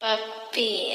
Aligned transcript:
Papi. 0.00 0.92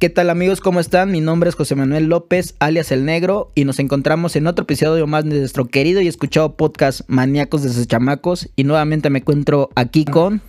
¿Qué 0.00 0.10
tal 0.10 0.30
amigos? 0.30 0.60
¿Cómo 0.60 0.80
están? 0.80 1.12
Mi 1.12 1.20
nombre 1.20 1.48
es 1.48 1.54
José 1.54 1.76
Manuel 1.76 2.06
López, 2.06 2.56
alias 2.58 2.90
El 2.90 3.04
Negro, 3.04 3.52
y 3.54 3.64
nos 3.64 3.78
encontramos 3.78 4.34
en 4.34 4.48
otro 4.48 4.64
episodio 4.64 5.06
más 5.06 5.24
de 5.24 5.38
nuestro 5.38 5.66
querido 5.66 6.00
y 6.00 6.08
escuchado 6.08 6.56
podcast 6.56 7.02
Maníacos 7.06 7.62
de 7.62 7.68
sus 7.68 7.86
chamacos. 7.86 8.50
Y 8.56 8.64
nuevamente 8.64 9.10
me 9.10 9.20
encuentro 9.20 9.70
aquí 9.76 10.04
con... 10.04 10.42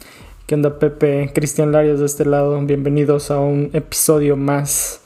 ¿Qué 0.48 0.56
onda 0.56 0.80
Pepe? 0.80 1.30
Cristian 1.36 1.72
Larios 1.72 2.00
de 2.00 2.08
este 2.08 2.26
lado. 2.26 2.60
Bienvenidos 2.66 3.30
a 3.30 3.40
un 3.40 3.70
episodio 3.74 4.38
más 4.38 5.02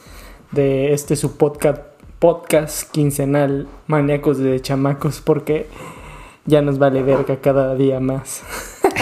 de 0.53 0.93
este 0.93 1.17
su 1.17 1.35
podcast, 1.35 1.81
podcast 2.19 2.89
quincenal 2.91 3.67
Maníacos 3.87 4.37
de 4.39 4.59
chamacos 4.61 5.21
porque 5.21 5.67
ya 6.45 6.61
nos 6.61 6.79
vale 6.79 7.03
verga 7.03 7.37
cada 7.41 7.75
día 7.75 7.99
más. 7.99 8.41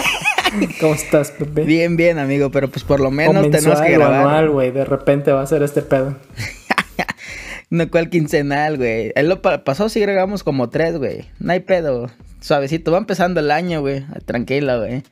¿Cómo 0.80 0.94
estás, 0.94 1.30
Pepe? 1.32 1.62
Bien, 1.64 1.96
bien, 1.96 2.18
amigo, 2.18 2.50
pero 2.50 2.68
pues 2.68 2.84
por 2.84 3.00
lo 3.00 3.10
menos 3.10 3.50
tenemos 3.50 3.80
que 3.80 3.92
grabar. 3.92 4.20
anual, 4.20 4.50
güey. 4.50 4.70
De 4.70 4.84
repente 4.84 5.32
va 5.32 5.42
a 5.42 5.46
ser 5.46 5.62
este 5.62 5.82
pedo. 5.82 6.16
No, 7.68 7.90
cual 7.90 8.10
quincenal, 8.10 8.76
güey. 8.76 9.10
El 9.16 9.28
lo 9.28 9.42
pa- 9.42 9.64
pasado 9.64 9.88
sí 9.88 9.98
grabamos 9.98 10.44
como 10.44 10.68
tres, 10.70 10.96
güey. 10.98 11.28
No 11.40 11.52
hay 11.52 11.58
pedo. 11.58 12.08
Suavecito, 12.40 12.92
va 12.92 12.98
empezando 12.98 13.40
el 13.40 13.50
año, 13.50 13.80
güey. 13.80 14.04
Tranquilo, 14.24 14.78
güey. 14.78 15.02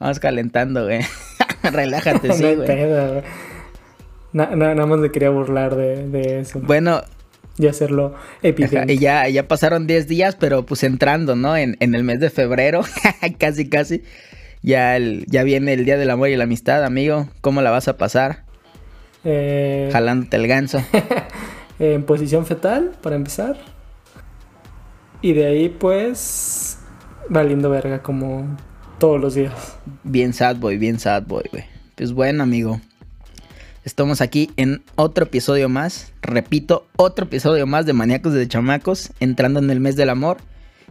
Vamos 0.00 0.18
calentando, 0.18 0.84
güey. 0.84 1.00
Relájate, 1.62 2.28
no 2.28 2.34
sí, 2.34 2.44
hay 2.46 2.54
güey. 2.56 2.66
pedo, 2.66 3.08
güey. 3.12 3.22
Na- 4.32 4.56
na- 4.56 4.74
nada 4.74 4.86
más 4.86 5.00
me 5.00 5.10
quería 5.10 5.28
burlar 5.28 5.76
de, 5.76 6.08
de 6.08 6.40
eso. 6.40 6.60
Bueno, 6.62 7.02
Y 7.58 7.66
hacerlo 7.66 8.14
evidente. 8.42 8.92
y 8.92 8.98
ya, 8.98 9.28
ya 9.28 9.48
pasaron 9.48 9.86
10 9.86 10.06
días, 10.06 10.36
pero 10.36 10.64
pues 10.64 10.84
entrando, 10.84 11.34
¿no? 11.34 11.56
En, 11.56 11.76
en 11.80 11.94
el 11.94 12.04
mes 12.04 12.20
de 12.20 12.30
febrero, 12.30 12.82
casi, 13.38 13.68
casi. 13.68 14.02
Ya, 14.62 14.96
el, 14.96 15.24
ya 15.26 15.42
viene 15.42 15.72
el 15.72 15.84
Día 15.84 15.96
del 15.96 16.10
Amor 16.10 16.28
y 16.28 16.36
la 16.36 16.44
Amistad, 16.44 16.84
amigo. 16.84 17.28
¿Cómo 17.40 17.62
la 17.62 17.70
vas 17.70 17.88
a 17.88 17.96
pasar? 17.96 18.44
Eh, 19.24 19.88
Jalándote 19.92 20.36
el 20.36 20.46
ganso. 20.46 20.82
en 21.78 22.04
posición 22.04 22.46
fetal, 22.46 22.92
para 23.02 23.16
empezar. 23.16 23.56
Y 25.20 25.32
de 25.32 25.46
ahí, 25.46 25.68
pues, 25.68 26.78
valiendo 27.28 27.70
verga 27.70 28.02
como 28.02 28.56
todos 28.98 29.20
los 29.20 29.34
días. 29.34 29.78
Bien 30.04 30.32
sad 30.32 30.56
boy, 30.56 30.76
bien 30.76 30.98
sad 30.98 31.24
boy, 31.24 31.44
güey. 31.50 31.64
Pues 31.96 32.12
bueno, 32.12 32.42
amigo. 32.44 32.80
Estamos 33.88 34.20
aquí 34.20 34.50
en 34.58 34.82
otro 34.96 35.24
episodio 35.24 35.70
más. 35.70 36.12
Repito, 36.20 36.84
otro 36.96 37.24
episodio 37.24 37.66
más 37.66 37.86
de 37.86 37.94
Maníacos 37.94 38.34
de 38.34 38.46
Chamacos, 38.46 39.12
entrando 39.18 39.60
en 39.60 39.70
el 39.70 39.80
mes 39.80 39.96
del 39.96 40.10
amor. 40.10 40.36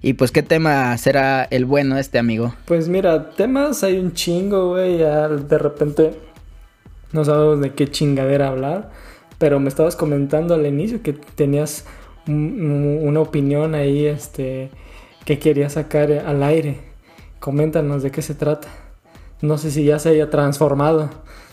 Y 0.01 0.13
pues, 0.13 0.31
¿qué 0.31 0.41
tema 0.41 0.97
será 0.97 1.43
el 1.43 1.65
bueno 1.65 1.99
este, 1.99 2.17
amigo? 2.17 2.55
Pues 2.65 2.89
mira, 2.89 3.29
temas 3.29 3.83
hay 3.83 3.99
un 3.99 4.13
chingo, 4.13 4.69
güey. 4.69 4.97
Ya 4.97 5.27
de 5.27 5.57
repente 5.59 6.19
no 7.11 7.23
sabemos 7.23 7.61
de 7.61 7.73
qué 7.75 7.87
chingadera 7.87 8.47
hablar. 8.47 8.89
Pero 9.37 9.59
me 9.59 9.69
estabas 9.69 9.95
comentando 9.95 10.55
al 10.55 10.65
inicio 10.65 11.03
que 11.03 11.13
tenías 11.13 11.85
un- 12.27 12.59
un- 12.59 13.07
una 13.07 13.19
opinión 13.19 13.75
ahí, 13.75 14.07
este, 14.07 14.71
que 15.23 15.37
querías 15.37 15.73
sacar 15.73 16.11
al 16.11 16.41
aire. 16.41 16.79
Coméntanos 17.39 18.01
de 18.01 18.09
qué 18.09 18.23
se 18.23 18.33
trata. 18.33 18.69
No 19.43 19.59
sé 19.59 19.69
si 19.69 19.83
ya 19.85 19.99
se 19.99 20.09
haya 20.09 20.31
transformado 20.31 21.11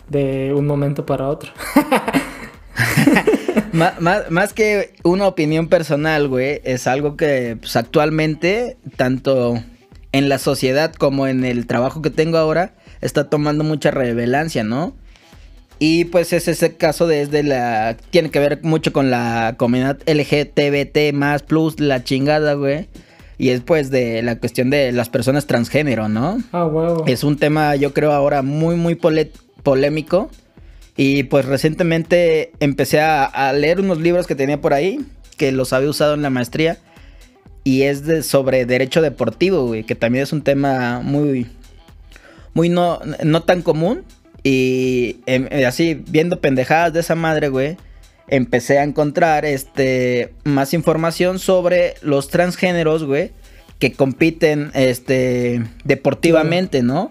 de 0.08 0.52
un 0.54 0.66
momento 0.66 1.04
para 1.06 1.28
otro. 1.28 1.50
Má- 3.72 3.94
má- 3.98 4.24
más 4.30 4.52
que 4.52 4.92
una 5.02 5.26
opinión 5.26 5.68
personal, 5.68 6.28
güey, 6.28 6.60
es 6.64 6.86
algo 6.86 7.16
que 7.16 7.56
pues, 7.60 7.74
actualmente, 7.76 8.76
tanto 8.96 9.60
en 10.12 10.28
la 10.28 10.38
sociedad 10.38 10.92
como 10.94 11.26
en 11.26 11.44
el 11.44 11.66
trabajo 11.66 12.00
que 12.00 12.10
tengo 12.10 12.38
ahora, 12.38 12.74
está 13.00 13.28
tomando 13.28 13.64
mucha 13.64 13.90
relevancia, 13.90 14.62
¿no? 14.62 14.94
Y 15.80 16.04
pues 16.06 16.32
es 16.32 16.46
ese 16.46 16.76
caso 16.76 17.08
desde 17.08 17.42
la... 17.42 17.96
Tiene 18.10 18.30
que 18.30 18.38
ver 18.38 18.60
mucho 18.62 18.92
con 18.92 19.10
la 19.10 19.54
comunidad 19.58 19.98
LGTBT 20.06 21.12
más 21.12 21.42
plus 21.42 21.80
la 21.80 22.04
chingada, 22.04 22.54
güey. 22.54 22.88
Y 23.38 23.48
es 23.48 23.60
pues 23.60 23.90
de 23.90 24.22
la 24.22 24.38
cuestión 24.38 24.70
de 24.70 24.92
las 24.92 25.08
personas 25.08 25.46
transgénero, 25.46 26.08
¿no? 26.08 26.38
Ah, 26.52 26.64
huevo. 26.66 27.04
Es 27.08 27.24
un 27.24 27.36
tema, 27.36 27.74
yo 27.74 27.92
creo, 27.92 28.12
ahora 28.12 28.42
muy, 28.42 28.76
muy 28.76 28.94
polémico. 29.64 30.30
Y 30.96 31.24
pues 31.24 31.44
recientemente 31.44 32.52
empecé 32.60 33.00
a, 33.00 33.52
leer 33.52 33.80
unos 33.80 33.98
libros 33.98 34.28
que 34.28 34.36
tenía 34.36 34.60
por 34.60 34.74
ahí, 34.74 35.00
que 35.36 35.50
los 35.50 35.72
había 35.72 35.90
usado 35.90 36.14
en 36.14 36.22
la 36.22 36.30
maestría. 36.30 36.78
Y 37.64 37.82
es 37.82 38.04
de, 38.04 38.22
sobre 38.22 38.66
derecho 38.66 39.02
deportivo, 39.02 39.66
güey, 39.66 39.82
que 39.82 39.96
también 39.96 40.22
es 40.22 40.32
un 40.32 40.42
tema 40.42 41.00
muy, 41.00 41.48
muy 42.52 42.68
no, 42.68 43.00
no 43.24 43.42
tan 43.42 43.62
común. 43.62 44.04
Y 44.44 45.16
em, 45.26 45.48
eh, 45.50 45.66
así, 45.66 45.94
viendo 46.06 46.40
pendejadas 46.40 46.92
de 46.92 47.00
esa 47.00 47.16
madre, 47.16 47.48
güey, 47.48 47.76
empecé 48.28 48.78
a 48.78 48.84
encontrar 48.84 49.44
este, 49.44 50.32
más 50.44 50.74
información 50.74 51.38
sobre 51.38 51.94
los 52.02 52.28
transgéneros, 52.28 53.04
güey, 53.04 53.32
que 53.78 53.92
compiten 53.92 54.70
este, 54.74 55.64
deportivamente, 55.84 56.82
¿no? 56.82 57.10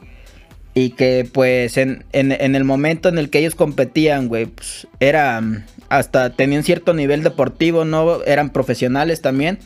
Y 0.76 0.92
que 0.92 1.30
pues 1.32 1.78
en, 1.78 2.04
en- 2.14 2.56
el 2.56 2.64
momento 2.64 3.08
en 3.10 3.18
el 3.20 3.30
que 3.30 3.40
ellos 3.40 3.54
competían, 3.56 4.28
güey, 4.28 4.48
pues 4.48 4.88
era 5.00 5.40
mm, 5.40 5.66
hasta 5.90 6.32
tenían 6.32 6.64
cierto 6.64 6.94
nivel 6.96 7.22
deportivo, 7.22 7.86
¿no? 7.86 8.24
Eran 8.24 8.50
profesionales 8.50 9.22
también. 9.22 9.60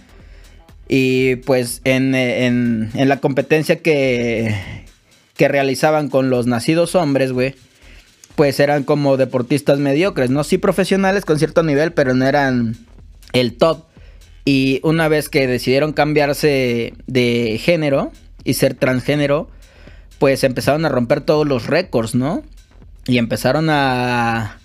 Y 0.90 1.38
pues 1.38 1.82
en, 1.86 2.14
en- 2.16 2.90
en 2.94 3.10
la 3.10 3.18
competencia 3.18 3.78
que, 3.78 4.54
que 5.38 5.48
realizaban 5.48 6.10
con 6.10 6.30
los 6.30 6.46
nacidos 6.48 6.96
hombres, 6.96 7.32
güey, 7.32 7.56
pues 8.36 8.60
eran 8.60 8.84
como 8.84 9.18
deportistas 9.18 9.80
mediocres, 9.80 10.30
¿no? 10.30 10.44
Sí 10.44 10.58
profesionales 10.58 11.26
con 11.26 11.40
cierto 11.40 11.64
nivel, 11.64 11.94
pero 11.94 12.14
no 12.16 12.26
eran 12.26 12.76
el 13.34 13.56
top. 13.58 13.86
Y 14.46 14.80
una 14.84 15.08
vez 15.08 15.28
que 15.30 15.48
decidieron 15.48 15.92
cambiarse 15.94 16.94
de 17.06 17.60
género 17.62 18.12
y 18.46 18.54
ser 18.54 18.76
transgénero, 18.76 19.50
pues 20.20 20.44
empezaron 20.44 20.86
a 20.86 20.90
romper 20.90 21.22
todos 21.22 21.48
los 21.48 21.68
récords, 21.68 22.16
¿no? 22.16 22.44
Y 23.06 23.18
empezaron 23.18 23.70
a, 23.70 24.58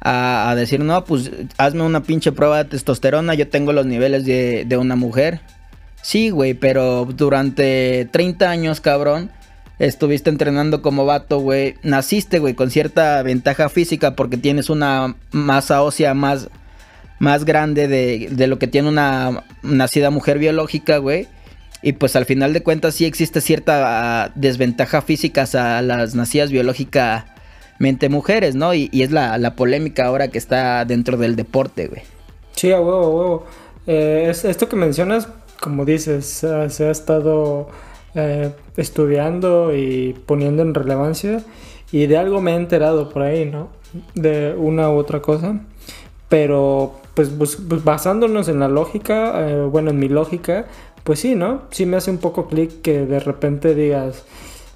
a, 0.00 0.54
decir, 0.56 0.80
no, 0.80 1.04
pues 1.04 1.30
hazme 1.58 1.82
una 1.82 2.02
pinche 2.02 2.32
prueba 2.32 2.58
de 2.64 2.70
testosterona, 2.70 3.34
yo 3.34 3.48
tengo 3.48 3.72
los 3.72 3.86
niveles 3.86 4.24
de, 4.24 4.64
de 4.66 4.76
una 4.76 4.96
mujer. 4.96 5.40
Sí, 6.02 6.30
güey, 6.30 6.54
pero 6.54 7.04
durante 7.04 8.08
30 8.10 8.50
años, 8.50 8.80
cabrón, 8.80 9.30
estuviste 9.78 10.30
entrenando 10.30 10.82
como 10.82 11.04
vato, 11.04 11.38
güey. 11.38 11.76
Naciste, 11.82 12.40
güey, 12.40 12.54
con 12.54 12.70
cierta 12.70 13.22
ventaja 13.22 13.68
física 13.68 14.16
porque 14.16 14.36
tienes 14.36 14.68
una 14.68 15.14
masa 15.30 15.82
ósea 15.82 16.14
más, 16.14 16.48
más 17.20 17.44
grande 17.44 17.86
de, 17.86 18.28
de 18.32 18.46
lo 18.48 18.58
que 18.58 18.66
tiene 18.66 18.88
una 18.88 19.44
nacida 19.62 20.10
mujer 20.10 20.38
biológica, 20.38 20.98
güey. 20.98 21.28
Y 21.82 21.94
pues 21.94 22.14
al 22.16 22.26
final 22.26 22.52
de 22.52 22.62
cuentas 22.62 22.94
sí 22.94 23.04
existe 23.04 23.40
cierta 23.40 24.24
ah, 24.24 24.30
desventaja 24.36 25.02
física 25.02 25.44
a 25.54 25.82
las 25.82 26.14
nacidas 26.14 26.50
biológicamente 26.50 28.08
mujeres, 28.08 28.54
¿no? 28.54 28.72
Y, 28.74 28.88
es 28.92 29.10
la, 29.10 29.36
la 29.38 29.56
polémica 29.56 30.06
ahora 30.06 30.28
que 30.28 30.38
está 30.38 30.84
dentro 30.84 31.16
del 31.16 31.34
deporte, 31.36 31.88
güey. 31.88 32.02
Sí, 32.52 32.70
a 32.70 32.80
huevo, 32.80 33.02
a 33.04 33.08
huevo. 33.08 33.46
Eh, 33.86 34.26
es, 34.30 34.44
esto 34.44 34.68
que 34.68 34.76
mencionas, 34.76 35.28
como 35.60 35.84
dices, 35.84 36.24
se 36.68 36.84
ha- 36.86 36.90
estado 36.90 37.68
eh, 38.14 38.50
estudiando 38.76 39.74
y 39.74 40.14
poniendo 40.26 40.62
en 40.62 40.74
relevancia. 40.74 41.42
Y 41.90 42.06
de 42.06 42.16
algo 42.16 42.40
me 42.40 42.52
he 42.52 42.56
enterado 42.56 43.08
por 43.08 43.22
ahí, 43.22 43.44
¿no? 43.44 43.68
De 44.14 44.54
una 44.56 44.88
u 44.90 44.96
otra 44.96 45.20
cosa. 45.20 45.60
Pero, 46.28 46.94
pues, 47.14 47.28
pues, 47.28 47.58
basándonos 47.84 48.48
en 48.48 48.60
la 48.60 48.68
lógica, 48.68 49.48
eh, 49.48 49.62
bueno, 49.70 49.90
en 49.90 49.98
mi 49.98 50.08
lógica, 50.08 50.66
pues 51.04 51.20
sí, 51.20 51.34
¿no? 51.34 51.62
Sí 51.70 51.86
me 51.86 51.96
hace 51.96 52.10
un 52.10 52.18
poco 52.18 52.46
clic 52.46 52.82
que 52.82 53.06
de 53.06 53.20
repente 53.20 53.74
digas, 53.74 54.24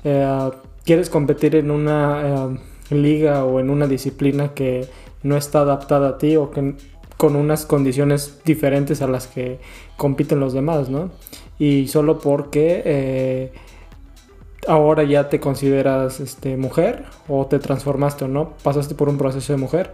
eh, 0.05 0.51
quieres 0.85 1.11
competir 1.11 1.57
en 1.57 1.71
una 1.71 2.51
eh, 2.91 2.95
liga 2.95 3.45
o 3.45 3.61
en 3.61 3.71
una 3.71 3.87
disciplina 3.87 4.55
que 4.55 4.89
no 5.23 5.37
está 5.37 5.61
adaptada 5.61 6.11
a 6.11 6.19
ti 6.19 6.37
o 6.37 6.51
que, 6.51 6.75
con 7.17 7.37
unas 7.37 7.67
condiciones 7.67 8.41
diferentes 8.45 9.03
a 9.03 9.09
las 9.09 9.27
que 9.27 9.59
compiten 9.97 10.41
los 10.41 10.53
demás, 10.53 10.89
¿no? 10.89 11.11
Y 11.59 11.89
solo 11.89 12.19
porque 12.19 12.83
eh, 12.85 13.53
ahora 14.69 15.05
ya 15.05 15.29
te 15.29 15.41
consideras 15.41 16.21
este, 16.21 16.57
mujer 16.57 17.05
o 17.29 17.47
te 17.47 17.59
transformaste 17.59 18.25
o 18.25 18.29
no, 18.29 18.51
pasaste 18.63 18.95
por 18.95 19.09
un 19.09 19.17
proceso 19.17 19.53
de 19.53 19.59
mujer, 19.59 19.93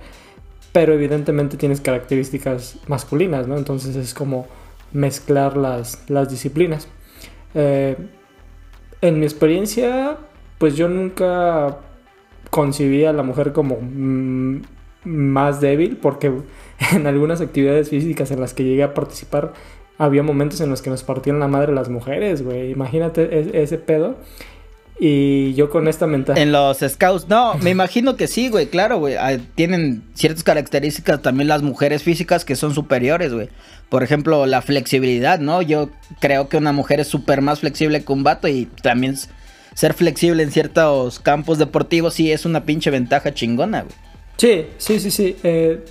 pero 0.72 0.94
evidentemente 0.94 1.56
tienes 1.56 1.80
características 1.80 2.78
masculinas, 2.88 3.46
¿no? 3.46 3.56
Entonces 3.56 3.94
es 3.94 4.14
como 4.14 4.46
mezclar 4.92 5.56
las, 5.56 6.08
las 6.08 6.28
disciplinas. 6.30 6.88
Eh, 7.54 7.96
en 9.00 9.18
mi 9.18 9.24
experiencia, 9.24 10.16
pues 10.58 10.76
yo 10.76 10.88
nunca 10.88 11.78
concibí 12.50 13.04
a 13.04 13.12
la 13.12 13.22
mujer 13.22 13.52
como 13.52 13.78
mm, 13.80 14.62
más 15.04 15.60
débil 15.60 15.96
porque 15.96 16.32
en 16.92 17.06
algunas 17.06 17.40
actividades 17.40 17.90
físicas 17.90 18.30
en 18.30 18.40
las 18.40 18.54
que 18.54 18.64
llegué 18.64 18.82
a 18.82 18.94
participar 18.94 19.52
había 19.98 20.22
momentos 20.22 20.60
en 20.60 20.70
los 20.70 20.82
que 20.82 20.90
nos 20.90 21.02
partían 21.04 21.38
la 21.38 21.48
madre 21.48 21.72
las 21.72 21.88
mujeres, 21.88 22.42
güey. 22.42 22.70
Imagínate 22.70 23.22
e-, 23.38 23.62
ese 23.62 23.78
pedo. 23.78 24.16
Y 25.04 25.54
yo 25.54 25.68
con 25.68 25.88
esta 25.88 26.06
mentalidad. 26.06 26.40
En 26.40 26.52
los 26.52 26.78
scouts, 26.78 27.26
no, 27.26 27.54
me 27.54 27.70
imagino 27.76 28.14
que 28.14 28.28
sí, 28.28 28.48
güey, 28.48 28.68
claro, 28.68 29.00
güey. 29.00 29.16
Ah, 29.16 29.36
tienen 29.56 30.04
ciertas 30.14 30.44
características 30.44 31.20
también 31.20 31.48
las 31.48 31.64
mujeres 31.64 32.04
físicas 32.04 32.44
que 32.44 32.54
son 32.54 32.72
superiores, 32.72 33.34
güey. 33.34 33.48
Por 33.88 34.04
ejemplo, 34.04 34.46
la 34.46 34.62
flexibilidad, 34.62 35.40
¿no? 35.40 35.60
Yo 35.60 35.90
creo 36.20 36.48
que 36.48 36.56
una 36.56 36.70
mujer 36.70 37.00
es 37.00 37.08
súper 37.08 37.40
más 37.40 37.58
flexible 37.58 38.04
que 38.04 38.12
un 38.12 38.22
vato 38.22 38.46
y 38.46 38.66
también 38.80 39.16
ser 39.74 39.94
flexible 39.94 40.44
en 40.44 40.52
ciertos 40.52 41.18
campos 41.18 41.58
deportivos 41.58 42.14
sí 42.14 42.30
es 42.30 42.44
una 42.44 42.64
pinche 42.64 42.90
ventaja 42.90 43.34
chingona, 43.34 43.82
güey. 43.82 43.94
Sí, 44.36 44.66
sí, 44.78 45.00
sí, 45.00 45.10
sí. 45.10 45.36
Eh, 45.42 45.84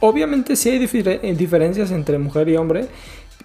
obviamente 0.00 0.56
sí 0.56 0.68
hay 0.68 0.78
diferencias 0.78 1.90
entre 1.90 2.18
mujer 2.18 2.50
y 2.50 2.56
hombre, 2.58 2.84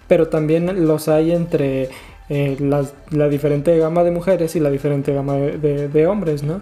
pero 0.06 0.28
también 0.28 0.86
los 0.86 1.08
hay 1.08 1.32
entre 1.32 1.88
eh, 2.32 2.56
la, 2.60 3.28
diferente 3.28 3.76
gama 3.76 4.04
de 4.04 4.12
mujeres 4.12 4.54
y 4.54 4.60
la 4.60 4.70
diferente 4.70 5.12
gama 5.12 5.34
de, 5.34 6.06
hombres, 6.06 6.44
¿no? 6.44 6.60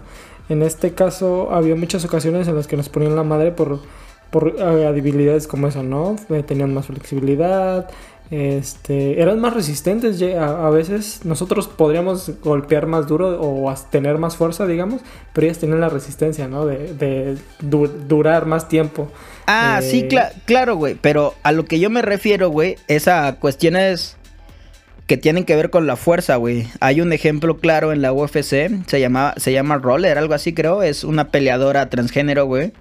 En 0.49 0.63
este 0.63 0.93
caso 0.95 1.51
había 1.51 1.75
muchas 1.75 2.03
ocasiones 2.03 2.47
en 2.47 2.55
las 2.55 2.65
que 2.65 2.75
nos 2.75 2.89
ponían 2.89 3.15
la 3.15 3.21
madre 3.21 3.51
por, 3.51 3.79
por 4.31 4.55
eh, 4.57 4.91
debilidades 4.91 5.47
como 5.47 5.67
esa, 5.67 5.83
¿no? 5.83 6.15
Eh, 6.31 6.41
tenían 6.41 6.73
más 6.73 6.87
flexibilidad, 6.87 7.87
este, 8.31 9.21
eran 9.21 9.39
más 9.39 9.53
resistentes 9.53 10.21
a, 10.21 10.69
veces 10.71 11.21
nosotros 11.23 11.67
podríamos 11.67 12.31
golpear 12.43 12.85
más 12.85 13.07
duro 13.07 13.39
o 13.41 13.73
tener 13.89 14.19
más 14.19 14.35
fuerza 14.35 14.67
digamos 14.67 15.01
pero 15.33 15.47
ellas 15.47 15.57
tienen 15.57 15.81
la 15.81 15.89
resistencia 15.89 16.47
no 16.47 16.67
de, 16.67 17.37
durar 17.59 18.45
más 18.45 18.67
tiempo 18.67 19.11
ah 19.47 19.79
sí 19.81 20.07
claro 20.45 20.75
güey 20.75 20.93
pero 20.93 21.33
a 21.41 21.51
lo 21.51 21.65
que 21.65 21.79
yo 21.79 21.89
me 21.89 22.03
refiero 22.03 22.51
güey 22.51 22.77
esa 22.87 23.35
cuestión 23.39 23.75
es 23.75 24.18
que 25.09 25.17
tienen 25.17 25.43
que 25.43 25.55
ver 25.55 25.71
con 25.71 25.87
la 25.87 25.95
fuerza, 25.95 26.35
güey. 26.35 26.67
Hay 26.81 27.01
un 27.01 27.11
ejemplo 27.13 27.57
claro 27.57 27.91
en 27.91 28.03
la 28.03 28.13
UFC, 28.13 28.69
se 28.85 28.99
llama, 28.99 29.33
se 29.37 29.51
llama 29.51 29.79
Roller, 29.79 30.19
algo 30.19 30.35
así 30.35 30.53
creo, 30.53 30.83
es 30.83 31.03
una 31.03 31.29
peleadora 31.29 31.89
transgénero, 31.89 32.45
güey. 32.45 32.73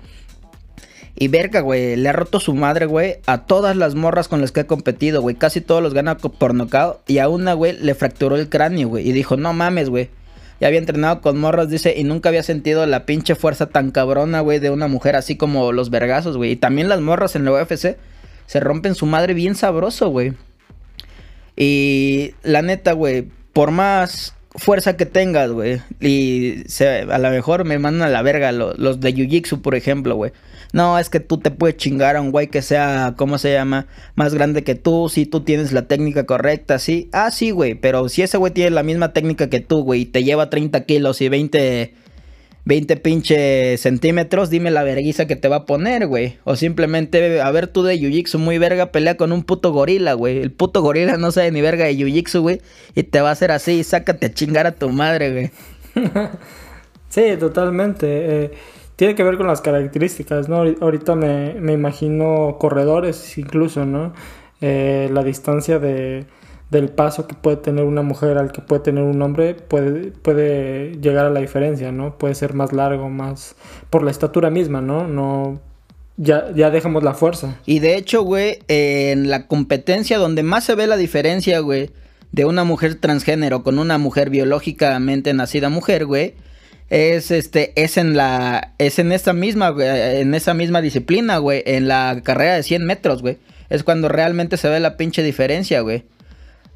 Y 1.16 1.28
verga, 1.28 1.60
güey, 1.60 1.96
le 1.96 2.06
ha 2.06 2.12
roto 2.12 2.38
su 2.38 2.54
madre, 2.54 2.84
güey, 2.84 3.16
a 3.24 3.46
todas 3.46 3.76
las 3.76 3.94
morras 3.94 4.28
con 4.28 4.42
las 4.42 4.52
que 4.52 4.60
ha 4.60 4.66
competido, 4.66 5.22
güey. 5.22 5.36
Casi 5.36 5.62
todos 5.62 5.82
los 5.82 5.94
gana 5.94 6.18
por 6.18 6.52
nocaut. 6.52 6.98
Y 7.08 7.16
a 7.16 7.30
una, 7.30 7.54
güey, 7.54 7.78
le 7.78 7.94
fracturó 7.94 8.36
el 8.36 8.50
cráneo, 8.50 8.88
güey. 8.88 9.08
Y 9.08 9.12
dijo, 9.12 9.38
no 9.38 9.54
mames, 9.54 9.88
güey. 9.88 10.10
Ya 10.60 10.66
había 10.66 10.80
entrenado 10.80 11.22
con 11.22 11.40
morras, 11.40 11.70
dice, 11.70 11.94
y 11.96 12.04
nunca 12.04 12.28
había 12.28 12.42
sentido 12.42 12.84
la 12.84 13.06
pinche 13.06 13.36
fuerza 13.36 13.70
tan 13.70 13.90
cabrona, 13.90 14.42
güey, 14.42 14.58
de 14.58 14.68
una 14.68 14.86
mujer 14.86 15.16
así 15.16 15.36
como 15.36 15.72
los 15.72 15.88
vergazos, 15.88 16.36
güey. 16.36 16.52
Y 16.52 16.56
también 16.56 16.90
las 16.90 17.00
morras 17.00 17.36
en 17.36 17.46
la 17.46 17.52
UFC 17.52 17.96
se 18.44 18.60
rompen 18.60 18.94
su 18.94 19.06
madre 19.06 19.32
bien 19.32 19.54
sabroso, 19.54 20.10
güey. 20.10 20.34
Y 21.60 22.34
la 22.44 22.62
neta, 22.62 22.92
güey, 22.92 23.26
por 23.52 23.72
más 23.72 24.32
fuerza 24.54 24.96
que 24.96 25.06
tengas, 25.06 25.50
güey, 25.50 25.80
y 26.00 26.62
a 26.80 27.18
lo 27.18 27.30
mejor 27.30 27.64
me 27.64 27.80
mandan 27.80 28.08
a 28.08 28.12
la 28.12 28.22
verga 28.22 28.52
los 28.52 29.00
de 29.00 29.14
Jiu-Jitsu, 29.14 29.60
por 29.60 29.74
ejemplo, 29.74 30.14
güey. 30.14 30.30
No, 30.72 30.98
es 30.98 31.10
que 31.10 31.18
tú 31.18 31.38
te 31.38 31.50
puedes 31.50 31.76
chingar 31.76 32.14
a 32.14 32.20
un 32.20 32.30
güey 32.30 32.46
que 32.46 32.62
sea, 32.62 33.14
¿cómo 33.16 33.38
se 33.38 33.52
llama? 33.52 33.86
Más 34.14 34.34
grande 34.34 34.62
que 34.62 34.76
tú, 34.76 35.08
si 35.08 35.26
tú 35.26 35.40
tienes 35.40 35.72
la 35.72 35.88
técnica 35.88 36.26
correcta, 36.26 36.78
sí. 36.78 37.08
Ah, 37.12 37.30
sí, 37.32 37.50
güey, 37.50 37.74
pero 37.74 38.08
si 38.08 38.22
ese 38.22 38.36
güey 38.36 38.52
tiene 38.52 38.70
la 38.70 38.84
misma 38.84 39.12
técnica 39.12 39.50
que 39.50 39.60
tú, 39.60 39.82
güey, 39.82 40.02
y 40.02 40.06
te 40.06 40.22
lleva 40.22 40.50
30 40.50 40.84
kilos 40.84 41.20
y 41.20 41.28
20 41.28 41.92
20 42.68 42.96
pinche 42.98 43.78
centímetros, 43.78 44.50
dime 44.50 44.70
la 44.70 44.82
verguiza 44.82 45.26
que 45.26 45.36
te 45.36 45.48
va 45.48 45.56
a 45.56 45.64
poner, 45.64 46.06
güey. 46.06 46.36
O 46.44 46.54
simplemente, 46.54 47.40
a 47.40 47.50
ver 47.50 47.66
tú 47.66 47.82
de 47.82 47.98
Jiu-Jitsu 47.98 48.36
muy 48.36 48.58
verga, 48.58 48.92
pelea 48.92 49.16
con 49.16 49.32
un 49.32 49.42
puto 49.42 49.72
gorila, 49.72 50.12
güey. 50.12 50.36
El 50.36 50.52
puto 50.52 50.82
gorila 50.82 51.16
no 51.16 51.32
sabe 51.32 51.50
ni 51.50 51.62
verga 51.62 51.86
de 51.86 51.96
Jiu-Jitsu, 51.96 52.40
güey. 52.42 52.60
Y 52.94 53.04
te 53.04 53.22
va 53.22 53.30
a 53.30 53.32
hacer 53.32 53.52
así, 53.52 53.82
sácate 53.84 54.26
a 54.26 54.34
chingar 54.34 54.66
a 54.66 54.72
tu 54.72 54.90
madre, 54.90 55.32
güey. 55.32 55.50
sí, 57.08 57.22
totalmente. 57.40 58.06
Eh, 58.44 58.50
tiene 58.96 59.14
que 59.14 59.22
ver 59.22 59.38
con 59.38 59.46
las 59.46 59.62
características, 59.62 60.50
¿no? 60.50 60.62
Ahorita 60.82 61.14
me, 61.14 61.54
me 61.54 61.72
imagino 61.72 62.58
corredores 62.60 63.38
incluso, 63.38 63.86
¿no? 63.86 64.12
Eh, 64.60 65.08
la 65.10 65.24
distancia 65.24 65.78
de 65.78 66.26
del 66.70 66.90
paso 66.90 67.26
que 67.26 67.34
puede 67.34 67.56
tener 67.56 67.84
una 67.84 68.02
mujer 68.02 68.36
al 68.36 68.52
que 68.52 68.60
puede 68.60 68.82
tener 68.82 69.02
un 69.02 69.22
hombre 69.22 69.54
puede, 69.54 70.10
puede 70.10 70.92
llegar 71.00 71.26
a 71.26 71.30
la 71.30 71.40
diferencia, 71.40 71.92
¿no? 71.92 72.18
Puede 72.18 72.34
ser 72.34 72.54
más 72.54 72.72
largo, 72.72 73.08
más 73.08 73.56
por 73.90 74.02
la 74.02 74.10
estatura 74.10 74.50
misma, 74.50 74.80
¿no? 74.80 75.06
No 75.06 75.60
ya, 76.18 76.52
ya 76.54 76.70
dejamos 76.70 77.02
la 77.02 77.14
fuerza. 77.14 77.56
Y 77.64 77.78
de 77.78 77.96
hecho, 77.96 78.22
güey, 78.22 78.58
en 78.68 79.30
la 79.30 79.46
competencia 79.46 80.18
donde 80.18 80.42
más 80.42 80.64
se 80.64 80.74
ve 80.74 80.86
la 80.86 80.96
diferencia, 80.96 81.60
güey, 81.60 81.90
de 82.32 82.44
una 82.44 82.64
mujer 82.64 82.96
transgénero 82.96 83.62
con 83.62 83.78
una 83.78 83.96
mujer 83.96 84.28
biológicamente 84.28 85.32
nacida 85.32 85.70
mujer, 85.70 86.04
güey, 86.04 86.34
es 86.90 87.30
este 87.30 87.72
es 87.76 87.96
en 87.96 88.16
la 88.16 88.74
es 88.78 88.98
en 88.98 89.12
esa 89.12 89.32
misma 89.32 89.74
en 89.78 90.34
esa 90.34 90.54
misma 90.54 90.80
disciplina, 90.80 91.38
güey, 91.38 91.62
en 91.66 91.88
la 91.88 92.20
carrera 92.22 92.56
de 92.56 92.62
100 92.62 92.84
metros, 92.84 93.22
güey. 93.22 93.38
Es 93.70 93.84
cuando 93.84 94.08
realmente 94.08 94.56
se 94.56 94.68
ve 94.68 94.80
la 94.80 94.96
pinche 94.96 95.22
diferencia, 95.22 95.80
güey. 95.80 96.04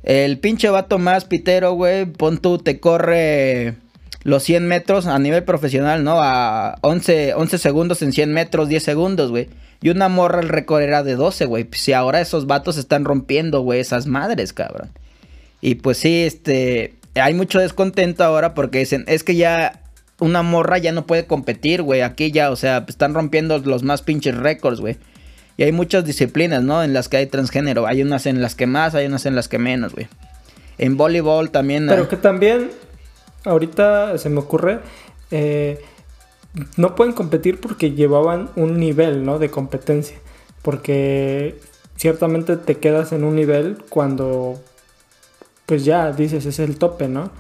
El 0.02 0.38
pinche 0.38 0.68
vato 0.68 0.98
más 0.98 1.24
pitero, 1.24 1.72
güey, 1.74 2.06
pon 2.06 2.38
tú, 2.38 2.58
te 2.58 2.80
corre 2.80 3.76
los 4.24 4.42
100 4.42 4.66
metros 4.66 5.06
a 5.06 5.18
nivel 5.18 5.44
profesional, 5.44 6.04
¿no? 6.04 6.22
A 6.22 6.76
11, 6.82 7.34
11 7.34 7.58
segundos 7.58 8.02
en 8.02 8.12
100 8.12 8.32
metros, 8.32 8.68
10 8.68 8.82
segundos, 8.82 9.30
güey. 9.30 9.48
Y 9.80 9.90
una 9.90 10.08
morra 10.08 10.40
el 10.40 10.48
récord 10.48 10.82
era 10.82 11.02
de 11.02 11.16
12, 11.16 11.44
güey. 11.46 11.68
Si 11.72 11.92
ahora 11.92 12.20
esos 12.20 12.46
vatos 12.46 12.76
están 12.76 13.04
rompiendo, 13.04 13.62
güey, 13.62 13.80
esas 13.80 14.06
madres, 14.06 14.52
cabrón. 14.52 14.90
Y 15.60 15.76
pues 15.76 15.98
sí, 15.98 16.22
este, 16.22 16.94
hay 17.14 17.34
mucho 17.34 17.58
descontento 17.58 18.24
ahora 18.24 18.54
porque 18.54 18.78
dicen, 18.78 19.04
es 19.06 19.24
que 19.24 19.36
ya 19.36 19.80
una 20.18 20.42
morra 20.42 20.78
ya 20.78 20.92
no 20.92 21.06
puede 21.06 21.26
competir, 21.26 21.82
güey. 21.82 22.02
Aquí 22.02 22.30
ya, 22.30 22.50
o 22.50 22.56
sea, 22.56 22.84
están 22.88 23.14
rompiendo 23.14 23.58
los 23.58 23.82
más 23.82 24.02
pinches 24.02 24.36
récords, 24.36 24.80
güey. 24.80 24.96
Y 25.62 25.66
hay 25.66 25.70
muchas 25.70 26.04
disciplinas, 26.04 26.60
¿no? 26.60 26.82
En 26.82 26.92
las 26.92 27.08
que 27.08 27.18
hay 27.18 27.26
transgénero. 27.26 27.86
Hay 27.86 28.02
unas 28.02 28.26
en 28.26 28.42
las 28.42 28.56
que 28.56 28.66
más, 28.66 28.96
hay 28.96 29.06
unas 29.06 29.26
en 29.26 29.36
las 29.36 29.46
que 29.46 29.60
menos, 29.60 29.94
güey. 29.94 30.08
En 30.76 30.96
voleibol 30.96 31.52
también. 31.52 31.86
Pero 31.86 32.08
que 32.08 32.16
también, 32.16 32.72
ahorita 33.44 34.18
se 34.18 34.28
me 34.28 34.40
ocurre, 34.40 34.80
eh, 35.30 35.80
no 36.76 36.96
pueden 36.96 37.12
competir 37.12 37.60
porque 37.60 37.92
llevaban 37.92 38.50
un 38.56 38.80
nivel, 38.80 39.24
¿no? 39.24 39.38
De 39.38 39.52
competencia. 39.52 40.16
Porque 40.62 41.60
ciertamente 41.94 42.56
te 42.56 42.78
quedas 42.78 43.12
en 43.12 43.22
un 43.22 43.36
nivel 43.36 43.78
cuando, 43.88 44.60
pues 45.66 45.84
ya 45.84 46.10
dices, 46.10 46.44
es 46.44 46.58
el 46.58 46.76
tope, 46.76 47.06
¿no? 47.06 47.30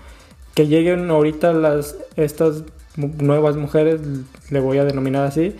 Que 0.54 0.68
lleguen 0.68 1.10
ahorita 1.10 1.52
las, 1.54 1.96
estas 2.14 2.62
nuevas 2.94 3.56
mujeres, 3.56 4.00
le 4.50 4.60
voy 4.60 4.78
a 4.78 4.84
denominar 4.84 5.24
así, 5.24 5.56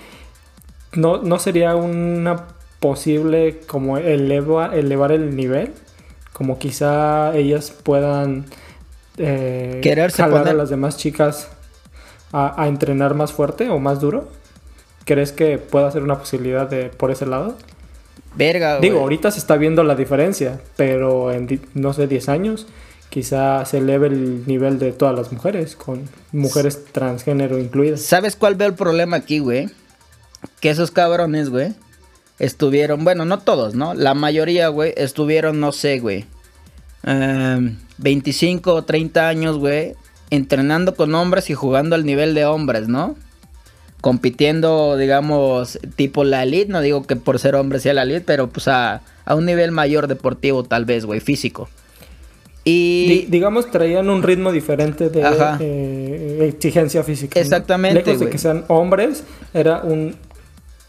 no, 0.95 1.19
no 1.19 1.39
sería 1.39 1.77
una 1.77 2.47
posible 2.81 3.61
como 3.67 3.97
eleva, 3.99 4.75
elevar 4.75 5.13
el 5.13 5.37
nivel, 5.37 5.73
como 6.33 6.59
quizá 6.59 7.35
ellas 7.37 7.71
puedan 7.71 8.45
eh, 9.19 9.81
quererse 9.83 10.23
jalar 10.23 10.49
a 10.49 10.53
las 10.53 10.71
demás 10.71 10.97
chicas 10.97 11.49
a, 12.33 12.67
entrenar 12.67 13.15
más 13.15 13.33
fuerte 13.33 13.69
o 13.69 13.79
más 13.79 14.01
duro. 14.01 14.29
¿Crees 15.05 15.33
que 15.33 15.59
pueda 15.59 15.91
ser 15.91 16.03
una 16.03 16.19
posibilidad 16.19 16.69
de 16.69 16.87
por 16.87 17.11
ese 17.11 17.27
lado? 17.27 17.57
Verga, 18.35 18.81
Digo, 18.81 19.01
ahorita 19.01 19.31
se 19.31 19.39
está 19.39 19.57
viendo 19.57 19.85
la 19.85 19.95
diferencia, 19.95 20.61
pero 20.77 21.33
en, 21.33 21.61
no 21.75 21.93
sé, 21.93 22.07
10 22.07 22.29
años 22.31 22.67
quizá 23.11 23.65
se 23.67 23.79
eleve 23.79 24.07
el 24.07 24.47
nivel 24.47 24.79
de 24.79 24.93
todas 24.93 25.15
las 25.15 25.33
mujeres, 25.33 25.77
con 25.77 26.09
mujeres 26.33 26.87
transgénero 26.93 27.59
incluidas. 27.59 28.01
¿Sabes 28.01 28.37
cuál 28.37 28.55
veo 28.55 28.69
el 28.69 28.75
problema 28.75 29.19
aquí, 29.19 29.39
güey? 29.39 29.69
Que 30.63 30.71
esos 30.71 30.91
cabrones, 30.91 31.51
güey, 31.51 31.75
estuvieron, 32.39 33.05
bueno, 33.05 33.27
no 33.27 33.41
todos, 33.41 33.75
¿no? 33.75 33.93
La 33.93 34.15
mayoría, 34.15 34.69
güey, 34.69 34.95
estuvieron, 34.97 35.61
no 35.61 35.73
sé, 35.73 35.99
güey, 35.99 36.25
25 37.99 38.73
o 38.73 38.85
30 38.85 39.29
años, 39.29 39.59
güey, 39.59 39.95
entrenando 40.31 40.95
con 40.95 41.15
hombres 41.15 41.51
y 41.51 41.55
jugando 41.55 41.97
al 41.97 42.07
nivel 42.07 42.33
de 42.33 42.47
hombres, 42.47 42.89
¿no? 42.89 43.17
compitiendo, 44.01 44.97
digamos, 44.97 45.79
tipo 45.95 46.25
la 46.25 46.43
elite, 46.43 46.73
no 46.73 46.81
digo 46.81 47.07
que 47.07 47.15
por 47.15 47.39
ser 47.39 47.55
hombre 47.55 47.79
sea 47.79 47.95
la 47.95 48.03
elite, 48.03 48.23
pero 48.27 48.49
pues 48.49 48.67
a, 48.67 49.01
a 49.25 49.35
un 49.37 49.47
nivel 49.47 49.71
mayor 49.71 50.09
deportivo 50.09 50.65
tal 50.65 50.85
vez, 50.85 51.07
güey, 51.07 51.21
físico. 51.21 51.69
Y 52.65 53.27
digamos 53.29 53.71
traían 53.71 54.11
un 54.11 54.23
ritmo 54.23 54.51
diferente 54.53 55.09
de 55.09 55.23
eh, 55.61 56.49
exigencia 56.49 57.05
física. 57.05 57.41
Exactamente. 57.41 58.05
Lejos 58.05 58.21
de 58.21 58.29
que 58.29 58.39
sean 58.39 58.65
hombres, 58.67 59.23
era 59.55 59.83
un 59.83 60.17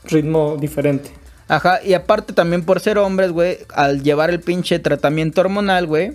ritmo 0.05 0.57
diferente. 0.59 1.11
Ajá, 1.47 1.79
y 1.83 1.93
aparte 1.93 2.33
también 2.33 2.63
por 2.63 2.79
ser 2.79 2.97
hombres, 2.97 3.31
güey, 3.31 3.59
al 3.73 4.01
llevar 4.03 4.29
el 4.29 4.39
pinche 4.39 4.79
tratamiento 4.79 5.41
hormonal, 5.41 5.87
güey, 5.87 6.13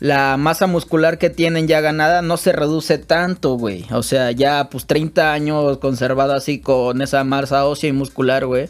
la 0.00 0.36
masa 0.36 0.66
muscular 0.66 1.18
que 1.18 1.28
tienen 1.28 1.66
ya 1.66 1.80
ganada 1.80 2.22
no 2.22 2.36
se 2.36 2.52
reduce 2.52 2.98
tanto, 2.98 3.54
güey. 3.54 3.84
O 3.90 4.02
sea, 4.02 4.30
ya 4.30 4.68
pues 4.70 4.86
30 4.86 5.32
años 5.32 5.78
conservado 5.78 6.34
así 6.34 6.60
con 6.60 7.02
esa 7.02 7.24
masa 7.24 7.64
ósea 7.66 7.90
y 7.90 7.92
muscular, 7.92 8.46
güey. 8.46 8.68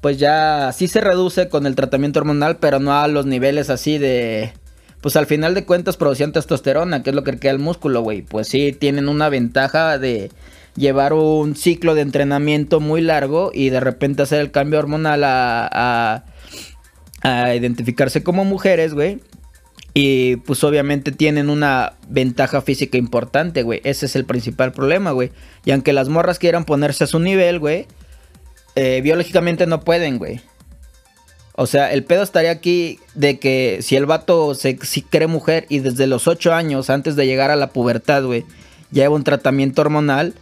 Pues 0.00 0.18
ya 0.18 0.70
sí 0.72 0.86
se 0.86 1.00
reduce 1.00 1.48
con 1.48 1.66
el 1.66 1.74
tratamiento 1.74 2.20
hormonal, 2.20 2.58
pero 2.58 2.80
no 2.80 2.92
a 2.92 3.08
los 3.08 3.26
niveles 3.26 3.70
así 3.70 3.98
de... 3.98 4.52
Pues 5.00 5.16
al 5.16 5.26
final 5.26 5.54
de 5.54 5.64
cuentas 5.64 5.96
producían 5.96 6.32
testosterona, 6.32 7.02
que 7.02 7.10
es 7.10 7.16
lo 7.16 7.24
que 7.24 7.38
queda 7.38 7.52
el 7.52 7.58
músculo, 7.58 8.02
güey. 8.02 8.22
Pues 8.22 8.48
sí, 8.48 8.72
tienen 8.72 9.08
una 9.08 9.28
ventaja 9.28 9.96
de 9.96 10.30
llevar 10.78 11.12
un 11.12 11.56
ciclo 11.56 11.94
de 11.94 12.02
entrenamiento 12.02 12.80
muy 12.80 13.00
largo 13.00 13.50
y 13.52 13.70
de 13.70 13.80
repente 13.80 14.22
hacer 14.22 14.40
el 14.40 14.50
cambio 14.50 14.78
hormonal 14.78 15.24
a, 15.24 16.24
a, 17.22 17.54
identificarse 17.54 18.22
como 18.22 18.44
mujeres, 18.44 18.94
güey. 18.94 19.20
Y 19.94 20.36
pues 20.36 20.62
obviamente 20.62 21.10
tienen 21.10 21.50
una 21.50 21.94
ventaja 22.08 22.62
física 22.62 22.96
importante, 22.96 23.62
güey. 23.62 23.80
Ese 23.84 24.06
es 24.06 24.14
el 24.14 24.24
principal 24.24 24.72
problema, 24.72 25.10
güey. 25.10 25.32
Y 25.64 25.72
aunque 25.72 25.92
las 25.92 26.08
morras 26.08 26.38
quieran 26.38 26.64
ponerse 26.64 27.04
a 27.04 27.08
su 27.08 27.18
nivel, 27.18 27.58
güey, 27.58 27.86
eh, 28.76 29.00
biológicamente 29.02 29.66
no 29.66 29.80
pueden, 29.80 30.18
güey. 30.18 30.40
O 31.60 31.66
sea, 31.66 31.92
el 31.92 32.04
pedo 32.04 32.22
estaría 32.22 32.52
aquí 32.52 33.00
de 33.16 33.40
que 33.40 33.80
si 33.82 33.96
el 33.96 34.06
vato 34.06 34.54
se 34.54 34.78
si 34.82 35.02
cree 35.02 35.26
mujer 35.26 35.66
y 35.68 35.80
desde 35.80 36.06
los 36.06 36.28
8 36.28 36.54
años, 36.54 36.88
antes 36.88 37.16
de 37.16 37.26
llegar 37.26 37.50
a 37.50 37.56
la 37.56 37.70
pubertad, 37.70 38.22
güey, 38.22 38.44
lleva 38.92 39.16
un 39.16 39.24
tratamiento 39.24 39.82
hormonal, 39.82 40.34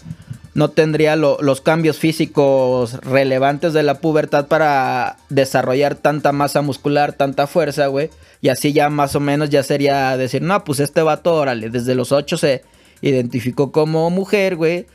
no 0.57 0.71
tendría 0.71 1.17
los 1.17 1.61
cambios 1.61 1.99
físicos 1.99 2.95
relevantes 3.03 3.75
de 3.75 3.83
la 3.83 4.01
pubertad 4.01 4.47
para 4.47 5.19
desarrollar 5.29 5.97
tanta 5.97 6.33
masa 6.33 6.63
muscular, 6.63 7.13
tanta 7.13 7.47
fuerza, 7.47 7.89
güey. 7.89 8.09
Y 8.41 8.49
así 8.49 8.73
ya 8.73 8.89
más 8.89 9.15
o 9.15 9.21
menos 9.21 9.51
ya 9.51 9.63
sería 9.63 10.17
decir, 10.17 10.41
no, 10.41 10.65
pues 10.65 10.81
este 10.81 11.03
vato, 11.03 11.35
órale, 11.35 11.69
desde 11.69 11.95
los 11.95 12.11
8 12.11 12.39
se 12.39 12.65
identificó 13.03 13.71
como 13.71 14.09
mujer, 14.09 14.57
güey. 14.57 14.87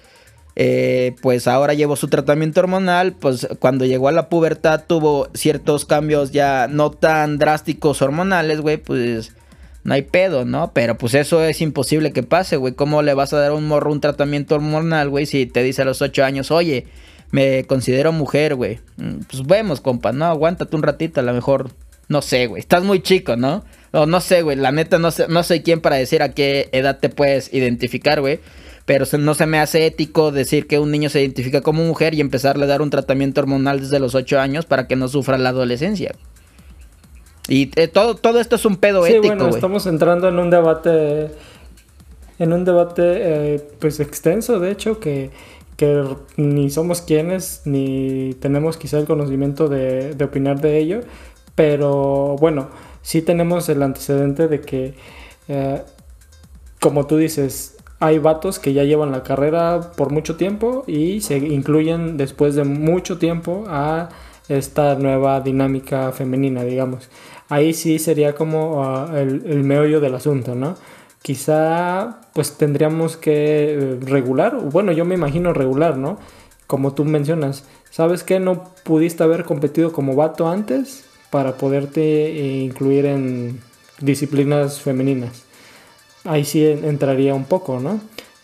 Eh, 0.55 1.15
pues 1.21 1.47
ahora 1.47 1.75
llevó 1.75 1.95
su 1.95 2.07
tratamiento 2.07 2.61
hormonal, 2.61 3.13
pues 3.13 3.47
cuando 3.59 3.85
llegó 3.85 4.07
a 4.07 4.11
la 4.11 4.29
pubertad 4.29 4.85
tuvo 4.87 5.29
ciertos 5.35 5.85
cambios 5.85 6.31
ya 6.31 6.67
no 6.69 6.89
tan 6.89 7.37
drásticos 7.37 8.01
hormonales, 8.01 8.61
güey, 8.61 8.77
pues 8.77 9.31
no 9.83 9.93
hay 9.93 10.03
pedo, 10.03 10.45
¿no? 10.45 10.71
Pero 10.73 10.97
pues 10.97 11.13
eso 11.13 11.43
es 11.43 11.61
imposible 11.61 12.13
que 12.13 12.23
pase, 12.23 12.55
güey. 12.57 12.73
¿Cómo 12.73 13.01
le 13.01 13.13
vas 13.13 13.33
a 13.33 13.39
dar 13.39 13.51
a 13.51 13.55
un 13.55 13.67
morro 13.67 13.91
un 13.91 14.01
tratamiento 14.01 14.55
hormonal, 14.55 15.09
güey? 15.09 15.25
Si 15.25 15.45
te 15.45 15.63
dice 15.63 15.81
a 15.81 15.85
los 15.85 16.01
8 16.01 16.23
años, 16.23 16.51
oye, 16.51 16.85
me 17.31 17.63
considero 17.65 18.11
mujer, 18.11 18.55
güey. 18.55 18.79
Mm, 18.97 19.21
pues 19.29 19.45
vemos, 19.45 19.81
compa, 19.81 20.11
no, 20.11 20.25
aguántate 20.25 20.75
un 20.75 20.83
ratito, 20.83 21.19
a 21.19 21.23
lo 21.23 21.33
mejor, 21.33 21.71
no 22.09 22.21
sé, 22.21 22.47
güey. 22.47 22.59
Estás 22.59 22.83
muy 22.83 23.01
chico, 23.01 23.35
¿no? 23.35 23.65
O 23.91 24.05
no 24.05 24.21
sé, 24.21 24.41
güey, 24.43 24.55
la 24.55 24.71
neta 24.71 24.99
no 24.99 25.11
sé, 25.11 25.27
no 25.27 25.43
sé 25.43 25.63
quién 25.63 25.81
para 25.81 25.95
decir 25.95 26.21
a 26.21 26.33
qué 26.33 26.69
edad 26.71 26.99
te 26.99 27.09
puedes 27.09 27.53
identificar, 27.53 28.21
güey. 28.21 28.39
Pero 28.85 29.05
no 29.17 29.33
se 29.35 29.45
me 29.45 29.59
hace 29.59 29.85
ético 29.85 30.31
decir 30.31 30.67
que 30.67 30.79
un 30.79 30.91
niño 30.91 31.09
se 31.09 31.21
identifica 31.21 31.61
como 31.61 31.83
mujer 31.83 32.13
y 32.13 32.21
empezarle 32.21 32.65
a 32.65 32.67
dar 32.67 32.81
un 32.81 32.89
tratamiento 32.89 33.41
hormonal 33.41 33.79
desde 33.79 33.99
los 33.99 34.15
8 34.15 34.39
años 34.39 34.65
para 34.65 34.87
que 34.87 34.95
no 34.95 35.07
sufra 35.07 35.37
la 35.37 35.49
adolescencia. 35.49 36.13
Y 37.51 37.69
eh, 37.75 37.89
todo, 37.89 38.15
todo 38.15 38.39
esto 38.39 38.55
es 38.55 38.63
un 38.63 38.77
pedo 38.77 39.03
sí, 39.05 39.11
ético, 39.11 39.27
bueno, 39.27 39.49
estamos 39.49 39.85
entrando 39.85 40.29
en 40.29 40.39
un 40.39 40.49
debate, 40.49 41.31
en 42.39 42.53
un 42.53 42.63
debate 42.63 43.01
eh, 43.05 43.67
pues 43.77 43.99
extenso, 43.99 44.61
de 44.61 44.71
hecho, 44.71 45.01
que, 45.01 45.31
que 45.75 46.01
ni 46.37 46.69
somos 46.69 47.01
quienes, 47.01 47.63
ni 47.65 48.35
tenemos 48.35 48.77
quizá 48.77 48.99
el 48.99 49.05
conocimiento 49.05 49.67
de, 49.67 50.15
de 50.15 50.23
opinar 50.23 50.61
de 50.61 50.77
ello, 50.77 51.01
pero 51.53 52.37
bueno, 52.39 52.69
sí 53.01 53.21
tenemos 53.21 53.67
el 53.67 53.83
antecedente 53.83 54.47
de 54.47 54.61
que, 54.61 54.93
eh, 55.49 55.81
como 56.79 57.05
tú 57.05 57.17
dices, 57.17 57.75
hay 57.99 58.17
vatos 58.17 58.59
que 58.59 58.71
ya 58.71 58.85
llevan 58.85 59.11
la 59.11 59.23
carrera 59.23 59.91
por 59.97 60.13
mucho 60.13 60.37
tiempo 60.37 60.85
y 60.87 61.19
se 61.19 61.37
incluyen 61.37 62.15
después 62.15 62.55
de 62.55 62.63
mucho 62.63 63.17
tiempo 63.17 63.65
a 63.67 64.07
esta 64.47 64.95
nueva 64.95 65.41
dinámica 65.41 66.13
femenina, 66.13 66.63
digamos 66.63 67.09
ahí 67.51 67.73
sí 67.73 67.99
sería 67.99 68.33
como 68.33 68.81
ah, 68.81 69.11
el, 69.19 69.63
meollo 69.63 69.99
del 69.99 70.15
asunto, 70.15 70.55
¿no? 70.55 70.77
Quizá 71.21 72.21
pues 72.33 72.53
tendríamos 72.53 73.17
que 73.17 73.73
eh, 73.73 73.97
regular, 74.01 74.55
bueno, 74.55 74.93
yo 74.93 75.03
me 75.03 75.15
imagino 75.15 75.51
regular, 75.51 75.97
¿no? 75.97 76.17
Como 76.65 76.93
tú 76.93 77.03
mencionas, 77.03 77.65
¿sabes 77.89 78.23
qué? 78.23 78.39
No 78.39 78.73
pudiste 78.83 79.23
haber 79.23 79.43
competido 79.43 79.91
como 79.91 80.15
vato 80.15 80.47
antes 80.47 81.03
para 81.29 81.57
poderte 81.57 82.01
eh, 82.01 82.63
incluir 82.63 83.05
en 83.05 83.59
disciplinas 83.99 84.79
femeninas. 84.79 85.43
Ahí 86.23 86.45
sí 86.45 86.65
entraría 86.65 87.33
un 87.33 87.45
poco, 87.45 87.81
¿no? 87.81 87.99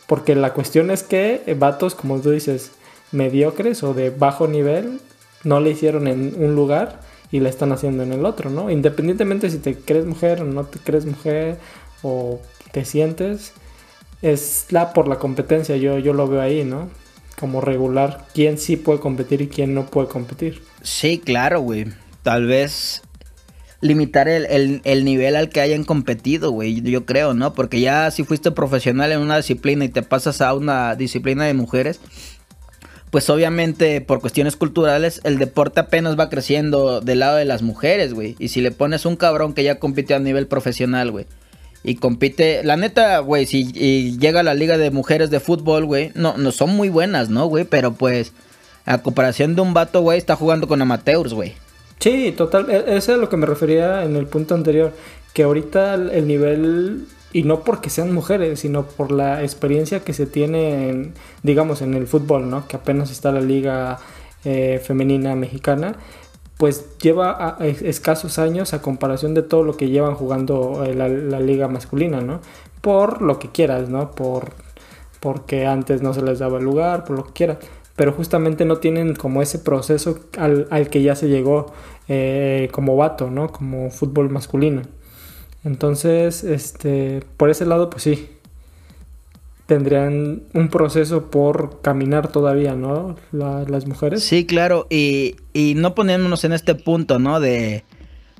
Porque 0.06 0.36
la 0.36 0.54
cuestión 0.54 0.92
es 0.92 1.04
que 1.04 1.56
vatos, 1.58 1.96
como 1.96 2.20
tú 2.20 2.32
dices, 2.32 2.72
mediocres 3.14 3.84
o 3.84 3.94
de 3.94 4.10
bajo 4.10 4.50
nivel, 4.50 5.00
no 5.46 5.62
le 5.62 5.70
hicieron 5.70 6.08
en 6.08 6.34
un 6.38 6.56
lugar 6.56 7.07
y 7.31 7.39
la 7.39 7.50
están 7.50 7.72
haciendo 7.72 8.03
en 8.03 8.13
el 8.13 8.25
otro, 8.25 8.50
¿no? 8.50 8.69
Independientemente 8.69 9.50
si 9.50 9.57
te 9.57 9.75
crees 9.75 10.05
mujer 10.05 10.41
o 10.41 10.46
no 10.46 10.65
te 10.65 10.79
crees 10.79 11.05
mujer 11.05 11.57
o 12.01 12.39
te 12.72 12.86
sientes, 12.86 13.53
es 14.22 14.67
la 14.69 14.93
por 14.93 15.07
la 15.07 15.19
competencia, 15.19 15.77
yo, 15.77 16.00
yo 16.00 16.13
lo 16.13 16.27
veo 16.27 16.41
ahí, 16.41 16.63
¿no? 16.63 16.89
Como 17.39 17.62
regular 17.62 18.27
quién 18.34 18.57
sí 18.57 18.77
puede 18.77 19.00
competir 19.00 19.41
y 19.41 19.48
quién 19.48 19.74
no 19.74 19.86
puede 19.86 20.07
competir. 20.07 20.63
Sí, 20.81 21.22
claro, 21.24 21.62
güey. 21.62 21.86
Tal 22.24 22.46
vez 22.46 23.03
limitar 23.79 24.27
el, 24.27 24.81
el, 24.84 25.05
nivel 25.05 25.36
al 25.36 25.50
que 25.50 25.62
hayan 25.62 25.84
competido, 25.84 26.51
güey, 26.51 26.81
yo 26.81 27.05
creo, 27.05 27.34
¿no? 27.36 27.53
Porque 27.53 27.79
ya 27.79 28.10
si 28.10 28.24
fuiste 28.24 28.51
profesional 28.51 29.12
en 29.12 29.19
una 29.19 29.38
disciplina 29.38 29.86
y 29.86 29.89
te 29.89 30.01
pasas 30.01 30.41
a 30.41 30.53
una 30.55 30.96
disciplina 30.96 31.46
de 31.46 31.53
mujeres, 31.53 32.00
pues 33.10 33.30
obviamente 33.30 34.02
por 34.02 34.20
cuestiones 34.20 34.56
culturales 34.56 35.22
el 35.24 35.38
deporte 35.38 35.80
apenas 35.80 36.20
va 36.20 36.30
creciendo 36.30 37.00
del 37.02 37.20
lado 37.20 37.38
de 37.38 37.46
las 37.46 37.62
mujeres, 37.62 38.14
güey. 38.14 38.36
Y 38.40 38.50
si 38.50 38.62
le 38.62 38.72
pones 38.72 39.06
un 39.06 39.16
cabrón 39.16 39.54
que 39.54 39.64
ya 39.64 39.80
compite 39.80 40.14
a 40.14 40.20
nivel 40.20 40.48
profesional, 40.48 41.12
güey. 41.12 41.26
Y 41.84 41.96
compite, 41.96 42.64
la 42.64 42.76
neta, 42.76 43.20
güey, 43.20 43.46
si 43.46 43.72
llega 44.18 44.42
a 44.42 44.44
la 44.44 44.54
liga 44.54 44.78
de 44.78 44.92
mujeres 44.92 45.30
de 45.30 45.40
fútbol, 45.40 45.86
güey, 45.86 46.12
no, 46.16 46.36
no 46.38 46.52
son 46.52 46.76
muy 46.76 46.90
buenas, 46.90 47.30
¿no, 47.30 47.46
güey? 47.46 47.64
Pero 47.64 47.94
pues, 47.94 48.34
a 48.86 48.98
comparación 48.98 49.56
de 49.56 49.62
un 49.62 49.74
vato, 49.74 50.02
güey, 50.02 50.18
está 50.18 50.36
jugando 50.36 50.68
con 50.68 50.82
amateurs, 50.82 51.34
güey. 51.34 51.54
Sí, 52.00 52.34
total, 52.36 52.70
e, 52.70 52.98
eso 52.98 52.98
es 52.98 53.10
a 53.10 53.18
lo 53.18 53.30
que 53.30 53.38
me 53.38 53.46
refería 53.46 54.04
en 54.04 54.18
el 54.18 54.28
punto 54.28 54.54
anterior, 54.54 54.94
que 55.34 55.44
ahorita 55.44 55.94
el 55.94 56.28
nivel 56.28 57.08
y 57.34 57.43
no 57.43 57.62
porque 57.62 57.89
sean 57.89 58.13
mujeres, 58.13 58.60
sino 58.60 58.84
por 58.84 59.12
la 59.12 59.43
experiencia 59.43 60.01
que 60.01 60.13
se 60.13 60.25
tiene, 60.25 60.89
en, 60.89 61.13
digamos, 61.43 61.81
en 61.81 61.93
el 61.93 62.07
fútbol, 62.07 62.50
¿no? 62.50 62.67
Que 62.67 62.77
apenas 62.77 63.12
está 63.12 63.31
la 63.31 63.41
liga 63.41 64.00
eh, 64.46 64.81
femenina 64.84 65.36
mexicana, 65.36 65.96
pues 66.57 66.98
lleva 67.00 67.57
escasos 67.60 68.39
años 68.39 68.74
a 68.74 68.81
comparación 68.81 69.34
de 69.34 69.43
todo 69.43 69.63
lo 69.63 69.77
que 69.77 69.89
llevan 69.89 70.15
jugando 70.15 70.84
eh, 70.86 70.96
la, 70.96 71.39
liga 71.39 71.67
masculina, 71.67 72.22
¿no? 72.22 72.41
Por 72.81 73.22
lo 73.22 73.39
que 73.39 73.50
quieras, 73.50 73.89
¿no? 73.89 74.12
Por 74.12 74.53
porque 75.19 75.65
antes 75.65 76.01
no 76.01 76.13
se 76.13 76.22
les 76.22 76.39
daba 76.39 76.60
lugar, 76.60 77.03
por 77.03 77.17
lo 77.17 77.24
que 77.25 77.34
quieras. 77.34 77.57
Pero 77.96 78.13
justamente 78.13 78.65
no 78.65 78.77
tienen 78.77 79.15
como 79.15 79.41
ese 79.41 79.60
proceso 79.60 80.19
al, 80.38 80.67
al 80.69 80.89
que 80.89 81.01
ya 81.01 81.15
se 81.15 81.27
llegó 81.27 81.74
eh, 82.07 82.69
como 82.72 82.96
vato, 82.96 83.29
¿no? 83.29 83.51
Como 83.51 83.89
fútbol 83.89 84.29
masculino. 84.29 84.84
Entonces, 85.68 86.46
este, 86.46 87.24
por 87.36 87.50
ese 87.50 87.66
lado, 87.66 87.90
pues 87.90 88.04
sí, 88.04 88.30
tendrían 89.66 90.44
un 90.54 90.70
proceso 90.70 91.30
por 91.30 91.82
caminar 91.82 92.32
todavía, 92.32 92.74
¿no? 92.74 93.18
las 93.34 93.86
mujeres. 93.86 94.24
Sí, 94.24 94.46
claro, 94.46 94.88
y, 94.90 95.36
y 95.52 95.74
no 95.76 95.94
ponernos 95.94 96.46
en 96.46 96.54
este 96.54 96.74
punto, 96.74 97.20
¿no? 97.20 97.42
De, 97.42 97.84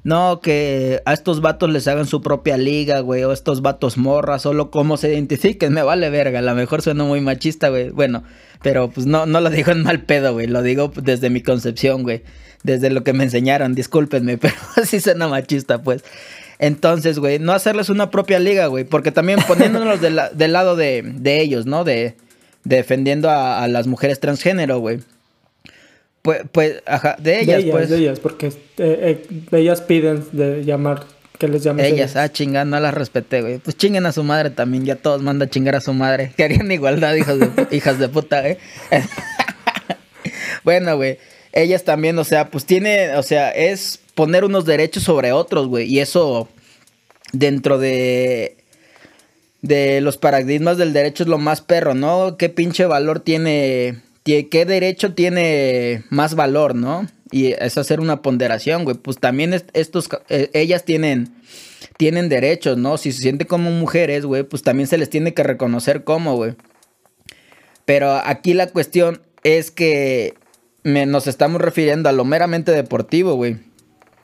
no, 0.06 0.40
que 0.40 1.02
a 1.04 1.12
estos 1.12 1.42
vatos 1.42 1.70
les 1.70 1.86
hagan 1.90 2.06
su 2.06 2.22
propia 2.22 2.58
liga, 2.58 3.02
güey, 3.02 3.26
o 3.26 3.34
estos 3.34 3.62
vatos 3.62 3.98
morras, 3.98 4.44
solo 4.44 4.72
cómo 4.72 4.96
se 4.96 5.10
identifiquen, 5.12 5.74
me 5.74 5.84
vale 5.84 6.10
verga, 6.10 6.40
a 6.40 6.44
lo 6.44 6.56
mejor 6.56 6.82
suena 6.82 7.04
muy 7.04 7.20
machista, 7.20 7.68
güey, 7.68 7.90
bueno, 7.90 8.24
pero 8.62 8.90
pues 8.90 9.06
no, 9.06 9.26
no 9.26 9.42
lo 9.42 9.50
digo 9.50 9.74
en 9.74 9.84
mal 9.84 10.04
pedo, 10.04 10.32
güey, 10.32 10.48
lo 10.48 10.62
digo 10.62 10.94
desde 10.96 11.30
mi 11.30 11.42
concepción, 11.42 12.04
güey, 12.04 12.24
desde 12.64 12.90
lo 12.90 13.04
que 13.04 13.12
me 13.12 13.26
enseñaron, 13.26 13.76
discúlpenme, 13.76 14.38
pero 14.38 14.56
así 14.78 15.02
suena 15.02 15.28
machista, 15.28 15.82
pues. 15.84 16.06
Entonces, 16.60 17.20
güey, 17.20 17.40
no 17.40 17.54
hacerles 17.54 17.90
una 17.90 18.10
propia 18.10 18.40
liga, 18.40 18.68
güey. 18.68 18.84
Porque 18.84 19.12
también 19.12 19.40
poniéndonos 19.48 20.02
del 20.02 20.54
lado 20.54 20.76
de, 20.76 21.14
ellos, 21.24 21.66
¿no? 21.66 21.84
De, 21.84 22.16
defendiendo 22.64 23.30
a, 23.30 23.68
las 23.68 23.88
mujeres 23.88 24.20
transgénero, 24.20 24.80
güey. 24.80 25.00
Pues, 26.22 26.42
pues, 26.52 26.84
ajá, 26.86 27.16
de 27.20 27.40
ellas, 27.40 27.58
de 27.58 27.62
ellas 27.64 27.72
pues. 27.72 27.90
De 27.90 27.98
ellas, 27.98 28.20
porque 28.20 28.48
eh, 28.48 28.54
eh, 28.78 29.28
ellas 29.52 29.82
piden 29.82 30.26
de 30.34 30.66
llamar, 30.66 31.06
que 31.38 31.48
les 31.48 31.64
llamen. 31.64 31.86
Ellas, 31.86 32.18
ah, 32.18 32.30
chingada, 32.30 32.66
no 32.66 32.80
las 32.80 32.94
respeté, 32.94 33.42
güey. 33.42 33.60
Pues 33.60 33.78
chinguen 33.78 34.06
a 34.06 34.12
su 34.12 34.24
madre 34.24 34.50
también, 34.50 34.84
ya 34.84 34.96
todos 34.96 35.22
mandan 35.22 35.48
a 35.48 35.52
chingar 35.52 35.76
a 35.76 35.82
su 35.82 35.94
madre. 35.94 36.34
Querían 36.38 36.70
igualdad, 36.72 37.16
hijas 37.16 37.40
de, 37.40 37.50
hijas 37.72 38.00
de 38.00 38.10
puta, 38.10 38.42
güey. 38.42 38.58
bueno, 40.66 40.98
güey, 40.98 41.18
ellas 41.54 41.86
también, 41.86 42.18
o 42.20 42.26
sea, 42.26 42.50
pues 42.50 42.66
tiene, 42.66 43.16
o 43.16 43.24
sea, 43.24 43.52
es 43.52 44.02
poner 44.18 44.44
unos 44.44 44.66
derechos 44.66 45.04
sobre 45.04 45.32
otros, 45.32 45.68
güey, 45.68 45.88
y 45.88 46.00
eso 46.00 46.50
dentro 47.32 47.78
de 47.78 48.58
de 49.62 50.02
los 50.02 50.18
paradigmas 50.18 50.78
del 50.78 50.94
derecho 50.94 51.24
es 51.24 51.30
lo 51.30 51.38
más 51.38 51.62
perro, 51.62 51.94
¿no? 51.94 52.38
¿Qué 52.38 52.50
pinche 52.50 52.86
valor 52.86 53.20
tiene, 53.20 54.02
qué 54.24 54.66
derecho 54.66 55.14
tiene 55.14 56.04
más 56.10 56.36
valor, 56.36 56.74
¿no? 56.74 57.08
Y 57.32 57.48
es 57.52 57.78
hacer 57.78 58.00
una 58.00 58.22
ponderación, 58.22 58.86
güey. 58.86 58.98
Pues 58.98 59.18
también 59.20 59.54
estos, 59.74 60.10
eh, 60.30 60.50
ellas 60.54 60.84
tienen, 60.84 61.36
tienen 61.98 62.30
derechos, 62.30 62.78
¿no? 62.78 62.98
Si 62.98 63.12
se 63.12 63.22
sienten 63.22 63.48
como 63.48 63.70
mujeres, 63.70 64.26
güey, 64.26 64.44
pues 64.44 64.64
también 64.64 64.88
se 64.88 64.98
les 64.98 65.10
tiene 65.10 65.34
que 65.34 65.44
reconocer 65.44 66.04
como, 66.04 66.36
güey. 66.36 66.56
Pero 67.86 68.14
aquí 68.14 68.54
la 68.54 68.68
cuestión 68.68 69.22
es 69.44 69.72
que 69.72 70.36
nos 70.84 71.28
estamos 71.28 71.62
refiriendo 71.62 72.10
a 72.10 72.14
lo 72.14 72.24
meramente 72.26 72.72
deportivo, 72.72 73.36
güey. 73.36 73.58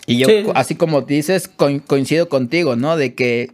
Y 0.05 0.17
yo, 0.17 0.27
así 0.55 0.75
como 0.75 1.01
dices, 1.01 1.49
coincido 1.87 2.29
contigo, 2.29 2.75
¿no? 2.75 2.97
De 2.97 3.13
que 3.13 3.49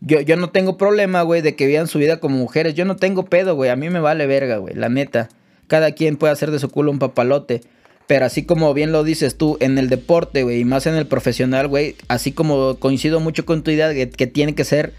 yo, 0.00 0.20
yo 0.20 0.36
no 0.36 0.50
tengo 0.50 0.76
problema, 0.76 1.22
güey, 1.22 1.40
de 1.40 1.54
que 1.54 1.66
vivan 1.66 1.88
su 1.88 1.98
vida 1.98 2.20
como 2.20 2.36
mujeres. 2.36 2.74
Yo 2.74 2.84
no 2.84 2.96
tengo 2.96 3.24
pedo, 3.24 3.54
güey. 3.54 3.70
A 3.70 3.76
mí 3.76 3.88
me 3.88 4.00
vale 4.00 4.26
verga, 4.26 4.58
güey, 4.58 4.74
la 4.74 4.88
neta. 4.88 5.28
Cada 5.66 5.92
quien 5.92 6.16
puede 6.16 6.32
hacer 6.32 6.50
de 6.50 6.58
su 6.58 6.68
culo 6.68 6.90
un 6.90 6.98
papalote. 6.98 7.62
Pero 8.06 8.26
así 8.26 8.44
como 8.44 8.74
bien 8.74 8.92
lo 8.92 9.02
dices 9.02 9.36
tú, 9.36 9.56
en 9.60 9.78
el 9.78 9.88
deporte, 9.88 10.42
güey, 10.42 10.60
y 10.60 10.64
más 10.64 10.86
en 10.86 10.94
el 10.94 11.06
profesional, 11.06 11.68
güey, 11.68 11.96
así 12.08 12.32
como 12.32 12.78
coincido 12.78 13.18
mucho 13.18 13.46
con 13.46 13.62
tu 13.62 13.70
idea 13.70 13.88
de 13.88 14.10
que, 14.10 14.26
tiene 14.26 14.54
que 14.54 14.64
ser 14.64 14.92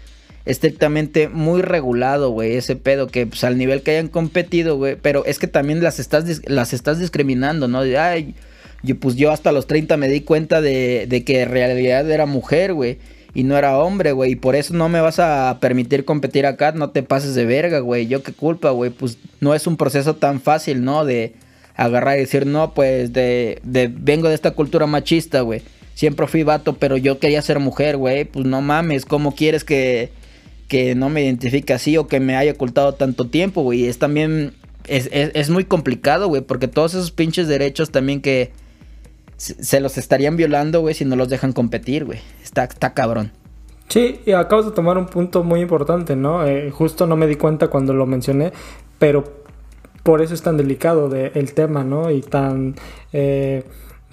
estrictamente 0.44 1.28
muy 1.28 1.62
regulado, 1.62 2.30
güey, 2.30 2.56
ese 2.56 2.74
pedo, 2.74 3.06
que 3.06 3.26
pues 3.26 3.44
al 3.44 3.58
nivel 3.58 3.82
que 3.82 3.92
hayan 3.92 4.08
competido, 4.08 4.76
güey, 4.76 4.96
pero 5.00 5.24
es 5.24 5.38
que 5.38 5.46
también 5.46 5.84
las 5.84 6.00
estás, 6.00 6.42
las 6.46 6.72
estás 6.72 6.98
discriminando, 6.98 7.68
¿no? 7.68 7.82
De, 7.82 7.96
ay, 7.96 8.34
yo, 8.82 8.98
pues 8.98 9.16
yo 9.16 9.30
hasta 9.30 9.52
los 9.52 9.66
30 9.66 9.96
me 9.96 10.08
di 10.08 10.20
cuenta 10.20 10.60
de, 10.60 11.06
de 11.08 11.24
que 11.24 11.42
en 11.42 11.50
realidad 11.50 12.10
era 12.10 12.26
mujer, 12.26 12.74
güey 12.74 12.98
y 13.36 13.44
no 13.44 13.58
era 13.58 13.78
hombre, 13.78 14.12
güey. 14.12 14.32
Y 14.32 14.36
por 14.36 14.56
eso 14.56 14.72
no 14.72 14.88
me 14.88 15.02
vas 15.02 15.18
a 15.18 15.58
permitir 15.60 16.06
competir 16.06 16.46
acá. 16.46 16.72
No 16.72 16.88
te 16.88 17.02
pases 17.02 17.34
de 17.34 17.44
verga, 17.44 17.80
güey. 17.80 18.06
Yo 18.06 18.22
qué 18.22 18.32
culpa, 18.32 18.70
güey. 18.70 18.90
Pues 18.90 19.18
no 19.40 19.54
es 19.54 19.66
un 19.66 19.76
proceso 19.76 20.16
tan 20.16 20.40
fácil, 20.40 20.82
¿no? 20.82 21.04
De 21.04 21.34
agarrar 21.76 22.16
y 22.16 22.22
decir, 22.22 22.46
no, 22.46 22.72
pues 22.72 23.12
de, 23.12 23.60
vengo 23.62 24.30
de 24.30 24.34
esta 24.34 24.52
cultura 24.52 24.86
machista, 24.86 25.42
güey. 25.42 25.60
Siempre 25.92 26.26
fui 26.28 26.44
vato, 26.44 26.78
pero 26.78 26.96
yo 26.96 27.18
quería 27.18 27.42
ser 27.42 27.58
mujer, 27.58 27.98
güey. 27.98 28.24
Pues 28.24 28.46
no 28.46 28.62
mames, 28.62 29.04
¿cómo 29.04 29.34
quieres 29.34 29.64
que, 29.64 30.12
que 30.66 30.94
no 30.94 31.10
me 31.10 31.22
identifique 31.22 31.74
así 31.74 31.98
o 31.98 32.08
que 32.08 32.20
me 32.20 32.36
haya 32.36 32.52
ocultado 32.52 32.94
tanto 32.94 33.28
tiempo, 33.28 33.60
güey? 33.60 33.84
Es 33.84 33.98
también, 33.98 34.54
es, 34.86 35.10
es, 35.12 35.32
es 35.34 35.50
muy 35.50 35.66
complicado, 35.66 36.28
güey, 36.28 36.40
porque 36.40 36.68
todos 36.68 36.94
esos 36.94 37.10
pinches 37.10 37.48
derechos 37.48 37.90
también 37.90 38.22
que 38.22 38.50
se 39.36 39.80
los 39.80 39.98
estarían 39.98 40.36
violando, 40.36 40.80
güey, 40.80 40.94
si 40.94 41.04
no 41.04 41.16
los 41.16 41.28
dejan 41.28 41.52
competir, 41.52 42.04
güey. 42.04 42.20
Está, 42.42 42.64
está 42.64 42.94
cabrón. 42.94 43.32
Sí, 43.88 44.20
y 44.26 44.32
acabas 44.32 44.66
de 44.66 44.72
tomar 44.72 44.98
un 44.98 45.06
punto 45.06 45.44
muy 45.44 45.60
importante, 45.60 46.16
¿no? 46.16 46.44
Eh, 46.44 46.70
justo 46.70 47.06
no 47.06 47.16
me 47.16 47.26
di 47.26 47.36
cuenta 47.36 47.68
cuando 47.68 47.92
lo 47.92 48.06
mencioné, 48.06 48.52
pero 48.98 49.24
por 50.02 50.22
eso 50.22 50.34
es 50.34 50.42
tan 50.42 50.56
delicado 50.56 51.08
de, 51.08 51.32
el 51.34 51.52
tema, 51.54 51.84
¿no? 51.84 52.10
Y 52.10 52.20
tan 52.20 52.74
eh, 53.12 53.64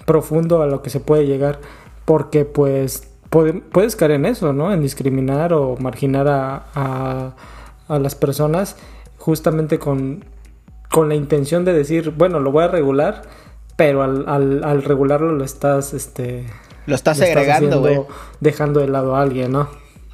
profundo 0.06 0.62
a 0.62 0.66
lo 0.66 0.82
que 0.82 0.90
se 0.90 1.00
puede 1.00 1.26
llegar, 1.26 1.60
porque 2.04 2.44
pues 2.44 3.08
puedes 3.30 3.96
caer 3.96 4.12
en 4.12 4.26
eso, 4.26 4.52
¿no? 4.52 4.72
En 4.72 4.80
discriminar 4.80 5.52
o 5.52 5.76
marginar 5.76 6.28
a, 6.28 6.66
a, 6.74 7.34
a 7.88 7.98
las 7.98 8.14
personas 8.14 8.76
justamente 9.18 9.80
con, 9.80 10.24
con 10.90 11.08
la 11.08 11.16
intención 11.16 11.64
de 11.64 11.72
decir, 11.72 12.10
bueno, 12.16 12.38
lo 12.38 12.52
voy 12.52 12.64
a 12.64 12.68
regular, 12.68 13.22
pero 13.76 14.02
al, 14.02 14.62
al, 14.64 14.82
regularlo 14.82 15.32
lo 15.32 15.44
estás, 15.44 15.94
este... 15.94 16.46
Lo 16.86 16.94
estás 16.94 17.18
segregando, 17.18 17.80
güey. 17.80 18.00
Dejando 18.40 18.80
de 18.80 18.88
lado 18.88 19.16
a 19.16 19.22
alguien, 19.22 19.52
¿no? 19.52 19.68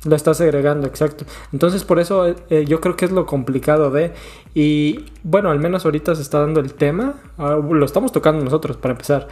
Lo 0.05 0.17
estás 0.17 0.39
segregando, 0.39 0.87
exacto. 0.87 1.27
Entonces, 1.53 1.85
por 1.85 1.99
eso 1.99 2.35
eh, 2.49 2.65
yo 2.67 2.81
creo 2.81 2.97
que 2.97 3.05
es 3.05 3.11
lo 3.11 3.27
complicado 3.27 3.91
de. 3.91 4.13
Y 4.55 5.07
bueno, 5.23 5.51
al 5.51 5.59
menos 5.59 5.85
ahorita 5.85 6.15
se 6.15 6.23
está 6.23 6.41
dando 6.41 6.61
el 6.61 6.73
tema. 6.73 7.17
Ah, 7.37 7.61
lo 7.63 7.85
estamos 7.85 8.13
tocando 8.13 8.43
nosotros 8.43 8.79
para 8.79 8.93
empezar. 8.93 9.29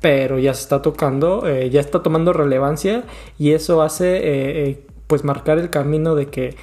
Pero 0.00 0.38
ya 0.38 0.54
se 0.54 0.62
está 0.62 0.80
tocando, 0.80 1.48
eh, 1.48 1.70
ya 1.70 1.80
está 1.80 2.02
tomando 2.02 2.32
relevancia. 2.32 3.04
Y 3.38 3.52
eso 3.52 3.82
hace, 3.82 4.20
eh, 4.22 4.86
pues, 5.08 5.24
marcar 5.24 5.58
el 5.58 5.70
camino 5.70 6.14
de 6.14 6.26
que 6.26 6.56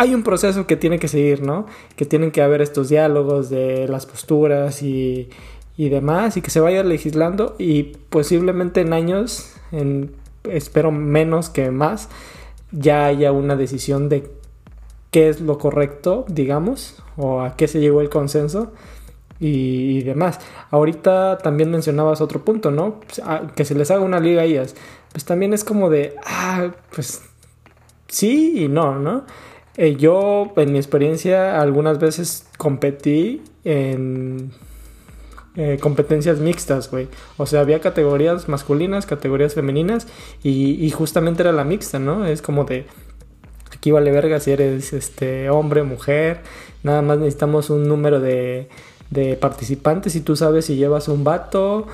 hay 0.00 0.14
un 0.14 0.22
proceso 0.22 0.66
que 0.66 0.76
tiene 0.76 0.98
que 0.98 1.08
seguir, 1.08 1.42
¿no? 1.42 1.66
Que 1.94 2.06
tienen 2.06 2.30
que 2.30 2.40
haber 2.40 2.62
estos 2.62 2.88
diálogos 2.88 3.50
de 3.50 3.86
las 3.86 4.06
posturas 4.06 4.82
y, 4.82 5.28
demás, 5.76 6.38
y 6.38 6.40
que 6.40 6.48
se 6.48 6.58
vaya 6.58 6.82
legislando 6.82 7.54
y 7.58 7.82
posiblemente 8.08 8.80
en 8.80 8.94
años, 8.94 9.52
en, 9.72 10.12
espero 10.44 10.90
menos 10.90 11.50
que 11.50 11.70
más, 11.70 12.08
ya 12.72 13.04
haya 13.04 13.30
una 13.30 13.56
decisión 13.56 14.08
de 14.08 14.30
qué 15.10 15.28
es 15.28 15.42
lo 15.42 15.58
correcto, 15.58 16.24
digamos, 16.28 17.02
o 17.18 17.42
a 17.42 17.54
qué 17.56 17.68
se 17.68 17.78
llegó 17.78 18.00
el 18.00 18.08
consenso 18.08 18.72
y, 19.38 20.02
demás. 20.02 20.40
Ahorita 20.70 21.36
también 21.36 21.70
mencionabas 21.70 22.22
otro 22.22 22.42
punto, 22.42 22.70
¿no? 22.70 23.00
Pues, 23.00 23.20
ah, 23.22 23.52
que 23.54 23.66
se 23.66 23.74
les 23.74 23.90
haga 23.90 24.00
una 24.00 24.18
liga 24.18 24.40
a 24.40 24.44
ellas. 24.46 24.74
Pues 25.12 25.26
también 25.26 25.52
es 25.52 25.62
como 25.62 25.90
de, 25.90 26.14
ah, 26.24 26.70
pues 26.94 27.20
sí 28.08 28.64
y 28.64 28.68
no, 28.68 28.98
¿no? 28.98 29.24
Eh, 29.82 29.96
yo, 29.96 30.52
en 30.56 30.72
mi 30.72 30.78
experiencia, 30.78 31.58
algunas 31.58 31.98
veces 31.98 32.46
competí 32.58 33.40
en 33.64 34.50
eh, 35.56 35.78
competencias 35.80 36.38
mixtas, 36.38 36.90
güey. 36.90 37.08
O 37.38 37.46
sea, 37.46 37.62
había 37.62 37.80
categorías 37.80 38.46
masculinas, 38.46 39.06
categorías 39.06 39.54
femeninas 39.54 40.06
y, 40.42 40.90
justamente 40.90 41.40
era 41.40 41.52
la 41.52 41.64
mixta, 41.64 41.98
¿no? 41.98 42.26
Es 42.26 42.42
como 42.42 42.64
de, 42.64 42.84
aquí 43.72 43.90
vale 43.90 44.10
verga 44.10 44.38
si 44.38 44.50
eres 44.50 44.92
este 44.92 45.48
hombre, 45.48 45.82
mujer, 45.82 46.42
nada 46.82 47.00
más 47.00 47.16
necesitamos 47.18 47.70
un 47.70 47.88
número 47.88 48.20
de, 48.20 48.68
de 49.08 49.36
participantes 49.36 50.14
y 50.14 50.20
tú 50.20 50.36
sabes 50.36 50.66
si 50.66 50.76
llevas 50.76 51.08
un 51.08 51.24
vato, 51.24 51.86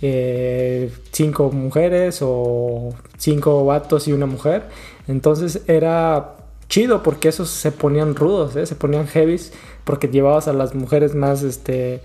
eh, 0.00 0.90
cinco 1.12 1.50
mujeres 1.52 2.20
o 2.22 2.94
cinco 3.18 3.66
vatos 3.66 4.08
y 4.08 4.14
una 4.14 4.24
mujer. 4.24 4.62
Entonces 5.08 5.60
era 5.66 6.33
chido 6.68 7.02
porque 7.02 7.28
esos 7.28 7.50
se 7.50 7.72
ponían 7.72 8.14
rudos, 8.14 8.56
¿eh? 8.56 8.66
se 8.66 8.74
ponían 8.74 9.06
heavies 9.06 9.52
porque 9.84 10.08
llevabas 10.08 10.48
a 10.48 10.52
las 10.52 10.74
mujeres 10.74 11.14
más 11.14 11.42
este 11.42 12.02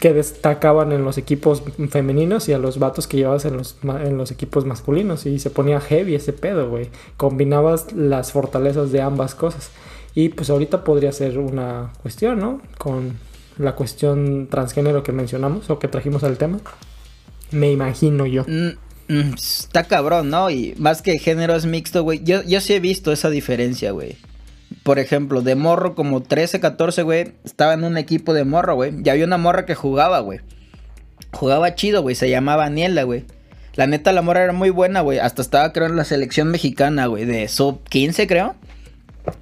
que 0.00 0.12
destacaban 0.14 0.92
en 0.92 1.04
los 1.04 1.18
equipos 1.18 1.62
femeninos 1.90 2.48
y 2.48 2.52
a 2.52 2.58
los 2.58 2.78
vatos 2.78 3.06
que 3.06 3.18
llevabas 3.18 3.44
en 3.44 3.56
los, 3.56 3.76
en 3.82 4.16
los 4.16 4.30
equipos 4.30 4.64
masculinos 4.64 5.26
y 5.26 5.38
se 5.38 5.50
ponía 5.50 5.80
heavy 5.80 6.14
ese 6.14 6.32
pedo, 6.32 6.70
güey. 6.70 6.88
Combinabas 7.16 7.92
las 7.92 8.32
fortalezas 8.32 8.90
de 8.90 9.02
ambas 9.02 9.34
cosas. 9.34 9.70
Y 10.14 10.30
pues 10.30 10.50
ahorita 10.50 10.82
podría 10.82 11.12
ser 11.12 11.38
una 11.38 11.92
cuestión, 12.02 12.38
¿no? 12.38 12.60
Con 12.78 13.18
la 13.58 13.74
cuestión 13.76 14.48
transgénero 14.50 15.02
que 15.02 15.12
mencionamos 15.12 15.68
o 15.70 15.78
que 15.78 15.88
trajimos 15.88 16.24
al 16.24 16.38
tema. 16.38 16.58
Me 17.50 17.70
imagino 17.70 18.26
yo. 18.26 18.44
Mm, 18.46 18.70
está 19.34 19.84
cabrón, 19.84 20.30
¿no? 20.30 20.50
Y 20.50 20.74
más 20.78 21.02
que 21.02 21.18
género 21.18 21.54
es 21.56 21.66
mixto, 21.66 22.02
güey. 22.02 22.22
Yo, 22.22 22.42
yo 22.42 22.60
sí 22.60 22.74
he 22.74 22.80
visto 22.80 23.12
esa 23.12 23.30
diferencia, 23.30 23.90
güey. 23.90 24.16
Por 24.82 24.98
ejemplo, 24.98 25.42
de 25.42 25.56
morro 25.56 25.94
como 25.94 26.22
13, 26.22 26.60
14, 26.60 27.02
güey. 27.02 27.32
Estaba 27.44 27.74
en 27.74 27.84
un 27.84 27.98
equipo 27.98 28.34
de 28.34 28.44
morro, 28.44 28.74
güey. 28.74 28.94
Y 29.04 29.08
había 29.08 29.24
una 29.24 29.38
morra 29.38 29.66
que 29.66 29.74
jugaba, 29.74 30.20
güey. 30.20 30.40
Jugaba 31.32 31.74
chido, 31.74 32.02
güey. 32.02 32.14
Se 32.14 32.30
llamaba 32.30 32.64
Aniela, 32.64 33.02
güey. 33.02 33.24
La 33.74 33.86
neta, 33.86 34.12
la 34.12 34.22
morra 34.22 34.44
era 34.44 34.52
muy 34.52 34.70
buena, 34.70 35.00
güey. 35.00 35.18
Hasta 35.18 35.42
estaba, 35.42 35.72
creo, 35.72 35.86
en 35.86 35.96
la 35.96 36.04
selección 36.04 36.48
mexicana, 36.48 37.06
güey. 37.06 37.24
De 37.24 37.48
sub 37.48 37.82
15, 37.88 38.26
creo. 38.26 38.54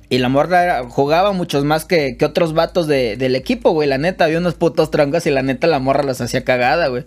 Y 0.08 0.18
la 0.18 0.28
morra 0.28 0.84
jugaba 0.88 1.32
muchos 1.32 1.64
más 1.64 1.84
que, 1.84 2.16
otros 2.22 2.52
vatos 2.52 2.86
del 2.86 3.36
equipo, 3.36 3.70
güey. 3.70 3.88
La 3.88 3.98
neta, 3.98 4.24
había 4.24 4.38
unos 4.38 4.54
putos 4.54 4.90
trancas 4.90 5.26
y 5.26 5.30
la 5.30 5.42
neta, 5.42 5.66
la 5.66 5.78
morra 5.78 6.02
las 6.02 6.20
hacía 6.20 6.44
cagada, 6.44 6.88
güey. 6.88 7.04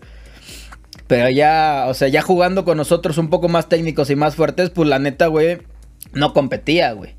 Pero 1.11 1.29
ya, 1.29 1.87
o 1.89 1.93
sea, 1.93 2.07
ya 2.07 2.21
jugando 2.21 2.63
con 2.63 2.77
nosotros 2.77 3.17
un 3.17 3.29
poco 3.29 3.49
más 3.49 3.67
técnicos 3.67 4.09
y 4.09 4.15
más 4.15 4.37
fuertes, 4.37 4.69
pues 4.69 4.87
la 4.87 4.97
neta, 4.97 5.27
güey, 5.27 5.57
no 6.13 6.31
competía, 6.33 6.93
güey. 6.93 7.15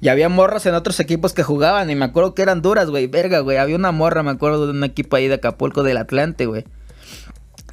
Y 0.00 0.08
había 0.08 0.30
morras 0.30 0.64
en 0.64 0.72
otros 0.72 1.00
equipos 1.00 1.34
que 1.34 1.42
jugaban 1.42 1.90
y 1.90 1.96
me 1.96 2.06
acuerdo 2.06 2.34
que 2.34 2.40
eran 2.40 2.62
duras, 2.62 2.88
güey. 2.88 3.08
Verga, 3.08 3.40
güey. 3.40 3.58
Había 3.58 3.76
una 3.76 3.92
morra, 3.92 4.22
me 4.22 4.30
acuerdo 4.30 4.64
de 4.64 4.72
un 4.72 4.82
equipo 4.84 5.16
ahí 5.16 5.28
de 5.28 5.34
Acapulco 5.34 5.82
del 5.82 5.98
Atlante, 5.98 6.46
güey. 6.46 6.64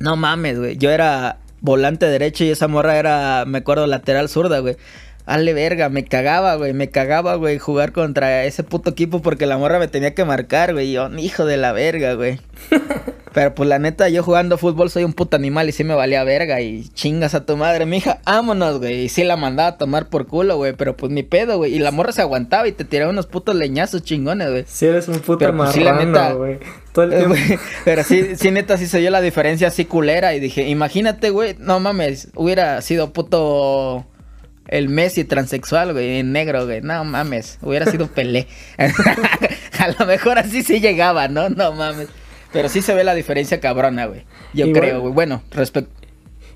No 0.01 0.17
mames, 0.17 0.59
güey. 0.59 0.77
Yo 0.77 0.91
era 0.91 1.37
volante 1.61 2.07
derecho 2.07 2.43
y 2.43 2.49
esa 2.49 2.67
morra 2.67 2.97
era, 2.97 3.45
me 3.47 3.59
acuerdo, 3.59 3.87
lateral 3.87 4.27
zurda, 4.27 4.59
güey. 4.59 4.75
Ale 5.25 5.53
verga, 5.53 5.89
me 5.89 6.03
cagaba, 6.03 6.55
güey, 6.55 6.73
me 6.73 6.89
cagaba, 6.89 7.35
güey, 7.35 7.57
jugar 7.57 7.93
contra 7.93 8.43
ese 8.43 8.63
puto 8.63 8.89
equipo 8.89 9.21
porque 9.21 9.45
la 9.45 9.57
morra 9.57 9.79
me 9.79 9.87
tenía 9.87 10.13
que 10.13 10.25
marcar, 10.25 10.73
güey. 10.73 10.91
Yo, 10.91 11.09
hijo 11.17 11.45
de 11.45 11.57
la 11.57 11.71
verga, 11.71 12.15
güey. 12.15 12.39
Pero 13.33 13.55
pues 13.55 13.67
la 13.67 13.79
neta, 13.79 14.09
yo 14.09 14.21
jugando 14.21 14.59
fútbol 14.59 14.91
soy 14.91 15.03
un 15.03 15.13
puto 15.13 15.35
animal 15.35 15.67
y 15.67 15.71
sí 15.71 15.83
me 15.83 15.95
valía 15.95 16.23
verga 16.23 16.61
y 16.61 16.87
chingas 16.89 17.33
a 17.33 17.45
tu 17.45 17.57
madre, 17.57 17.85
mija, 17.87 18.19
vámonos, 18.25 18.77
güey. 18.77 19.05
Y 19.05 19.09
sí 19.09 19.23
la 19.23 19.37
mandaba 19.37 19.69
a 19.69 19.77
tomar 19.77 20.07
por 20.07 20.27
culo, 20.27 20.57
güey, 20.57 20.73
pero 20.73 20.95
pues 20.95 21.11
ni 21.11 21.23
pedo, 21.23 21.57
güey. 21.57 21.73
Y 21.73 21.79
la 21.79 21.89
morra 21.89 22.11
se 22.11 22.21
aguantaba 22.21 22.67
y 22.67 22.73
te 22.73 22.85
tiraba 22.85 23.09
unos 23.09 23.25
putos 23.25 23.55
leñazos 23.55 24.03
chingones, 24.03 24.51
güey. 24.51 24.65
Sí 24.67 24.85
eres 24.85 25.07
un 25.07 25.19
puto 25.19 25.39
pero, 25.39 25.57
pues, 25.57 25.75
marrano, 25.75 26.37
güey. 26.37 26.59
Todo 26.93 27.05
el 27.05 27.35
tiempo. 27.35 27.35
pero 27.85 28.03
sí, 28.03 28.35
sí, 28.35 28.51
neta, 28.51 28.77
sí 28.77 28.85
se 28.85 28.99
dio 28.99 29.09
la 29.09 29.21
diferencia 29.21 29.69
así 29.69 29.85
culera 29.85 30.35
y 30.35 30.39
dije, 30.39 30.67
imagínate, 30.67 31.31
güey, 31.31 31.55
no 31.57 31.79
mames, 31.79 32.27
hubiera 32.35 32.79
sido 32.81 33.13
puto 33.13 34.05
el 34.73 34.89
Messi 34.89 35.23
transexual, 35.23 35.93
güey, 35.93 36.17
en 36.17 36.31
negro, 36.31 36.65
güey. 36.65 36.81
No 36.81 37.03
mames, 37.03 37.59
hubiera 37.61 37.85
sido 37.85 38.07
Pelé. 38.07 38.47
a 38.77 39.87
lo 39.99 40.05
mejor 40.07 40.39
así 40.39 40.63
sí 40.63 40.79
llegaba, 40.79 41.27
¿no? 41.27 41.49
No 41.49 41.73
mames. 41.73 42.07
Pero 42.51 42.69
sí 42.69 42.81
se 42.81 42.95
ve 42.95 43.03
la 43.03 43.13
diferencia 43.13 43.59
cabrona, 43.59 44.07
güey. 44.07 44.25
Yo 44.53 44.71
creo, 44.71 45.01
güey. 45.01 45.13
Bueno, 45.13 45.43
respecto. 45.51 45.91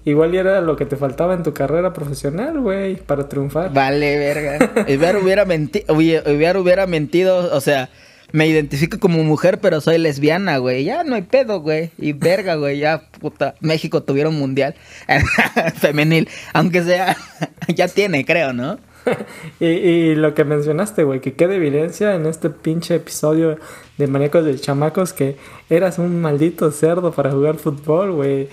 Igual 0.04 0.34
era 0.34 0.62
lo 0.62 0.76
que 0.76 0.86
te 0.86 0.96
faltaba 0.96 1.36
en 1.36 1.44
tu 1.44 1.54
carrera 1.54 1.94
profesional, 1.94 2.60
güey, 2.60 2.96
para 2.96 3.30
triunfar. 3.30 3.72
Vale, 3.72 4.18
verga. 4.18 4.84
hubiera, 4.88 5.20
hubiera, 5.20 6.24
hubiera, 6.26 6.60
hubiera 6.60 6.88
mentido, 6.88 7.54
o 7.56 7.62
sea, 7.62 7.90
me 8.32 8.48
identifico 8.48 9.00
como 9.00 9.24
mujer, 9.24 9.60
pero 9.60 9.82
soy 9.82 9.98
lesbiana, 9.98 10.58
güey. 10.58 10.84
Ya 10.84 11.04
no 11.04 11.16
hay 11.16 11.22
pedo, 11.22 11.62
güey. 11.62 11.92
Y 11.98 12.14
verga, 12.14 12.56
güey. 12.56 12.80
Ya, 12.80 13.04
puta. 13.20 13.56
México 13.62 14.04
tuvieron 14.04 14.36
mundial 14.36 14.76
femenil. 15.76 16.28
Aunque 16.54 16.84
sea, 16.84 17.18
ya 17.68 17.88
tiene, 17.88 18.26
creo, 18.26 18.54
¿no? 18.54 18.80
y, 19.60 19.66
y, 19.66 20.16
lo 20.16 20.34
que 20.34 20.44
mencionaste, 20.44 21.04
güey, 21.04 21.22
que 21.22 21.34
quede 21.34 21.56
evidencia 21.56 22.16
en 22.16 22.26
este 22.26 22.50
pinche 22.50 22.96
episodio 22.96 23.58
de 23.98 24.08
Maníacos 24.08 24.44
de 24.44 24.60
Chamacos 24.60 25.14
que 25.14 25.38
eras 25.70 25.98
un 25.98 26.20
maldito 26.20 26.72
cerdo 26.72 27.12
para 27.14 27.32
jugar 27.32 27.56
fútbol, 27.56 28.12
güey 28.12 28.50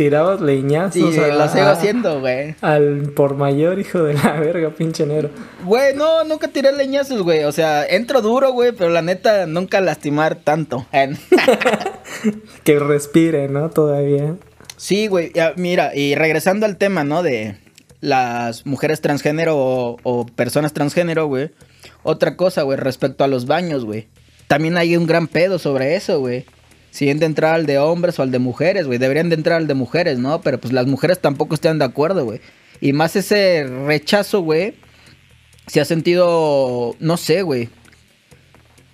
tirabas 0.00 0.40
leñazos. 0.40 0.94
Sí, 0.94 1.20
lo 1.20 1.46
sigo 1.50 1.66
haciendo, 1.66 2.20
güey. 2.20 2.54
Al 2.62 3.12
por 3.14 3.34
mayor 3.34 3.78
hijo 3.78 4.02
de 4.02 4.14
la 4.14 4.32
verga, 4.40 4.70
pinche 4.70 5.04
negro. 5.04 5.28
Güey, 5.62 5.94
no, 5.94 6.24
nunca 6.24 6.48
tiré 6.48 6.72
leñazos, 6.72 7.20
güey. 7.20 7.44
O 7.44 7.52
sea, 7.52 7.84
entro 7.84 8.22
duro, 8.22 8.50
güey, 8.52 8.72
pero 8.72 8.88
la 8.88 9.02
neta, 9.02 9.44
nunca 9.44 9.82
lastimar 9.82 10.36
tanto. 10.36 10.86
que 12.64 12.78
respire, 12.78 13.48
¿no? 13.48 13.68
Todavía. 13.68 14.36
Sí, 14.78 15.06
güey. 15.06 15.32
Mira, 15.56 15.94
y 15.94 16.14
regresando 16.14 16.64
al 16.64 16.78
tema, 16.78 17.04
¿no? 17.04 17.22
De 17.22 17.58
las 18.00 18.64
mujeres 18.64 19.02
transgénero 19.02 19.58
o, 19.58 19.98
o 20.02 20.24
personas 20.24 20.72
transgénero, 20.72 21.26
güey. 21.26 21.50
Otra 22.04 22.36
cosa, 22.36 22.62
güey, 22.62 22.78
respecto 22.78 23.22
a 23.22 23.28
los 23.28 23.44
baños, 23.44 23.84
güey. 23.84 24.08
También 24.46 24.78
hay 24.78 24.96
un 24.96 25.06
gran 25.06 25.26
pedo 25.26 25.58
sobre 25.58 25.94
eso, 25.94 26.20
güey 26.20 26.46
si 26.90 27.08
entrar 27.08 27.54
al 27.54 27.66
de 27.66 27.78
hombres 27.78 28.18
o 28.18 28.22
al 28.22 28.30
de 28.30 28.38
mujeres, 28.38 28.86
güey. 28.86 28.98
Deberían 28.98 29.28
de 29.28 29.36
entrar 29.36 29.58
al 29.58 29.66
de 29.66 29.74
mujeres, 29.74 30.18
¿no? 30.18 30.40
Pero 30.40 30.60
pues 30.60 30.72
las 30.72 30.86
mujeres 30.86 31.20
tampoco 31.20 31.54
están 31.54 31.78
de 31.78 31.84
acuerdo, 31.84 32.24
güey. 32.24 32.40
Y 32.80 32.92
más 32.92 33.16
ese 33.16 33.66
rechazo, 33.86 34.40
güey. 34.40 34.74
Se 35.66 35.80
ha 35.80 35.84
sentido, 35.84 36.96
no 36.98 37.16
sé, 37.16 37.42
güey. 37.42 37.68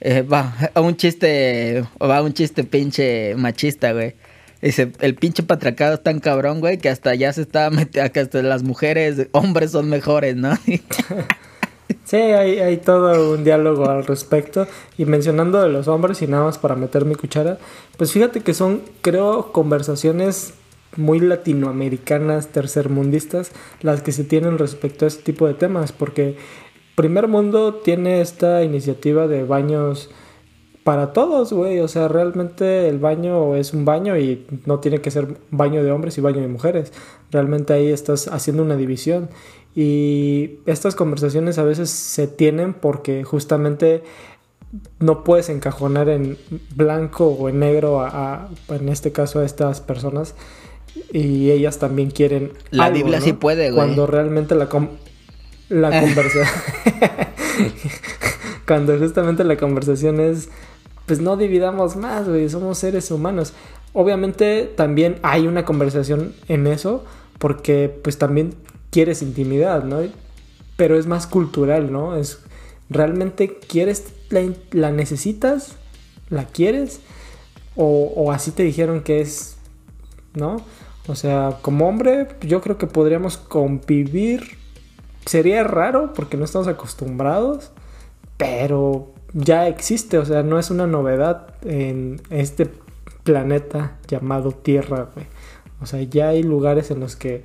Eh, 0.01 0.23
va, 0.23 0.55
a 0.75 0.81
un 0.83 0.97
chiste, 0.97 1.85
va 2.01 2.23
un 2.23 2.35
chiste 2.35 2.65
pinche 2.65 3.35
machista, 3.37 3.93
güey. 3.93 4.15
Dice, 4.61 4.93
el 5.01 5.15
pinche 5.15 5.43
patracado 5.43 5.95
es 5.95 6.03
tan 6.03 6.19
cabrón, 6.19 6.61
güey, 6.61 6.79
que 6.79 6.89
hasta 6.89 7.15
ya 7.15 7.33
se 7.33 7.43
está 7.43 7.71
metiendo, 7.71 8.11
que 8.11 8.21
hasta 8.21 8.43
las 8.43 8.63
mujeres, 8.63 9.29
hombres 9.33 9.73
son 9.73 9.89
mejores, 9.89 10.37
¿no? 10.37 10.53
Sí, 12.05 12.17
hay, 12.17 12.77
todo 12.79 13.35
un 13.35 13.45
diálogo 13.45 13.89
al 13.89 14.07
respecto. 14.07 14.67
Y 14.97 15.05
mencionando 15.05 15.61
de 15.61 15.69
los 15.69 15.89
hombres, 15.89 16.23
y 16.23 16.27
nada 16.27 16.45
más 16.45 16.59
para 16.59 16.77
meter 16.77 17.05
mi 17.05 17.15
cuchara, 17.15 17.59
pues 17.97 18.13
fíjate 18.13 18.41
que 18.41 18.55
son, 18.55 18.83
creo, 19.03 19.53
conversaciones 19.53 20.55
muy 20.97 21.21
latinoamericanas, 21.21 22.49
tercermundistas, 22.49 23.53
las 23.83 24.03
que 24.03 24.13
se 24.13 24.25
tienen 24.25 24.59
respecto 24.59 25.05
a 25.05 25.09
este 25.09 25.23
tipo 25.23 25.47
de 25.47 25.55
temas, 25.55 25.93
porque 25.93 26.37
Primer 26.95 27.29
Mundo 27.29 27.75
tiene 27.75 28.21
esta 28.21 28.63
iniciativa 28.65 29.27
de 29.27 29.45
baños 29.45 30.11
para 30.83 31.13
todos, 31.13 31.53
güey, 31.53 31.81
o 31.81 31.89
sea, 31.89 32.07
realmente 32.07 32.89
el 32.89 32.99
baño 32.99 33.57
es 33.57 33.75
un 33.75 33.85
baño 33.85 34.17
y 34.17 34.47
no 34.67 34.79
tiene 34.79 35.01
que 35.01 35.11
ser 35.11 35.37
baño 35.51 35.83
de 35.83 35.91
hombres 35.91 36.17
y 36.17 36.21
baño 36.21 36.41
de 36.41 36.47
mujeres, 36.47 36.93
realmente 37.33 37.73
ahí 37.73 37.89
estás 37.89 38.29
haciendo 38.29 38.63
una 38.63 38.77
división 38.77 39.29
y 39.77 40.61
estas 40.65 40.95
conversaciones 40.95 41.59
a 41.59 41.63
veces 41.63 41.91
se 41.91 42.27
tienen 42.27 42.73
porque 42.73 43.25
justamente 43.25 44.03
no 45.01 45.23
puedes 45.23 45.51
encajonar 45.51 46.09
en 46.09 46.39
blanco 46.75 47.27
o 47.27 47.51
en 47.51 47.59
negro 47.59 48.01
a, 48.01 48.49
en 48.71 48.89
este 48.89 49.13
caso 49.13 49.41
a 49.41 49.45
estas 49.45 49.83
personas. 49.83 50.35
Y 51.13 51.51
ellas 51.51 51.79
también 51.79 52.11
quieren 52.11 52.55
la 52.71 52.89
Biblia 52.89 53.21
sí 53.21 53.35
puede 53.35 53.71
güey. 53.71 53.75
Cuando 53.75 54.07
realmente 54.07 54.55
la 54.55 54.67
la 55.69 56.01
conversación 56.01 56.47
cuando 58.67 58.99
justamente 58.99 59.45
la 59.45 59.59
conversación 59.59 60.21
es 60.21 60.49
pues 61.05 61.21
no 61.21 61.37
dividamos 61.37 61.97
más 61.97 62.27
güey 62.27 62.49
somos 62.49 62.79
seres 62.79 63.11
humanos. 63.11 63.53
Obviamente 63.93 64.73
también 64.75 65.17
hay 65.23 65.47
una 65.47 65.67
conversación 65.67 66.35
en 66.49 66.67
eso 66.67 67.05
porque 67.39 67.95
pues 68.03 68.17
también 68.17 68.55
quieres 68.97 69.21
intimidad, 69.21 69.85
¿no? 69.85 69.99
Pero 70.79 70.99
es 70.99 71.07
más 71.07 71.27
cultural, 71.27 71.93
¿no? 71.93 72.17
Es 72.17 72.39
realmente 72.89 73.59
quieres, 73.59 74.07
la, 74.71 74.91
necesitas, 74.91 75.77
la 76.31 76.47
quieres, 76.47 77.01
o, 77.77 78.33
así 78.33 78.53
te 78.53 78.63
dijeron 78.63 79.03
que 79.03 79.21
es, 79.21 79.59
¿no? 80.33 80.65
O 81.09 81.15
sea, 81.15 81.59
como 81.61 81.87
hombre, 81.87 82.29
yo 82.41 82.63
creo 82.63 82.79
que 82.79 82.87
podríamos 82.87 83.37
convivir. 83.37 84.57
Sería 85.27 85.63
raro 85.63 86.15
porque 86.15 86.39
no 86.39 86.47
estamos 86.47 86.67
acostumbrados, 86.67 87.73
pero 88.39 89.13
ya 89.35 89.69
existe, 89.69 90.17
o 90.17 90.25
sea, 90.25 90.43
no 90.43 90.59
es 90.59 90.71
una 90.71 90.87
novedad 90.87 91.49
en 91.67 92.23
este 92.31 92.71
planeta 93.25 93.99
llamado 94.09 94.53
Tierra, 94.53 95.11
güey. 95.15 95.27
O 95.83 95.85
sea, 95.85 96.01
ya 96.01 96.29
hay 96.29 96.43
lugares 96.43 96.91
en 96.91 97.01
los 97.01 97.15
que 97.15 97.45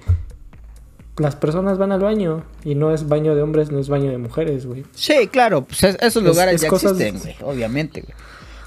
las 1.22 1.36
personas 1.36 1.78
van 1.78 1.92
al 1.92 2.02
baño 2.02 2.44
y 2.64 2.76
no 2.76 2.94
es 2.94 3.08
baño 3.08 3.36
de 3.36 3.42
hombres, 3.42 3.72
no 3.72 3.80
es 3.80 3.90
baño 3.90 4.12
de 4.12 4.18
mujeres, 4.18 4.66
güey. 4.66 4.84
Sí, 4.94 5.28
claro, 5.28 5.66
pues 5.66 5.84
esos 5.84 6.24
lugares 6.24 6.62
ya 6.62 6.68
existen, 6.68 7.20
güey, 7.20 7.36
obviamente, 7.44 8.02
güey. 8.02 8.14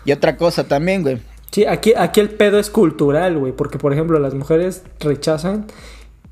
Y 0.05 0.13
otra 0.13 0.37
cosa 0.37 0.65
también, 0.65 1.03
güey. 1.03 1.19
Sí, 1.51 1.65
aquí, 1.67 1.95
aquí 1.97 2.21
el 2.21 2.31
pedo 2.31 2.59
es 2.59 2.71
cultural, 2.71 3.39
güey, 3.39 3.53
porque 3.53 3.79
por 3.79 3.93
ejemplo 3.93 4.19
las 4.19 4.35
mujeres 4.35 4.83
rechazan 5.01 5.67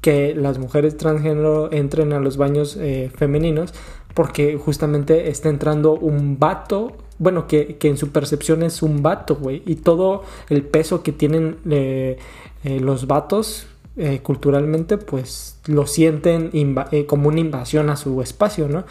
que 0.01 0.35
las 0.35 0.59
mujeres 0.59 0.97
transgénero 0.97 1.73
entren 1.73 2.13
a 2.13 2.19
los 2.19 2.37
baños 2.37 2.77
eh, 2.77 3.11
femeninos 3.17 3.73
porque 4.15 4.57
justamente 4.57 5.29
está 5.29 5.49
entrando 5.49 5.95
un 5.95 6.39
vato, 6.39 6.97
bueno, 7.19 7.47
que, 7.47 7.77
que 7.77 7.89
en 7.89 7.97
su 7.97 8.11
percepción 8.11 8.63
es 8.63 8.83
un 8.83 9.03
vato, 9.03 9.37
güey, 9.37 9.63
y 9.65 9.77
todo 9.77 10.25
el 10.49 10.65
peso 10.65 11.03
que 11.03 11.13
tienen 11.13 11.57
eh, 11.71 12.19
eh, 12.65 12.81
los 12.81 13.07
vatos 13.07 13.67
eh, 13.97 14.21
culturalmente 14.23 14.97
pues 14.97 15.59
lo 15.67 15.87
sienten 15.87 16.51
eh, 16.93 17.07
como 17.07 17.29
una 17.29 17.41
invasión 17.41 17.91
a 17.91 17.97
su 17.97 18.23
espacio, 18.23 18.69
¿no? 18.69 18.85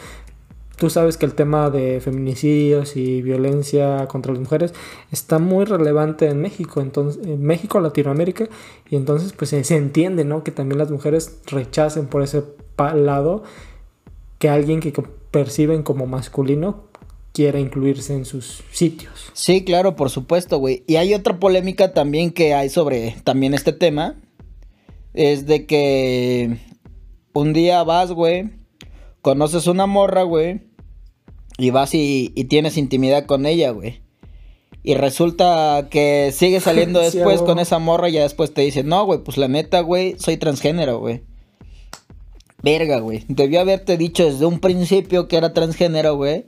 Tú 0.77 0.89
sabes 0.89 1.17
que 1.17 1.27
el 1.27 1.35
tema 1.35 1.69
de 1.69 2.01
feminicidios 2.01 2.95
y 2.95 3.21
violencia 3.21 4.07
contra 4.07 4.33
las 4.33 4.41
mujeres 4.41 4.73
está 5.11 5.37
muy 5.37 5.65
relevante 5.65 6.27
en 6.27 6.41
México, 6.41 6.81
entonces, 6.81 7.23
en 7.23 7.43
México, 7.43 7.79
Latinoamérica, 7.79 8.47
y 8.89 8.95
entonces 8.95 9.33
pues 9.33 9.51
se, 9.51 9.75
entiende, 9.75 10.25
¿no? 10.25 10.43
Que 10.43 10.51
también 10.51 10.79
las 10.79 10.89
mujeres 10.89 11.39
rechacen 11.45 12.07
por 12.07 12.23
ese 12.23 12.43
lado 12.95 13.43
que 14.39 14.49
alguien 14.49 14.79
que 14.79 14.91
perciben 15.29 15.83
como 15.83 16.07
masculino 16.07 16.85
quiera 17.31 17.59
incluirse 17.59 18.13
en 18.13 18.25
sus 18.25 18.63
sitios. 18.71 19.29
Sí, 19.33 19.63
claro, 19.63 19.95
por 19.95 20.09
supuesto, 20.09 20.57
güey. 20.57 20.83
Y 20.87 20.95
hay 20.95 21.13
otra 21.13 21.39
polémica 21.39 21.93
también 21.93 22.31
que 22.31 22.53
hay 22.53 22.69
sobre 22.69 23.15
también 23.23 23.53
este 23.53 23.71
tema, 23.71 24.15
es 25.13 25.45
de 25.45 25.65
que 25.65 26.58
un 27.34 27.54
día 27.54 27.84
vas, 27.84 28.12
güey, 28.12 28.50
conoces 29.21 29.67
una 29.67 29.86
morra, 29.86 30.24
güey, 30.24 30.62
y 31.58 31.69
vas 31.69 31.93
y, 31.93 32.30
tienes 32.50 32.78
intimidad 32.78 33.26
con 33.26 33.45
ella, 33.45 33.71
güey. 33.71 34.02
Y 34.84 34.95
resulta 34.95 35.88
que 35.91 36.32
sigue 36.34 36.60
saliendo 36.62 37.00
después 37.00 37.41
con 37.41 37.60
esa 37.60 37.80
morra 37.80 38.10
y 38.10 38.13
ya 38.13 38.24
después 38.24 38.54
te 38.54 38.62
dice, 38.62 38.84
no, 38.84 39.06
güey, 39.06 39.24
pues 39.24 39.38
la 39.38 39.47
neta, 39.47 39.82
güey, 39.82 40.15
soy 40.17 40.38
transgénero, 40.38 41.00
güey. 41.00 41.21
Verga, 42.63 43.00
güey. 43.00 43.24
Debió 43.28 43.60
haberte 43.60 43.97
dicho 43.97 44.24
desde 44.24 44.45
un 44.45 44.60
principio 44.60 45.28
que 45.28 45.38
era 45.38 45.54
transgénero, 45.54 46.15
güey. 46.15 46.45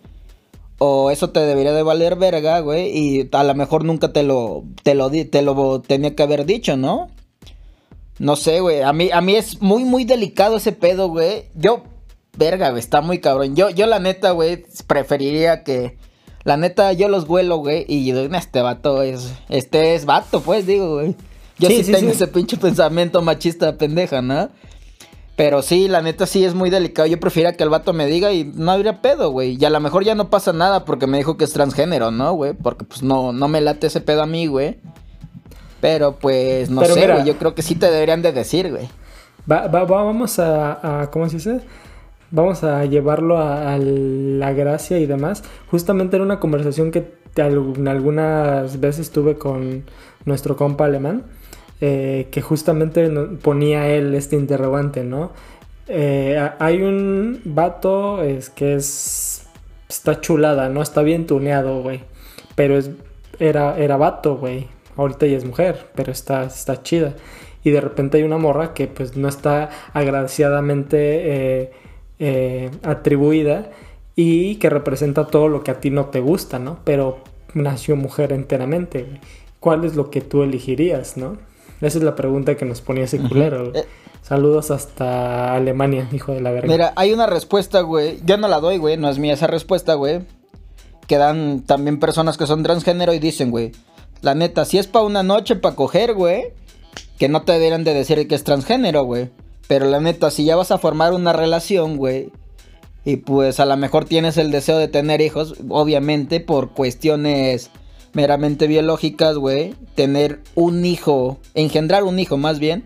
O 0.78 1.12
eso 1.12 1.32
te 1.32 1.40
debería 1.40 1.74
de 1.74 1.82
valer 1.82 2.16
verga, 2.16 2.60
güey. 2.60 2.96
Y 2.96 3.30
a 3.32 3.44
lo 3.44 3.56
mejor 3.56 3.84
nunca 3.84 4.14
te 4.14 4.22
lo, 4.22 4.64
te 4.84 4.96
lo, 4.96 5.10
te 5.10 5.42
lo 5.42 5.82
tenía 5.82 6.16
que 6.16 6.24
haber 6.24 6.46
dicho, 6.46 6.78
¿no? 6.78 7.10
No 8.20 8.36
sé, 8.36 8.60
güey. 8.60 8.82
A 8.82 8.94
mí, 8.94 9.10
a 9.12 9.22
mí 9.22 9.36
es 9.36 9.62
muy, 9.62 9.84
muy 9.84 10.06
delicado 10.06 10.58
ese 10.58 10.72
pedo, 10.72 11.10
güey. 11.10 11.46
Yo 11.56 11.84
verga, 12.38 12.70
güey, 12.70 12.80
está 12.80 13.02
muy 13.02 13.20
cabrón. 13.20 13.56
Yo, 13.56 13.70
yo 13.70 13.86
la 13.86 14.00
neta, 14.00 14.32
güey, 14.32 14.66
preferiría 14.88 15.64
que... 15.64 15.98
La 16.44 16.58
neta, 16.58 16.92
yo 16.92 17.08
los 17.08 17.26
vuelo, 17.26 17.58
güey, 17.58 17.86
y 17.88 18.12
este 18.12 18.62
vato 18.62 19.02
es... 19.02 19.34
Este 19.48 19.96
es 19.96 20.06
vato, 20.06 20.42
pues, 20.42 20.66
digo, 20.66 20.96
güey. 20.96 21.16
Yo 21.58 21.70
sí, 21.70 21.90
tengo 21.90 22.12
ese 22.12 22.28
pinche 22.28 22.58
pensamiento 22.58 23.22
machista 23.22 23.78
pendeja, 23.78 24.22
¿no? 24.22 24.50
Pero 25.36 25.62
sí, 25.62 25.88
la 25.88 26.02
neta 26.02 26.28
sí 26.28 26.44
es 26.44 26.54
muy 26.54 26.70
delicado. 26.70 27.08
Yo 27.08 27.20
prefiero 27.20 27.56
que 27.56 27.64
el 27.64 27.70
vato 27.70 27.94
me 27.94 28.06
diga 28.06 28.34
y 28.34 28.44
no 28.44 28.72
habría 28.72 29.02
pedo, 29.02 29.32
güey. 29.32 29.58
Y 29.60 29.66
a 29.66 29.70
lo 29.70 29.80
mejor 29.80 30.04
ya 30.04 30.16
no 30.16 30.30
pasa 30.30 30.54
nada 30.54 30.86
porque 30.86 31.08
me 31.08 31.18
dijo 31.18 31.38
que 31.38 31.46
es 31.46 31.54
transgénero, 31.54 32.12
¿no, 32.12 32.34
güey? 32.34 32.54
Porque 32.54 32.86
pues 32.86 33.02
no, 33.02 33.34
no 33.34 33.48
me 33.48 33.62
late 33.62 33.88
ese 33.88 34.02
pedo 34.02 34.22
a 34.22 34.28
mí, 34.28 34.46
güey. 34.46 34.78
Pero 35.84 36.16
pues 36.16 36.70
no 36.70 36.82
sé, 36.86 37.12
güey. 37.12 37.26
Yo 37.26 37.36
creo 37.36 37.56
que 37.56 37.62
sí 37.62 37.76
te 37.76 37.92
deberían 37.92 38.22
de 38.22 38.32
decir, 38.32 38.72
güey. 38.72 38.88
Va, 39.52 39.68
va, 39.68 39.84
vamos 39.84 40.40
a, 40.40 41.10
¿Cómo 41.12 41.28
se 41.28 41.36
dice? 41.36 41.60
Vamos 42.32 42.64
a 42.64 42.86
llevarlo 42.86 43.38
a, 43.38 43.78
la 43.78 44.54
gracia 44.54 44.98
y 45.00 45.06
demás. 45.08 45.44
Justamente 45.70 46.16
era 46.16 46.24
una 46.24 46.40
conversación 46.40 46.92
que 46.92 47.12
algunas 47.36 48.80
veces 48.80 49.12
tuve 49.12 49.38
con 49.38 49.84
nuestro 50.24 50.56
compa 50.56 50.86
alemán. 50.86 51.24
Eh, 51.82 52.30
que 52.32 52.42
justamente 52.42 53.10
ponía 53.42 53.90
él 53.90 54.16
este 54.16 54.38
interrogante, 54.38 55.04
¿no? 55.04 55.34
Eh, 55.90 56.50
hay 56.60 56.82
un 56.82 57.42
vato 57.44 58.24
es, 58.24 58.50
que 58.50 58.76
es. 58.76 59.48
Está 59.90 60.22
chulada, 60.22 60.70
¿no? 60.70 60.82
Está 60.82 61.02
bien 61.02 61.28
tuneado, 61.28 61.82
güey. 61.82 62.04
Pero 62.56 62.78
es, 62.78 62.90
era, 63.38 63.78
era 63.78 63.98
vato, 63.98 64.38
güey. 64.38 64.68
Ahorita 64.96 65.26
ya 65.26 65.38
es 65.38 65.46
mujer, 65.46 65.88
pero 65.96 66.12
está, 66.12 66.44
está 66.44 66.82
chida. 66.84 67.16
Y 67.64 67.72
de 67.72 67.82
repente 67.82 68.18
hay 68.18 68.24
una 68.24 68.38
morra 68.38 68.74
que 68.74 68.88
pues 68.88 69.16
no 69.16 69.28
está 69.28 69.70
agraciadamente 69.94 71.72
eh, 72.20 72.72
atribuida 72.84 73.72
y 74.16 74.56
que 74.56 74.70
representa 74.70 75.28
todo 75.28 75.48
lo 75.48 75.64
que 75.64 75.72
a 75.72 75.80
ti 75.80 75.90
no 75.90 76.06
te 76.08 76.20
gusta, 76.20 76.60
¿no? 76.60 76.80
Pero 76.84 77.20
nació 77.54 77.96
mujer 77.96 78.34
enteramente, 78.34 79.20
¿Cuál 79.64 79.86
es 79.86 79.96
lo 79.96 80.10
que 80.10 80.20
tú 80.20 80.44
elegirías, 80.44 81.16
no? 81.16 81.38
Esa 81.80 81.98
es 81.98 82.04
la 82.04 82.16
pregunta 82.16 82.58
que 82.58 82.66
nos 82.66 82.82
ponía 82.82 83.06
ese 83.06 83.20
culero, 83.20 83.74
eh. 83.74 83.86
Saludos 84.22 84.72
hasta 84.72 85.54
Alemania, 85.54 86.10
hijo 86.12 86.34
de 86.34 86.42
la 86.42 86.52
verga. 86.52 86.68
Mira, 86.68 86.94
hay 86.98 87.14
una 87.14 87.28
respuesta, 87.28 87.80
güey. 87.80 88.20
Yo 88.26 88.38
no 88.38 88.50
la 88.50 88.60
doy, 88.60 88.78
güey. 88.78 88.98
No 88.98 89.10
es 89.10 89.20
mía 89.20 89.34
esa 89.34 89.48
respuesta, 89.48 89.94
güey. 89.94 90.22
Que 91.08 91.18
dan 91.18 91.62
también 91.62 92.00
personas 92.00 92.38
que 92.38 92.46
son 92.46 92.62
transgénero 92.62 93.14
y 93.14 93.20
dicen, 93.20 93.52
güey. 93.52 93.72
La 94.24 94.34
neta, 94.34 94.66
si 94.66 94.80
es 94.80 94.88
para 94.88 95.06
una 95.06 95.22
noche, 95.22 95.56
para 95.56 95.76
coger, 95.76 96.16
güey. 96.16 96.46
Que 97.20 97.30
no 97.30 97.44
te 97.44 97.52
deberían 97.52 97.84
de 97.84 97.94
decir 97.94 98.28
que 98.28 98.34
es 98.34 98.44
transgénero, 98.44 99.04
güey. 99.04 99.30
Pero 99.68 99.86
la 99.86 100.00
neta, 100.00 100.32
si 100.32 100.46
ya 100.46 100.56
vas 100.56 100.72
a 100.72 100.80
formar 100.80 101.14
una 101.14 101.34
relación, 101.34 101.98
güey. 101.98 102.32
Y 103.06 103.18
pues 103.18 103.60
a 103.60 103.66
lo 103.66 103.76
mejor 103.76 104.06
tienes 104.06 104.38
el 104.38 104.50
deseo 104.50 104.78
de 104.78 104.88
tener 104.88 105.20
hijos, 105.22 105.56
obviamente 105.68 106.40
por 106.40 106.72
cuestiones 106.72 107.70
meramente 108.14 108.68
biológicas, 108.68 109.38
güey, 109.38 109.76
tener 109.96 110.40
un 110.56 110.86
hijo, 110.86 111.40
engendrar 111.54 112.04
un 112.04 112.20
hijo 112.20 112.38
más 112.38 112.60
bien, 112.60 112.86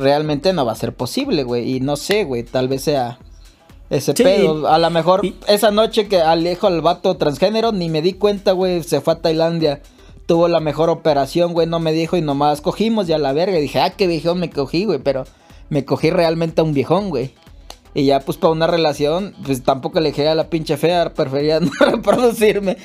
realmente 0.00 0.52
no 0.52 0.64
va 0.66 0.72
a 0.72 0.76
ser 0.76 0.94
posible, 0.94 1.44
güey. 1.44 1.76
Y 1.76 1.80
no 1.80 1.96
sé, 1.96 2.24
güey, 2.24 2.42
tal 2.42 2.66
vez 2.66 2.82
sea 2.82 3.18
ese 3.90 4.14
pedo. 4.14 4.66
A 4.66 4.78
lo 4.78 4.90
mejor 4.90 5.22
esa 5.46 5.70
noche 5.70 6.08
que 6.08 6.20
alejo 6.20 6.66
al 6.66 6.80
vato 6.80 7.16
transgénero, 7.16 7.70
ni 7.70 7.88
me 7.88 8.02
di 8.02 8.14
cuenta, 8.14 8.52
güey, 8.52 8.82
se 8.82 9.00
fue 9.00 9.12
a 9.12 9.20
Tailandia. 9.20 9.80
Tuvo 10.26 10.48
la 10.48 10.60
mejor 10.60 10.88
operación, 10.88 11.52
güey, 11.52 11.66
no 11.66 11.80
me 11.80 11.92
dijo 11.92 12.16
y 12.16 12.22
nomás 12.22 12.60
cogimos 12.60 13.06
ya 13.06 13.18
la 13.18 13.32
verga. 13.32 13.58
Y 13.58 13.62
dije, 13.62 13.80
ah, 13.80 13.90
qué 13.90 14.06
viejón 14.06 14.40
me 14.40 14.50
cogí, 14.50 14.84
güey, 14.84 14.98
pero 14.98 15.24
me 15.68 15.84
cogí 15.84 16.10
realmente 16.10 16.60
a 16.60 16.64
un 16.64 16.74
viejón, 16.74 17.10
güey. 17.10 17.34
Y 17.94 18.06
ya, 18.06 18.20
pues, 18.20 18.38
para 18.38 18.52
una 18.52 18.66
relación, 18.66 19.34
pues 19.44 19.62
tampoco 19.62 20.00
le 20.00 20.08
dije 20.08 20.26
a 20.26 20.34
la 20.34 20.50
pinche 20.50 20.76
fea, 20.76 21.14
prefería 21.14 21.60
no 21.60 21.70
reproducirme. 21.78 22.76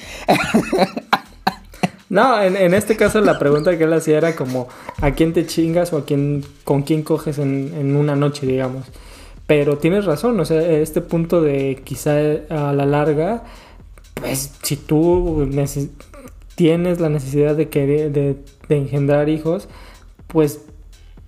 No, 2.10 2.42
en, 2.42 2.74
este 2.74 2.98
caso 2.98 3.22
la 3.22 3.38
pregunta 3.38 3.78
que 3.78 3.84
él 3.84 3.94
hacía 3.94 4.18
era 4.18 4.36
como 4.36 4.68
¿a 5.00 5.12
quién 5.12 5.32
te 5.32 5.46
chingas 5.46 5.94
o 5.94 5.98
a 5.98 6.06
quién, 6.06 6.44
con 6.64 6.82
quién 6.82 7.04
coges 7.04 7.38
en, 7.38 7.96
una 7.96 8.16
noche, 8.16 8.48
digamos? 8.48 8.88
Pero 9.46 9.78
tienes 9.78 10.06
razón, 10.06 10.40
o 10.40 10.46
sea, 10.46 10.60
este 10.60 11.02
punto 11.02 11.42
de 11.42 11.82
quizá 11.84 12.16
a 12.50 12.74
la 12.74 12.86
larga, 12.88 13.44
pues 14.16 14.52
si 14.64 14.76
tú 14.76 15.48
tienes 16.60 17.00
la 17.00 17.08
necesidad 17.08 17.56
de, 17.56 17.70
querer, 17.70 18.12
de 18.12 18.36
engendrar 18.68 19.30
hijos, 19.30 19.70
pues 20.28 20.60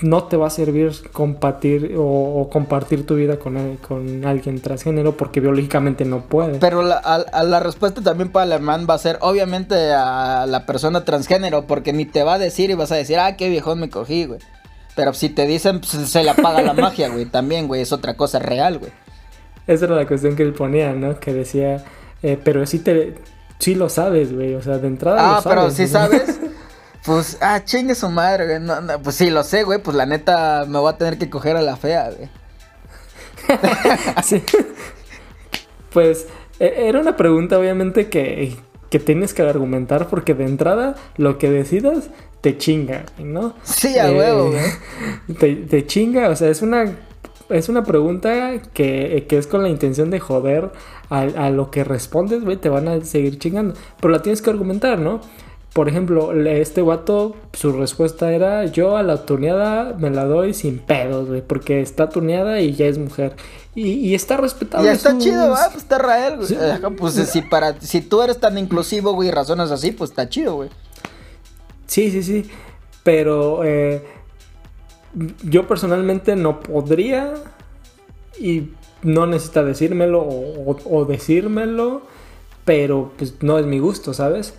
no 0.03 0.25
te 0.25 0.35
va 0.35 0.47
a 0.47 0.49
servir 0.49 0.91
compartir 1.13 1.95
o, 1.97 2.49
compartir 2.51 3.05
tu 3.05 3.15
vida 3.15 3.39
con, 3.39 3.77
con, 3.77 4.25
alguien 4.25 4.59
transgénero 4.59 5.15
porque 5.15 5.39
biológicamente 5.39 6.03
no 6.03 6.25
puede. 6.25 6.59
Pero 6.59 6.83
la, 6.83 7.25
la 7.45 7.59
respuesta 7.61 8.01
también 8.01 8.29
para 8.29 8.43
alemán 8.43 8.87
va 8.89 8.95
a 8.95 8.97
ser 8.97 9.19
obviamente 9.21 9.93
a 9.93 10.45
la 10.47 10.65
persona 10.65 11.05
transgénero 11.05 11.65
porque 11.65 11.93
ni 11.93 12.03
te 12.03 12.23
va 12.23 12.33
a 12.33 12.37
decir 12.37 12.69
y 12.69 12.73
vas 12.73 12.91
a 12.91 12.95
decir, 12.95 13.17
ah, 13.17 13.37
qué 13.37 13.47
viejón 13.47 13.79
me 13.79 13.89
cogí, 13.89 14.25
güey. 14.25 14.41
Pero 14.97 15.13
si 15.13 15.29
te 15.29 15.47
dicen, 15.47 15.79
pues, 15.79 15.91
se 15.91 16.23
le 16.25 16.31
apaga 16.31 16.61
la 16.61 16.73
magia, 16.73 17.07
güey. 17.07 17.23
También, 17.23 17.69
güey, 17.69 17.81
es 17.81 17.93
otra 17.93 18.15
cosa 18.15 18.39
real, 18.39 18.79
güey. 18.79 18.91
Esa 19.65 19.85
era 19.85 19.95
la 19.95 20.05
cuestión 20.05 20.35
que 20.35 20.43
él 20.43 20.51
ponía, 20.51 20.91
¿no? 20.91 21.17
Que 21.21 21.33
decía, 21.33 21.85
eh, 22.21 22.37
pero 22.43 22.65
sí 22.65 22.79
te... 22.79 23.15
Sí 23.61 23.75
lo 23.75 23.87
sabes, 23.87 24.33
güey, 24.33 24.55
o 24.55 24.61
sea, 24.61 24.79
de 24.79 24.87
entrada 24.87 25.17
ah, 25.19 25.35
lo 25.35 25.41
sabes. 25.41 25.57
pero 25.57 25.71
sí 25.71 25.87
sabes... 25.87 26.39
Pues, 27.03 27.39
ah, 27.41 27.63
chingue 27.65 27.95
su 27.95 28.09
madre, 28.09 28.59
güey. 28.59 28.77
pues 29.03 29.15
sí, 29.15 29.31
lo 29.31 29.43
sé, 29.43 29.63
güey. 29.63 29.81
Pues 29.81 29.97
la 29.97 30.05
neta 30.05 30.65
me 30.67 30.77
voy 30.77 30.93
a 30.93 30.97
tener 30.97 31.17
que 31.17 31.31
coger 31.31 31.57
a 31.57 31.61
la 31.63 31.75
fea, 31.75 32.11
güey. 32.11 32.29
sí. 34.23 34.43
Pues 35.91 36.27
e, 36.59 36.87
era 36.87 36.99
una 36.99 37.17
pregunta, 37.17 37.57
obviamente, 37.57 38.07
que, 38.07 38.55
que 38.91 38.99
tienes 38.99 39.33
que 39.33 39.41
argumentar 39.41 40.09
porque 40.09 40.35
de 40.35 40.45
entrada 40.45 40.95
lo 41.17 41.39
que 41.39 41.49
decidas 41.49 42.11
te 42.41 42.57
chinga, 42.57 43.05
¿no? 43.19 43.55
Sí, 43.63 43.97
a 43.97 44.11
huevo, 44.11 44.53
eh, 44.53 44.73
güey. 45.27 45.65
Te, 45.65 45.85
chinga, 45.85 46.29
o 46.29 46.35
sea, 46.35 46.49
es 46.49 46.61
una 46.61 46.97
es 47.51 47.69
una 47.69 47.83
pregunta 47.83 48.53
que, 48.73 49.25
que, 49.27 49.37
es 49.37 49.47
con 49.47 49.63
la 49.63 49.69
intención 49.69 50.09
de 50.09 50.19
joder 50.19 50.71
a, 51.09 51.19
a 51.19 51.49
lo 51.49 51.71
que 51.71 51.83
respondes, 51.83 52.43
güey, 52.43 52.57
te 52.57 52.69
van 52.69 52.87
a 52.87 53.01
seguir 53.01 53.39
chingando. 53.39 53.73
Pero 53.99 54.11
la 54.11 54.21
tienes 54.21 54.41
que 54.41 54.49
argumentar, 54.49 54.99
¿no? 54.99 55.21
Por 55.73 55.87
ejemplo, 55.87 56.33
este 56.33 56.81
guato, 56.81 57.37
su 57.53 57.71
respuesta 57.71 58.33
era, 58.33 58.65
yo 58.65 58.97
a 58.97 59.03
la 59.03 59.25
tuneada 59.25 59.95
me 59.97 60.09
la 60.09 60.25
doy 60.25 60.53
sin 60.53 60.79
pedos, 60.79 61.29
güey, 61.29 61.41
porque 61.41 61.79
está 61.79 62.09
tuneada 62.09 62.59
y 62.59 62.73
ya 62.73 62.87
es 62.87 62.97
mujer. 62.97 63.37
Y, 63.73 64.13
está 64.13 64.35
respetable. 64.35 64.89
Y 64.89 64.91
está 64.91 65.17
chido, 65.17 65.55
ah, 65.55 65.69
pues 65.71 65.83
está 65.83 65.97
Rael, 65.97 66.35
güey. 66.35 66.95
Pues 66.97 67.13
si, 67.13 67.41
para, 67.43 67.79
si 67.79 68.01
tú 68.01 68.21
eres 68.21 68.37
tan 68.37 68.57
inclusivo, 68.57 69.13
güey, 69.13 69.29
y 69.29 69.31
razonas 69.31 69.71
así, 69.71 69.93
pues 69.93 70.09
está 70.09 70.27
chido, 70.27 70.55
güey. 70.55 70.69
Sí, 71.87 72.11
sí, 72.11 72.21
sí. 72.21 72.49
Pero 73.03 73.63
eh, 73.63 74.03
yo 75.43 75.67
personalmente 75.67 76.35
no 76.35 76.59
podría 76.59 77.33
y 78.39 78.69
no 79.03 79.25
necesita 79.27 79.63
decírmelo 79.63 80.21
o, 80.21 81.05
decírmelo, 81.05 82.03
pero 82.65 83.11
pues 83.17 83.35
no 83.41 83.57
es 83.59 83.65
mi 83.65 83.79
gusto, 83.79 84.13
¿sabes? 84.13 84.53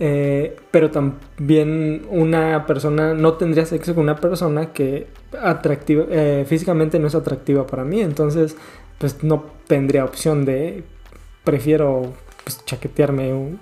Eh, 0.00 0.56
pero 0.70 0.90
también 0.90 2.06
una 2.10 2.66
persona 2.66 3.14
no 3.14 3.34
tendría 3.34 3.66
sexo 3.66 3.94
con 3.94 4.04
una 4.04 4.16
persona 4.16 4.72
que 4.72 5.08
atractiva, 5.40 6.04
eh, 6.10 6.44
físicamente 6.46 6.98
no 6.98 7.08
es 7.08 7.14
atractiva 7.14 7.66
para 7.66 7.84
mí. 7.84 8.00
Entonces, 8.00 8.56
pues 8.98 9.22
no 9.22 9.44
tendría 9.66 10.04
opción 10.04 10.44
de 10.44 10.84
prefiero 11.44 12.12
pues, 12.44 12.64
chaquetearme 12.64 13.58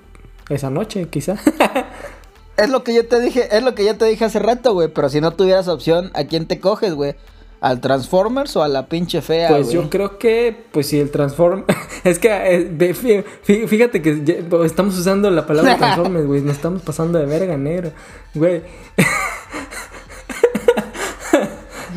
esa 0.49 0.71
noche, 0.71 1.09
quizá. 1.09 1.37
es 2.57 2.71
lo 2.71 2.85
que 2.85 2.95
yo 2.95 3.07
te 3.07 3.21
dije, 3.21 3.49
es 3.57 3.62
lo 3.62 3.75
que 3.75 3.85
yo 3.85 3.97
te 3.97 4.05
dije 4.07 4.25
hace 4.25 4.38
rato, 4.38 4.73
güey. 4.73 4.88
Pero 4.88 5.09
si 5.09 5.21
no 5.21 5.33
tuvieras 5.33 5.69
opción, 5.69 6.11
¿a 6.14 6.25
quién 6.25 6.47
te 6.47 6.61
coges, 6.61 6.95
güey? 6.95 7.14
¿Al 7.61 7.81
Transformers 7.81 8.55
o 8.57 8.62
a 8.62 8.69
la 8.69 8.87
pinche 8.87 9.23
fea? 9.23 9.49
Pues 9.49 9.71
yo 9.71 9.88
creo 9.90 10.19
que, 10.19 10.66
pues 10.73 10.88
si 10.88 11.01
el 11.01 11.11
Transformers. 11.11 11.66
es 12.05 12.19
que, 12.19 12.29
eh, 12.33 13.25
fíjate 13.42 14.03
que 14.03 14.45
estamos 14.64 14.97
usando 14.99 15.31
la 15.31 15.47
palabra 15.47 15.77
Transformers, 15.79 16.27
güey. 16.27 16.40
Nos 16.42 16.57
estamos 16.57 16.83
pasando 16.83 17.19
de 17.19 17.27
verga, 17.27 17.57
negro. 17.57 17.92
Güey. 18.35 18.62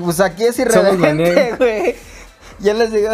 pues 0.03 0.19
aquí 0.19 0.43
es 0.43 0.59
irreverente, 0.59 1.55
güey. 1.57 1.95
Ya 2.59 2.73
les 2.73 2.91
digo. 2.91 3.09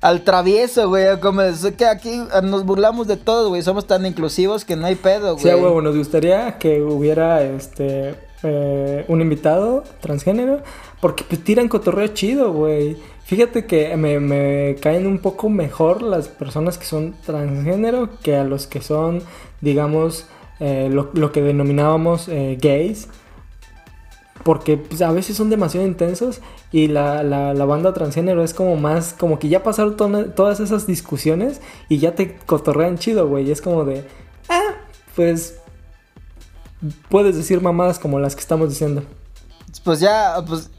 Al 0.00 0.22
travieso, 0.22 0.88
güey. 0.88 1.18
Como 1.20 1.42
es 1.42 1.64
que 1.76 1.86
aquí 1.86 2.22
nos 2.42 2.64
burlamos 2.64 3.06
de 3.06 3.16
todo, 3.16 3.48
güey. 3.48 3.62
Somos 3.62 3.86
tan 3.86 4.06
inclusivos 4.06 4.64
que 4.64 4.76
no 4.76 4.86
hay 4.86 4.94
pedo, 4.94 5.36
güey. 5.36 5.44
Sí, 5.44 5.60
güey, 5.60 5.82
nos 5.82 5.96
gustaría 5.96 6.58
que 6.58 6.82
hubiera 6.82 7.42
este 7.42 8.14
eh, 8.42 9.04
un 9.08 9.22
invitado 9.22 9.82
transgénero 10.00 10.60
porque 11.00 11.24
pues 11.26 11.42
tiran 11.42 11.68
cotorreo 11.68 12.08
chido, 12.08 12.52
güey. 12.52 12.96
Fíjate 13.24 13.66
que 13.66 13.96
me, 13.96 14.76
caen 14.80 15.06
un 15.06 15.18
poco 15.18 15.48
mejor 15.48 16.02
las 16.02 16.28
personas 16.28 16.78
que 16.78 16.84
son 16.84 17.14
transgénero 17.24 18.10
que 18.22 18.36
a 18.36 18.44
los 18.44 18.66
que 18.66 18.80
son, 18.80 19.22
digamos, 19.60 20.26
eh, 20.60 20.88
lo, 20.92 21.32
que 21.32 21.42
denominábamos 21.42 22.28
eh, 22.28 22.56
gays. 22.60 23.08
Porque 24.46 24.76
pues, 24.76 25.02
a 25.02 25.10
veces 25.10 25.36
son 25.36 25.50
demasiado 25.50 25.84
intensos 25.84 26.38
y 26.70 26.86
la, 26.86 27.24
la, 27.24 27.64
banda 27.64 27.92
transgénero 27.92 28.44
es 28.44 28.54
como 28.54 28.76
más, 28.76 29.12
como 29.12 29.40
que 29.40 29.48
ya 29.48 29.64
pasaron 29.64 29.96
to- 29.96 30.26
todas 30.26 30.60
esas 30.60 30.86
discusiones 30.86 31.60
y 31.88 31.98
ya 31.98 32.14
te 32.14 32.36
cotorrean 32.46 32.96
chido, 32.96 33.26
güey. 33.26 33.50
Es 33.50 33.60
como 33.60 33.84
de, 33.84 34.06
ah, 34.48 34.76
pues 35.16 35.56
puedes 37.08 37.34
decir 37.34 37.60
mamadas 37.60 37.98
como 37.98 38.20
las 38.20 38.36
que 38.36 38.40
estamos 38.40 38.68
diciendo. 38.68 39.02
Pues 39.82 39.98
ya, 39.98 40.36
pues. 40.46 40.70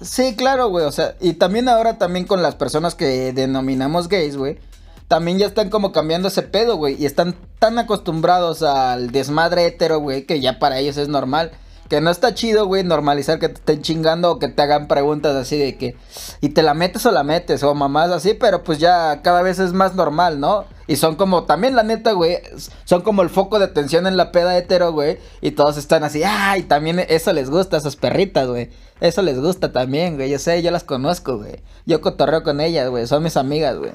sí, 0.00 0.36
claro, 0.36 0.68
güey. 0.68 0.86
O 0.86 0.92
sea, 0.92 1.16
y 1.20 1.32
también 1.32 1.68
ahora 1.68 1.98
también 1.98 2.26
con 2.26 2.42
las 2.42 2.54
personas 2.54 2.94
que 2.94 3.32
denominamos 3.32 4.06
gays, 4.06 4.36
güey. 4.36 4.60
También 5.08 5.40
ya 5.40 5.46
están 5.46 5.68
como 5.68 5.90
cambiando 5.90 6.28
ese 6.28 6.42
pedo, 6.42 6.76
güey. 6.76 6.94
Y 7.02 7.06
están 7.06 7.34
tan 7.58 7.76
acostumbrados 7.76 8.62
al 8.62 9.10
desmadre 9.10 9.66
hetero, 9.66 9.98
güey, 9.98 10.26
que 10.26 10.40
ya 10.40 10.60
para 10.60 10.78
ellos 10.78 10.96
es 10.96 11.08
normal. 11.08 11.50
Que 11.94 12.00
no 12.00 12.10
está 12.10 12.34
chido, 12.34 12.66
güey, 12.66 12.82
normalizar 12.82 13.38
que 13.38 13.48
te 13.48 13.54
estén 13.54 13.80
chingando 13.82 14.32
o 14.32 14.38
que 14.40 14.48
te 14.48 14.60
hagan 14.60 14.88
preguntas 14.88 15.36
así 15.36 15.56
de 15.56 15.76
que. 15.76 15.94
Y 16.40 16.48
te 16.48 16.64
la 16.64 16.74
metes 16.74 17.06
o 17.06 17.12
la 17.12 17.22
metes, 17.22 17.62
o 17.62 17.72
mamás 17.72 18.10
así, 18.10 18.34
pero 18.34 18.64
pues 18.64 18.80
ya 18.80 19.22
cada 19.22 19.42
vez 19.42 19.60
es 19.60 19.72
más 19.72 19.94
normal, 19.94 20.40
¿no? 20.40 20.64
Y 20.88 20.96
son 20.96 21.14
como, 21.14 21.44
también 21.44 21.76
la 21.76 21.84
neta, 21.84 22.10
güey, 22.10 22.38
son 22.84 23.02
como 23.02 23.22
el 23.22 23.30
foco 23.30 23.60
de 23.60 23.66
atención 23.66 24.08
en 24.08 24.16
la 24.16 24.32
peda 24.32 24.58
hetero, 24.58 24.90
güey. 24.90 25.18
Y 25.40 25.52
todos 25.52 25.76
están 25.76 26.02
así, 26.02 26.24
ay, 26.24 26.64
también 26.64 26.98
eso 26.98 27.32
les 27.32 27.48
gusta 27.48 27.76
a 27.76 27.78
esas 27.78 27.94
perritas, 27.94 28.48
güey. 28.48 28.70
Eso 29.00 29.22
les 29.22 29.38
gusta 29.40 29.70
también, 29.70 30.16
güey. 30.16 30.30
Yo 30.30 30.40
sé, 30.40 30.64
yo 30.64 30.72
las 30.72 30.82
conozco, 30.82 31.38
güey. 31.38 31.62
Yo 31.86 32.00
cotorreo 32.00 32.42
con 32.42 32.60
ellas, 32.60 32.90
güey. 32.90 33.06
Son 33.06 33.22
mis 33.22 33.36
amigas, 33.36 33.78
güey. 33.78 33.92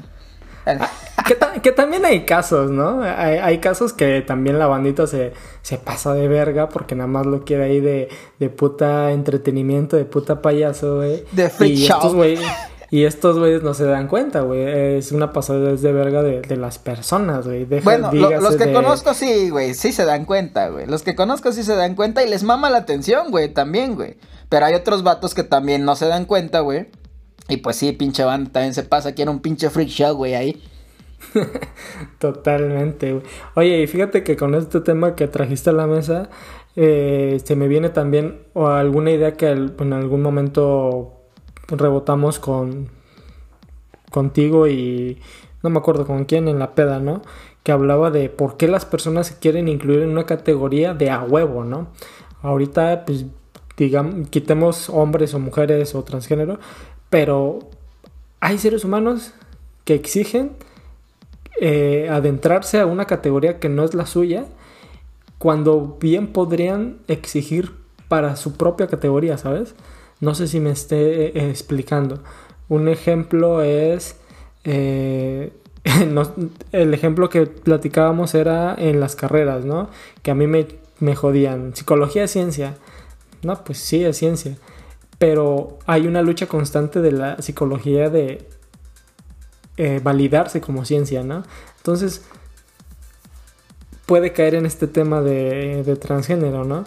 Que, 1.27 1.35
ta- 1.35 1.53
que 1.61 1.71
también 1.71 2.05
hay 2.05 2.25
casos, 2.25 2.71
¿no? 2.71 3.01
Hay, 3.03 3.37
hay 3.37 3.57
casos 3.59 3.93
que 3.93 4.21
también 4.21 4.57
la 4.57 4.65
bandita 4.67 5.05
se, 5.07 5.33
se 5.61 5.77
pasa 5.77 6.13
de 6.13 6.27
verga 6.27 6.69
porque 6.69 6.95
nada 6.95 7.07
más 7.07 7.25
lo 7.25 7.43
quiere 7.43 7.65
ahí 7.65 7.79
de, 7.79 8.09
de 8.39 8.49
puta 8.49 9.11
entretenimiento, 9.11 9.95
de 9.97 10.05
puta 10.05 10.41
payaso, 10.41 10.97
güey. 10.97 11.23
De 11.33 11.43
y 11.43 11.85
estos 11.99 12.15
güeyes 12.15 12.41
Y 12.91 13.03
estos 13.05 13.37
güeyes 13.37 13.61
no 13.61 13.75
se 13.75 13.83
dan 13.85 14.07
cuenta, 14.07 14.41
güey. 14.41 14.97
Es 14.97 15.11
una 15.11 15.31
pasada 15.31 15.59
de 15.75 15.91
verga 15.93 16.23
de, 16.23 16.41
de 16.41 16.57
las 16.57 16.79
personas, 16.79 17.45
güey. 17.45 17.65
Bueno, 17.83 18.09
lo- 18.11 18.29
los 18.41 18.55
que 18.55 18.65
de- 18.65 18.73
conozco 18.73 19.13
sí, 19.13 19.51
güey, 19.51 19.75
sí 19.75 19.91
se 19.91 20.05
dan 20.05 20.25
cuenta, 20.25 20.69
güey. 20.69 20.87
Los 20.87 21.03
que 21.03 21.13
conozco 21.15 21.51
sí 21.51 21.61
se 21.63 21.75
dan 21.75 21.93
cuenta 21.93 22.23
y 22.23 22.29
les 22.29 22.41
mama 22.41 22.71
la 22.71 22.79
atención, 22.79 23.29
güey, 23.29 23.49
también, 23.53 23.93
güey. 23.93 24.15
Pero 24.49 24.65
hay 24.65 24.73
otros 24.73 25.03
vatos 25.03 25.35
que 25.35 25.43
también 25.43 25.85
no 25.85 25.95
se 25.95 26.07
dan 26.07 26.25
cuenta, 26.25 26.61
güey. 26.61 26.87
Y 27.49 27.57
pues 27.57 27.75
sí, 27.75 27.91
pinche 27.91 28.23
banda 28.23 28.51
también 28.51 28.73
se 28.73 28.83
pasa, 28.83 29.13
quiere 29.13 29.31
un 29.31 29.39
pinche 29.39 29.69
freak 29.69 29.89
show, 29.89 30.15
güey, 30.15 30.35
ahí. 30.35 30.61
Totalmente, 32.19 33.13
güey. 33.13 33.23
Oye, 33.55 33.81
y 33.81 33.87
fíjate 33.87 34.23
que 34.23 34.37
con 34.37 34.55
este 34.55 34.81
tema 34.81 35.15
que 35.15 35.27
trajiste 35.27 35.71
a 35.71 35.73
la 35.73 35.87
mesa, 35.87 36.29
eh, 36.75 37.41
se 37.43 37.55
me 37.55 37.67
viene 37.67 37.89
también 37.89 38.43
o 38.53 38.67
alguna 38.67 39.11
idea 39.11 39.33
que 39.33 39.49
en 39.49 39.93
algún 39.93 40.21
momento 40.21 41.13
rebotamos 41.67 42.39
con 42.39 42.89
contigo 44.11 44.67
y 44.67 45.19
no 45.63 45.69
me 45.69 45.79
acuerdo 45.79 46.05
con 46.05 46.25
quién 46.25 46.47
en 46.47 46.59
la 46.59 46.73
peda, 46.75 46.99
¿no? 46.99 47.21
Que 47.63 47.71
hablaba 47.71 48.11
de 48.11 48.29
por 48.29 48.57
qué 48.57 48.67
las 48.67 48.85
personas 48.85 49.27
se 49.27 49.39
quieren 49.39 49.67
incluir 49.67 50.01
en 50.01 50.09
una 50.09 50.25
categoría 50.25 50.93
de 50.93 51.09
a 51.09 51.23
huevo, 51.23 51.63
¿no? 51.63 51.89
Ahorita, 52.41 53.03
pues, 53.05 53.25
digamos, 53.77 54.29
quitemos 54.29 54.89
hombres 54.89 55.33
o 55.33 55.39
mujeres 55.39 55.95
o 55.95 56.03
transgénero, 56.03 56.59
pero 57.09 57.59
hay 58.39 58.57
seres 58.57 58.83
humanos 58.83 59.33
que 59.85 59.95
exigen 59.95 60.51
eh, 61.61 62.07
adentrarse 62.11 62.79
a 62.79 62.85
una 62.85 63.05
categoría 63.05 63.59
que 63.59 63.69
no 63.69 63.83
es 63.83 63.93
la 63.93 64.05
suya, 64.05 64.45
cuando 65.37 65.97
bien 65.99 66.27
podrían 66.27 66.97
exigir 67.07 67.73
para 68.07 68.35
su 68.35 68.57
propia 68.57 68.87
categoría, 68.87 69.37
¿sabes? 69.37 69.75
No 70.19 70.35
sé 70.35 70.47
si 70.47 70.59
me 70.59 70.71
esté 70.71 71.27
eh, 71.27 71.49
explicando. 71.49 72.23
Un 72.67 72.87
ejemplo 72.87 73.61
es... 73.61 74.17
eh, 74.63 75.51
el 76.71 76.93
ejemplo 76.93 77.29
que 77.29 77.45
platicábamos 77.45 78.35
era 78.35 78.75
en 78.77 78.99
las 78.99 79.15
carreras, 79.15 79.65
¿no? 79.65 79.89
Que 80.23 80.31
a 80.31 80.35
mí 80.35 80.47
me, 80.47 80.67
me 80.99 81.15
jodían. 81.15 81.75
Psicología 81.75 82.23
es 82.23 82.31
ciencia. 82.31 82.75
No, 83.41 83.63
pues 83.63 83.77
sí, 83.77 84.03
es 84.03 84.17
ciencia. 84.17 84.57
Pero 85.19 85.77
hay 85.85 86.07
una 86.07 86.21
lucha 86.23 86.47
constante 86.47 87.01
de 87.01 87.11
la 87.11 87.41
psicología 87.41 88.09
de 88.09 88.47
eh, 89.77 89.99
validarse 90.01 90.59
como 90.59 90.85
ciencia, 90.85 91.23
¿no? 91.23 91.43
Entonces, 91.77 92.23
puede 94.05 94.33
caer 94.33 94.55
en 94.55 94.65
este 94.65 94.87
tema 94.87 95.21
de, 95.21 95.83
de 95.83 95.95
transgénero, 95.95 96.63
¿no? 96.63 96.85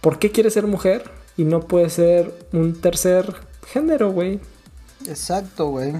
¿Por 0.00 0.18
qué 0.18 0.30
quiere 0.30 0.50
ser 0.50 0.66
mujer 0.66 1.10
y 1.36 1.44
no 1.44 1.60
puede 1.60 1.90
ser 1.90 2.32
un 2.52 2.80
tercer 2.80 3.34
género, 3.66 4.12
güey? 4.12 4.40
Exacto, 5.06 5.68
güey. 5.68 5.92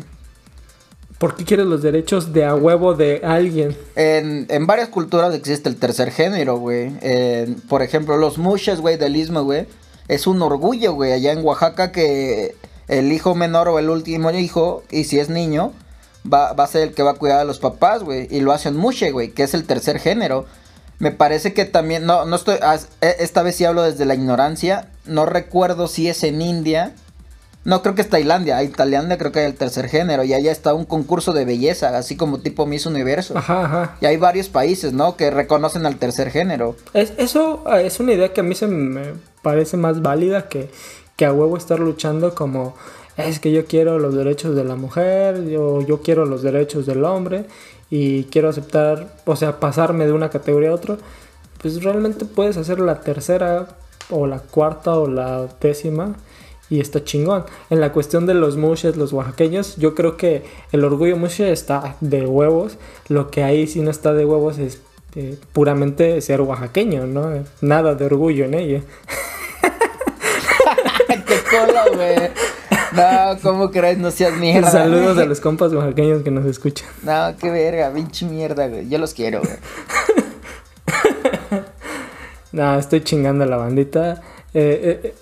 ¿Por 1.19 1.35
qué 1.35 1.45
quiere 1.45 1.65
los 1.65 1.83
derechos 1.83 2.33
de 2.33 2.45
a 2.45 2.55
huevo 2.55 2.95
de 2.95 3.21
alguien? 3.25 3.77
En, 3.97 4.47
en 4.49 4.67
varias 4.69 4.89
culturas 4.89 5.35
existe 5.35 5.69
el 5.69 5.77
tercer 5.77 6.13
género, 6.13 6.59
güey. 6.59 6.93
Por 7.69 7.83
ejemplo, 7.83 8.17
los 8.17 8.39
mushes, 8.39 8.81
güey, 8.81 8.97
del 8.97 9.17
istmo, 9.17 9.43
güey. 9.43 9.67
Es 10.09 10.27
un 10.27 10.41
orgullo, 10.43 10.95
güey, 10.95 11.13
allá 11.13 11.33
en 11.33 11.45
Oaxaca 11.45 11.93
que 11.93 12.57
el 12.89 13.13
hijo 13.13 13.35
menor 13.35 13.69
o 13.69 13.79
el 13.79 13.91
último 13.91 14.31
hijo, 14.31 14.83
y 14.91 15.05
si 15.05 15.19
es 15.19 15.29
niño, 15.29 15.73
va, 16.31 16.53
va 16.55 16.65
a 16.65 16.69
ser 16.69 16.89
el 16.89 16.95
que 16.95 17.03
va 17.03 17.13
a 17.13 17.15
cuidar 17.15 17.41
a 17.41 17.45
los 17.45 17.59
papás, 17.59 18.03
güey. 18.03 18.27
Y 18.31 18.41
lo 18.41 18.53
hacen 18.53 18.77
mushe, 18.77 19.11
güey, 19.11 19.31
que 19.31 19.43
es 19.43 19.55
el 19.55 19.65
tercer 19.65 19.99
género. 19.99 20.47
Me 20.99 21.13
parece 21.13 21.53
que 21.53 21.65
también, 21.65 22.07
no, 22.07 22.25
no 22.25 22.37
estoy, 22.37 22.57
e- 23.01 23.17
esta 23.21 23.43
vez 23.43 23.57
sí 23.57 23.65
hablo 23.65 23.83
desde 23.83 24.05
la 24.05 24.15
ignorancia. 24.15 24.89
No 25.05 25.27
recuerdo 25.27 25.87
si 25.87 26.09
es 26.09 26.25
en 26.25 26.43
India. 26.43 26.95
No, 27.65 27.83
creo 27.83 27.95
que 27.95 28.03
es 28.03 28.09
Tailandia. 28.09 28.63
En 28.63 28.73
Tailandia 28.73 29.19
creo 29.19 29.31
que 29.31 29.41
hay 29.41 29.45
el 29.47 29.55
tercer 29.55 29.89
género. 29.89 30.25
Y 30.25 30.33
allá 30.33 30.51
está 30.51 30.73
un 30.75 30.87
concurso 30.87 31.33
de 31.33 31.45
belleza, 31.45 31.97
así 31.97 32.17
como 32.17 32.39
tipo 32.41 32.67
Miss 32.67 32.87
Universo. 32.87 33.37
Ajá, 33.37 33.65
ajá. 33.65 33.97
Y 34.01 34.07
hay 34.07 34.17
varios 34.17 34.49
países, 34.49 34.93
¿no? 34.93 35.17
Que 35.17 35.31
reconocen 35.31 35.85
al 35.85 35.97
tercer 35.97 36.31
género. 36.31 36.77
Es, 36.95 37.13
eso 37.19 37.63
eh, 37.77 37.87
es 37.87 38.01
una 38.01 38.15
idea 38.15 38.33
que 38.33 38.41
a 38.41 38.45
mí 38.45 38.55
se 38.55 38.67
me 38.67 39.13
parece 39.43 39.77
más 39.77 40.03
válida 40.03 40.49
que, 40.49 40.71
que 41.17 41.25
a 41.25 41.33
huevo 41.33 41.57
estar 41.57 41.81
luchando 41.81 42.35
como 42.35 42.75
es 43.17 43.41
que 43.41 43.51
yo 43.51 43.67
quiero 43.67 43.99
los 43.99 44.15
derechos 44.15 44.55
de 44.55 44.65
la 44.65 44.77
mujer, 44.77 45.45
yo, 45.49 45.83
yo 45.83 46.03
quiero 46.03 46.25
los 46.25 46.43
derechos 46.43 46.87
del 46.87 47.05
hombre 47.05 47.47
y 47.91 48.25
quiero 48.25 48.49
aceptar, 48.49 49.09
o 49.25 49.35
sea, 49.35 49.59
pasarme 49.59 50.07
de 50.07 50.13
una 50.13 50.31
categoría 50.31 50.71
a 50.71 50.75
otra. 50.75 50.97
Pues 51.61 51.83
realmente 51.83 52.25
puedes 52.25 52.57
hacer 52.57 52.79
la 52.79 53.01
tercera 53.01 53.77
o 54.11 54.27
la 54.27 54.39
cuarta 54.39 54.97
o 54.97 55.09
la 55.09 55.49
décima 55.61 56.15
y 56.71 56.81
está 56.81 57.03
chingón. 57.03 57.45
En 57.71 57.81
la 57.81 57.93
cuestión 57.93 58.27
de 58.27 58.35
los 58.35 58.57
mushes, 58.57 58.97
los 58.97 59.13
oaxaqueños, 59.13 59.77
yo 59.77 59.95
creo 59.95 60.17
que 60.17 60.45
el 60.71 60.85
orgullo 60.85 61.17
mushe 61.17 61.51
está 61.51 61.97
de 62.01 62.27
huevos. 62.27 62.77
Lo 63.09 63.31
que 63.31 63.43
ahí 63.43 63.67
sí 63.67 63.81
no 63.81 63.91
está 63.91 64.13
de 64.13 64.25
huevos 64.25 64.59
es 64.59 64.81
eh, 65.15 65.39
puramente 65.53 66.21
ser 66.21 66.41
oaxaqueño, 66.41 67.07
¿no? 67.07 67.45
Nada 67.61 67.95
de 67.95 68.05
orgullo 68.05 68.45
en 68.45 68.55
ello. 68.55 68.81
¡Qué 71.27 71.37
cola, 71.51 71.85
güey! 71.95 72.31
No, 72.93 73.39
¿cómo 73.43 73.71
crees? 73.71 73.99
No 73.99 74.11
seas 74.11 74.37
mierda. 74.39 74.71
Saludos 74.71 75.19
a 75.19 75.25
los 75.25 75.41
compas 75.41 75.73
oaxaqueños 75.73 76.23
que 76.23 76.31
nos 76.31 76.47
escuchan. 76.47 76.89
No, 77.03 77.35
qué 77.39 77.51
verga, 77.51 77.93
pinche 77.93 78.27
mierda, 78.27 78.69
güey. 78.69 78.89
Yo 78.89 78.99
los 78.99 79.15
quiero, 79.15 79.41
güey. 79.41 79.53
No, 82.51 82.79
estoy 82.79 83.03
chingando 83.03 83.45
a 83.45 83.47
la 83.47 83.57
bandita. 83.57 84.23
Eh, 84.55 84.81
eh, 84.83 85.01
eh, 85.05 85.15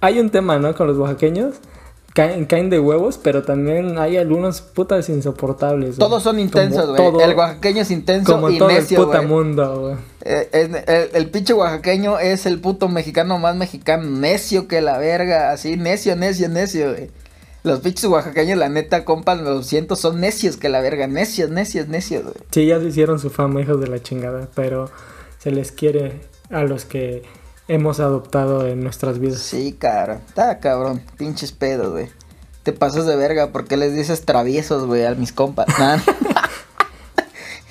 hay 0.00 0.18
un 0.18 0.30
tema, 0.30 0.58
¿no? 0.58 0.74
Con 0.74 0.88
los 0.88 0.98
oaxaqueños. 0.98 1.54
Caen, 2.18 2.46
caen 2.46 2.68
de 2.68 2.80
huevos, 2.80 3.16
pero 3.22 3.44
también 3.44 3.96
hay 3.96 4.16
algunos 4.16 4.60
putas 4.60 5.08
insoportables. 5.08 5.96
güey. 5.96 5.98
Todos 5.98 6.22
son 6.24 6.40
intensos, 6.40 6.90
güey. 6.96 7.22
El 7.30 7.36
oaxaqueño 7.36 7.82
es 7.82 7.92
intenso 7.92 8.32
Como 8.32 8.50
y 8.50 8.58
todo 8.58 8.70
el 8.70 8.74
necio, 8.76 9.04
puta 9.04 9.18
güey. 9.18 9.28
mundo, 9.28 9.80
güey. 9.80 9.94
Eh, 10.24 10.48
el, 10.52 10.74
el- 10.74 11.10
el 11.14 11.30
pinche 11.30 11.52
oaxaqueño 11.54 12.18
es 12.18 12.44
el 12.46 12.60
puto 12.60 12.88
mexicano 12.88 13.38
más 13.38 13.54
mexicano, 13.54 14.02
necio 14.10 14.66
que 14.66 14.80
la 14.80 14.98
verga, 14.98 15.52
así, 15.52 15.76
necio, 15.76 16.16
necio, 16.16 16.48
necio, 16.48 16.90
güey. 16.92 17.10
Los 17.62 17.80
pinches 17.80 18.06
oaxaqueños, 18.06 18.58
la 18.58 18.68
neta, 18.68 19.04
compas, 19.04 19.40
lo 19.40 19.62
siento, 19.62 19.94
son 19.94 20.18
necios 20.20 20.56
que 20.56 20.68
la 20.68 20.80
verga, 20.80 21.06
necios, 21.06 21.50
necios, 21.50 21.86
necios, 21.86 22.24
güey. 22.24 22.34
Sí, 22.50 22.66
ya 22.66 22.80
se 22.80 22.86
hicieron 22.86 23.20
su 23.20 23.30
fama, 23.30 23.60
hijos 23.60 23.80
de 23.80 23.86
la 23.86 24.02
chingada, 24.02 24.48
pero 24.56 24.90
se 25.38 25.52
les 25.52 25.70
quiere 25.70 26.20
a 26.50 26.62
los 26.64 26.84
que 26.84 27.22
hemos 27.68 28.00
adoptado 28.00 28.66
en 28.66 28.82
nuestras 28.82 29.18
vidas. 29.18 29.40
Sí, 29.40 29.76
cara, 29.78 30.20
está 30.26 30.58
cabrón, 30.58 31.02
pinches 31.16 31.52
pedos, 31.52 31.92
güey. 31.92 32.08
Te 32.62 32.72
pasas 32.72 33.06
de 33.06 33.16
verga, 33.16 33.52
porque 33.52 33.76
les 33.76 33.94
dices 33.94 34.24
traviesos, 34.24 34.86
güey, 34.86 35.04
a 35.04 35.14
mis 35.14 35.32
compas? 35.32 35.66
Nah. 35.78 35.98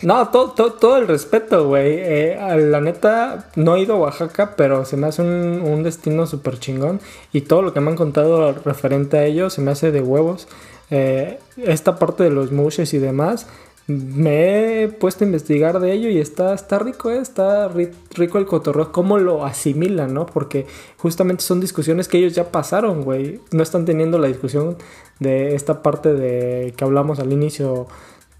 No, 0.03 0.27
todo, 0.29 0.51
todo, 0.51 0.73
todo 0.73 0.97
el 0.97 1.07
respeto, 1.07 1.67
güey. 1.67 1.95
Eh, 1.97 2.37
la 2.69 2.81
neta, 2.81 3.49
no 3.55 3.75
he 3.75 3.81
ido 3.81 3.95
a 3.95 3.97
Oaxaca, 3.97 4.53
pero 4.55 4.85
se 4.85 4.95
me 4.95 5.07
hace 5.07 5.23
un, 5.23 5.61
un 5.65 5.81
destino 5.81 6.27
súper 6.27 6.59
chingón. 6.59 7.01
Y 7.33 7.41
todo 7.41 7.63
lo 7.63 7.73
que 7.73 7.79
me 7.79 7.89
han 7.89 7.97
contado 7.97 8.53
referente 8.53 9.17
a 9.17 9.25
ello 9.25 9.49
se 9.49 9.61
me 9.61 9.71
hace 9.71 9.91
de 9.91 10.01
huevos. 10.01 10.47
Eh, 10.91 11.39
esta 11.57 11.97
parte 11.97 12.23
de 12.23 12.29
los 12.29 12.51
mushes 12.51 12.93
y 12.93 12.99
demás, 12.99 13.47
me 13.87 14.83
he 14.83 14.87
puesto 14.89 15.23
a 15.23 15.27
investigar 15.27 15.79
de 15.79 15.93
ello 15.93 16.09
y 16.09 16.19
está, 16.19 16.53
está 16.53 16.77
rico, 16.77 17.09
¿eh? 17.09 17.19
está 17.19 17.69
rico 17.69 18.37
el 18.37 18.45
cotorreo, 18.45 18.91
cómo 18.91 19.17
lo 19.17 19.45
asimilan, 19.45 20.13
¿no? 20.13 20.25
Porque 20.25 20.67
justamente 20.97 21.41
son 21.43 21.61
discusiones 21.61 22.09
que 22.09 22.17
ellos 22.17 22.35
ya 22.35 22.51
pasaron, 22.51 23.03
güey. 23.03 23.39
No 23.51 23.63
están 23.63 23.85
teniendo 23.85 24.19
la 24.19 24.27
discusión 24.27 24.77
de 25.19 25.55
esta 25.55 25.81
parte 25.81 26.13
de 26.13 26.73
que 26.75 26.83
hablamos 26.83 27.19
al 27.19 27.31
inicio 27.31 27.87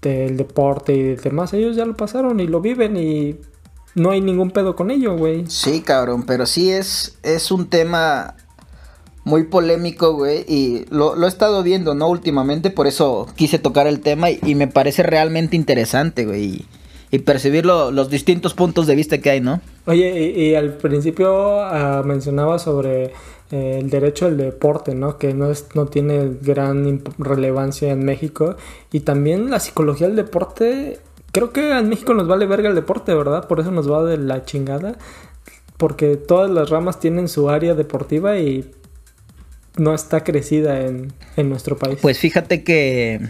del 0.02 0.36
deporte 0.36 0.92
y 0.92 1.02
demás. 1.16 1.54
Ellos 1.54 1.76
ya 1.76 1.86
lo 1.86 1.96
pasaron 1.96 2.40
y 2.40 2.46
lo 2.46 2.60
viven 2.60 2.98
y 2.98 3.40
no 3.94 4.10
hay 4.10 4.20
ningún 4.20 4.50
pedo 4.50 4.76
con 4.76 4.90
ello, 4.90 5.16
güey. 5.16 5.46
Sí, 5.48 5.80
cabrón, 5.80 6.24
pero 6.24 6.44
sí 6.44 6.70
es, 6.70 7.18
es 7.22 7.50
un 7.50 7.70
tema 7.70 8.36
muy 9.28 9.44
polémico, 9.44 10.14
güey, 10.14 10.44
y 10.48 10.86
lo, 10.90 11.22
he 11.22 11.28
estado 11.28 11.62
viendo, 11.62 11.94
¿no? 11.94 12.08
Últimamente, 12.08 12.70
por 12.70 12.86
eso 12.86 13.28
quise 13.36 13.58
tocar 13.58 13.86
el 13.86 14.00
tema 14.00 14.30
y, 14.30 14.54
me 14.54 14.66
parece 14.66 15.02
realmente 15.02 15.54
interesante, 15.54 16.24
güey, 16.24 16.66
y, 17.10 17.18
percibir 17.20 17.64
los 17.64 18.10
distintos 18.10 18.54
puntos 18.54 18.86
de 18.86 18.94
vista 18.94 19.18
que 19.18 19.30
hay, 19.30 19.40
¿no? 19.40 19.60
Oye, 19.86 20.32
y, 20.36 20.54
al 20.54 20.74
principio 20.74 21.60
ah, 21.60 22.02
mencionaba 22.04 22.58
sobre 22.58 23.12
eh, 23.50 23.78
el 23.80 23.90
derecho 23.90 24.26
al 24.26 24.36
deporte, 24.36 24.94
¿no? 24.94 25.18
Que 25.18 25.34
no, 25.34 25.50
es, 25.50 25.66
no 25.74 25.86
tiene 25.86 26.36
gran 26.40 27.02
relevancia 27.18 27.92
en 27.92 28.04
México, 28.04 28.56
y 28.90 29.00
también 29.00 29.50
la 29.50 29.60
psicología 29.60 30.06
del 30.06 30.16
deporte, 30.16 30.98
creo 31.32 31.52
que 31.52 31.70
en 31.78 31.88
México 31.88 32.14
nos 32.14 32.26
vale 32.26 32.46
verga 32.46 32.70
el 32.70 32.74
deporte, 32.74 33.14
¿verdad? 33.14 33.46
Por 33.46 33.60
eso 33.60 33.70
nos 33.70 33.90
va 33.90 34.02
de 34.04 34.16
la 34.16 34.44
chingada 34.44 34.96
porque 35.78 36.16
todas 36.16 36.50
las 36.50 36.70
ramas 36.70 36.98
tienen 36.98 37.28
su 37.28 37.48
área 37.48 37.74
deportiva 37.74 38.36
y 38.36 38.68
no 39.78 39.94
está 39.94 40.24
crecida 40.24 40.80
en, 40.80 41.12
nuestro 41.48 41.76
país. 41.78 41.98
Pues 42.02 42.18
fíjate 42.18 42.62
que 42.64 43.20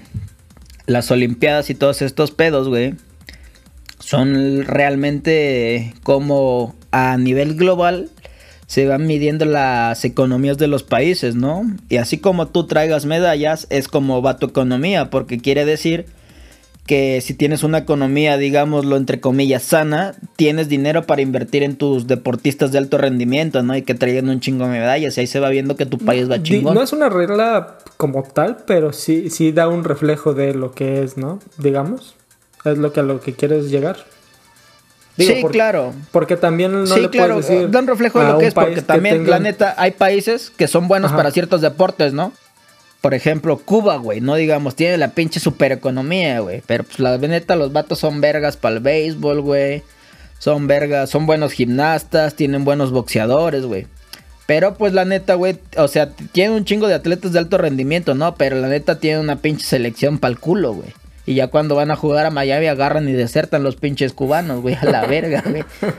las 0.87 1.11
Olimpiadas 1.11 1.71
y 1.71 1.75
todos 1.75 2.03
estos 2.03 2.31
pedos, 2.31 2.69
güey, 2.69 2.95
son 3.99 4.65
realmente 4.65 5.95
como 6.03 6.75
a 6.91 7.17
nivel 7.19 7.55
global 7.55 8.11
se 8.67 8.87
van 8.87 9.07
midiendo 9.07 9.47
las 9.47 10.05
economías 10.05 10.59
de 10.59 10.69
los 10.69 10.83
países, 10.83 11.35
¿no? 11.35 11.65
Y 11.89 11.97
así 11.97 12.19
como 12.19 12.49
tú 12.49 12.67
traigas 12.67 13.07
medallas, 13.07 13.67
es 13.71 13.89
como 13.89 14.21
va 14.21 14.37
tu 14.37 14.47
economía, 14.47 15.09
porque 15.09 15.39
quiere 15.39 15.65
decir 15.65 16.07
que 16.89 17.21
si 17.21 17.35
tienes 17.35 17.63
una 17.63 17.79
economía, 17.79 18.39
digámoslo 18.39 18.97
entre 18.97 19.21
comillas, 19.21 19.63
sana, 19.63 20.15
tienes 20.37 20.71
dinero 20.71 21.05
para 21.05 21.21
invertir 21.21 21.63
en 21.63 21.77
tus 21.77 22.07
deportistas 22.07 22.73
de 22.73 22.79
alto 22.79 22.97
rendimiento, 22.97 23.63
¿no? 23.63 23.77
Y 23.77 23.83
que 23.83 23.95
traigan 23.95 24.31
un 24.31 24.41
chingo 24.41 24.65
de 24.65 24.71
medallas 24.71 25.17
y 25.17 25.21
ahí 25.21 25.27
se 25.27 25.39
va 25.39 25.51
viendo 25.51 25.77
que 25.77 25.85
tu 25.85 25.99
país 25.99 26.31
va 26.31 26.43
chingón. 26.43 26.75
No 26.75 26.83
es 26.83 26.95
una 26.95 27.11
regla 27.11 27.77
como 27.99 28.23
tal, 28.23 28.65
pero 28.67 28.95
sí, 28.95 29.29
sí 29.29 29.53
da 29.53 29.69
un 29.69 29.85
reflejo 29.85 30.33
de 30.33 30.55
lo 30.55 30.73
que 30.73 31.03
es, 31.03 31.19
¿no? 31.19 31.41
Digamos. 31.59 32.17
Es 32.65 32.79
lo 32.79 32.91
que 32.91 33.01
a 33.01 33.03
lo 33.03 33.21
que 33.21 33.35
quieres 33.35 33.71
llegar. 33.71 33.99
sí, 35.19 35.45
claro. 35.51 35.93
Porque 36.11 36.39
también 36.39 36.73
no 36.73 36.97
le 36.97 37.11
claro, 37.11 37.35
puedes 37.35 37.51
decir 37.51 37.71
da 37.71 37.81
un 37.81 37.87
reflejo 37.87 38.19
de 38.19 38.33
lo 38.33 38.39
que 38.39 38.47
es, 38.47 38.55
porque 38.55 38.81
también, 38.81 39.29
la 39.29 39.39
neta, 39.39 39.75
hay 39.77 39.91
países 39.91 40.51
que 40.57 40.67
son 40.67 40.89
buenos 40.89 41.13
para 41.13 41.31
ciertos 41.33 41.61
deportes, 41.61 42.15
¿no? 42.15 42.33
Por 43.01 43.15
ejemplo, 43.15 43.59
Cuba, 43.59 43.97
güey, 43.97 44.21
no 44.21 44.35
digamos, 44.35 44.75
tiene 44.75 44.99
la 44.99 45.13
pinche 45.13 45.39
supereconomía, 45.39 46.41
güey. 46.41 46.63
Pero 46.67 46.85
pues 46.85 46.99
la 46.99 47.17
neta, 47.17 47.55
los 47.55 47.73
vatos 47.73 48.01
son 48.01 48.21
vergas 48.21 48.57
para 48.57 48.77
el 48.77 48.81
béisbol, 48.81 49.41
güey. 49.41 49.83
Son 50.39 50.67
vergas, 50.67 51.11
son 51.11 51.27
buenos 51.27 51.53
gimnastas, 51.53 52.35
tienen 52.35 52.65
buenos 52.65 52.91
boxeadores, 52.91 53.65
güey. 53.65 53.87
Pero 54.47 54.75
pues 54.75 54.95
la 54.95 55.05
neta, 55.05 55.35
güey, 55.35 55.59
o 55.77 55.89
sea, 55.89 56.11
tiene 56.33 56.55
un 56.55 56.65
chingo 56.65 56.89
de 56.89 56.95
atletas 56.95 57.33
de 57.33 57.39
alto 57.39 57.59
rendimiento, 57.59 58.15
¿no? 58.15 58.35
Pero 58.35 58.57
la 58.57 58.69
neta 58.69 58.99
tiene 58.99 59.21
una 59.21 59.37
pinche 59.37 59.65
selección 59.65 60.19
para 60.19 60.33
el 60.33 60.39
culo, 60.39 60.73
güey. 60.73 60.95
Y 61.27 61.35
ya 61.35 61.49
cuando 61.49 61.75
van 61.75 61.91
a 61.91 61.97
jugar 61.97 62.25
a 62.25 62.31
Miami 62.31 62.67
agarran 62.67 63.09
y 63.09 63.13
desertan 63.13 63.63
los 63.63 63.77
pinches 63.77 64.15
cubanos, 64.15 64.63
güey, 64.63 64.75
a 64.77 64.87
la 64.87 65.07
verga, 65.07 65.45
güey. 65.47 65.65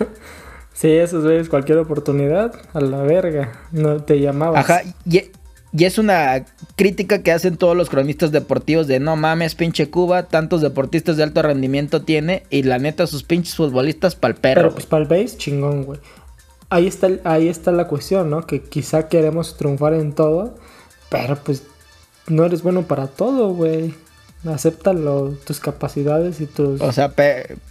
Sí, 0.79 0.89
esos 0.91 1.25
güeyes, 1.25 1.49
cualquier 1.49 1.77
oportunidad, 1.79 2.53
a 2.71 2.79
la 2.79 3.01
verga. 3.01 3.51
No 3.73 4.01
te 4.01 4.21
llamabas. 4.21 4.63
Ajá, 4.63 4.81
y, 5.05 5.23
y 5.71 5.85
es 5.85 5.97
una 5.97 6.45
crítica 6.75 7.21
que 7.21 7.31
hacen 7.31 7.57
todos 7.57 7.77
los 7.77 7.89
cronistas 7.89 8.31
deportivos 8.31 8.87
de 8.87 8.99
no 8.99 9.15
mames, 9.15 9.55
pinche 9.55 9.89
Cuba, 9.89 10.23
tantos 10.23 10.61
deportistas 10.61 11.17
de 11.17 11.23
alto 11.23 11.41
rendimiento 11.41 12.01
tiene 12.01 12.43
y 12.49 12.63
la 12.63 12.79
neta 12.79 13.05
sus 13.05 13.23
pinches 13.23 13.55
futbolistas 13.55 14.15
pa'l 14.15 14.35
perro. 14.35 14.61
Pero 14.61 14.73
pues 14.73 14.85
pa'l 14.87 15.05
base, 15.05 15.37
chingón, 15.37 15.83
güey. 15.83 15.99
Ahí 16.69 16.87
está, 16.87 17.09
ahí 17.23 17.47
está 17.47 17.71
la 17.71 17.87
cuestión, 17.87 18.29
¿no? 18.29 18.45
Que 18.45 18.61
quizá 18.61 19.09
queremos 19.09 19.57
triunfar 19.57 19.93
en 19.93 20.13
todo, 20.13 20.57
pero 21.09 21.35
pues 21.35 21.63
no 22.27 22.45
eres 22.45 22.63
bueno 22.63 22.83
para 22.83 23.07
todo, 23.07 23.53
güey. 23.53 23.93
Acéptalo, 24.45 25.35
tus 25.45 25.59
capacidades 25.59 26.39
y 26.39 26.45
tus... 26.45 26.79
O 26.79 26.93
sea, 26.93 27.11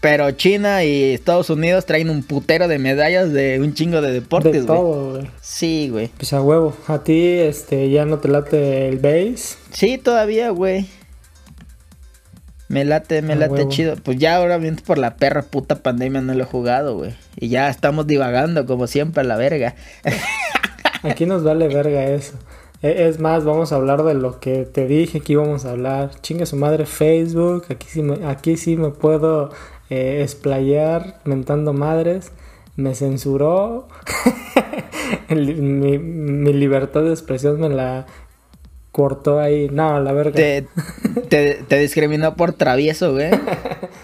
pero 0.01 0.31
China 0.33 0.85
y 0.85 1.15
Estados 1.15 1.49
Unidos 1.49 1.87
traen 1.87 2.11
un 2.11 2.23
putero 2.23 2.69
de 2.69 2.79
medallas 2.79 3.33
de 3.33 3.59
un 3.59 3.73
chingo 3.73 4.03
de 4.03 4.13
deportes, 4.13 4.53
de 4.53 4.65
todo, 4.65 5.13
güey. 5.13 5.31
Sí, 5.41 5.89
güey. 5.91 6.09
Pues 6.09 6.35
a 6.35 6.43
huevo. 6.43 6.77
¿A 6.87 7.03
ti, 7.05 7.39
este, 7.39 7.89
ya 7.89 8.05
no 8.05 8.19
te 8.19 8.29
late 8.29 8.87
el 8.89 8.99
base? 8.99 9.57
Sí, 9.71 9.97
todavía, 9.97 10.51
güey. 10.51 10.87
Me 12.69 12.85
late, 12.85 13.23
me 13.23 13.35
late 13.35 13.67
chido. 13.69 13.97
Pues 13.97 14.19
ya 14.19 14.37
ahora 14.37 14.59
viendo 14.59 14.83
por 14.83 14.99
la 14.99 15.17
perra 15.17 15.43
puta 15.43 15.77
pandemia 15.77 16.21
no 16.21 16.35
lo 16.35 16.43
he 16.43 16.47
jugado, 16.47 16.97
güey. 16.97 17.15
Y 17.37 17.49
ya 17.49 17.71
estamos 17.71 18.07
divagando 18.07 18.67
como 18.67 18.87
siempre 18.87 19.23
a 19.23 19.25
la 19.25 19.37
verga. 19.37 19.75
Aquí 21.03 21.25
nos 21.25 21.43
vale 21.45 21.69
verga 21.69 22.05
eso. 22.05 22.35
E, 22.83 23.09
es 23.09 23.19
más, 23.19 23.45
vamos 23.45 23.73
a 23.73 23.77
hablar 23.77 24.03
de 24.05 24.15
lo 24.15 24.41
que 24.41 24.65
te 24.65 24.87
dije 24.87 25.21
que 25.21 25.33
íbamos 25.35 25.65
a 25.65 25.73
hablar. 25.73 26.21
Chinga 26.21 26.47
su 26.47 26.57
madre 26.57 26.87
Facebook. 26.87 27.67
Aquí 27.71 27.87
sí 27.89 28.03
me, 28.03 28.27
aquí 28.27 28.57
sí 28.57 28.77
me 28.77 28.91
puedo 28.91 29.51
eh, 29.91 30.21
explayar 30.23 31.21
mentando 31.25 31.73
madres. 31.73 32.33
Me 32.77 32.95
censuró. 32.95 33.89
mi, 35.29 35.99
mi, 35.99 36.53
libertad 36.53 37.03
de 37.03 37.11
expresión 37.11 37.61
me 37.61 37.69
la 37.69 38.07
cortó 38.93 39.41
ahí. 39.41 39.69
No, 39.71 40.01
la 40.01 40.13
verga. 40.13 40.35
Te, 40.35 40.67
te, 41.29 41.79
discriminó 41.79 42.37
por 42.37 42.53
travieso, 42.53 43.13
güey. 43.13 43.31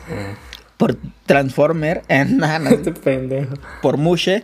por 0.76 0.96
Transformer. 1.26 2.02
En, 2.08 2.42
este 2.42 2.92
pendejo. 2.92 3.54
Por 3.82 3.96
Mushe. 3.96 4.42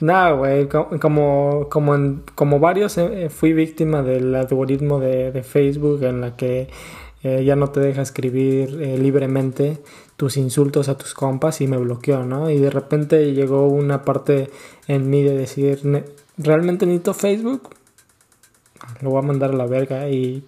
Nada, 0.00 0.32
güey, 0.32 0.68
como, 0.68 1.68
como, 1.68 2.20
como 2.34 2.60
varios 2.60 2.98
eh, 2.98 3.28
fui 3.30 3.52
víctima 3.52 4.02
del 4.02 4.34
algoritmo 4.34 5.00
de, 5.00 5.42
Facebook 5.42 6.04
en 6.04 6.20
la 6.20 6.36
que 6.36 6.68
eh, 7.24 7.44
ya 7.44 7.56
no 7.56 7.70
te 7.70 7.80
deja 7.80 8.02
escribir 8.02 8.80
eh, 8.80 8.96
libremente 8.96 9.78
tus 10.16 10.36
insultos 10.36 10.88
a 10.88 10.96
tus 10.96 11.14
compas 11.14 11.60
y 11.60 11.66
me 11.66 11.76
bloqueó, 11.78 12.24
¿no? 12.24 12.48
Y 12.48 12.58
de 12.58 12.70
repente 12.70 13.32
llegó 13.34 13.66
una 13.66 14.04
parte 14.04 14.50
en 14.86 15.10
mí 15.10 15.22
de 15.22 15.36
decir, 15.36 15.80
¿realmente 16.36 16.86
necesito 16.86 17.14
Facebook? 17.14 17.70
Lo 19.00 19.10
voy 19.10 19.18
a 19.18 19.26
mandar 19.26 19.50
a 19.50 19.56
la 19.56 19.66
verga 19.66 20.08
y 20.08 20.44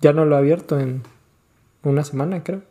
ya 0.00 0.12
no 0.12 0.26
lo 0.26 0.36
he 0.36 0.38
abierto 0.38 0.78
en 0.78 1.02
una 1.82 2.04
semana, 2.04 2.42
creo. 2.42 2.62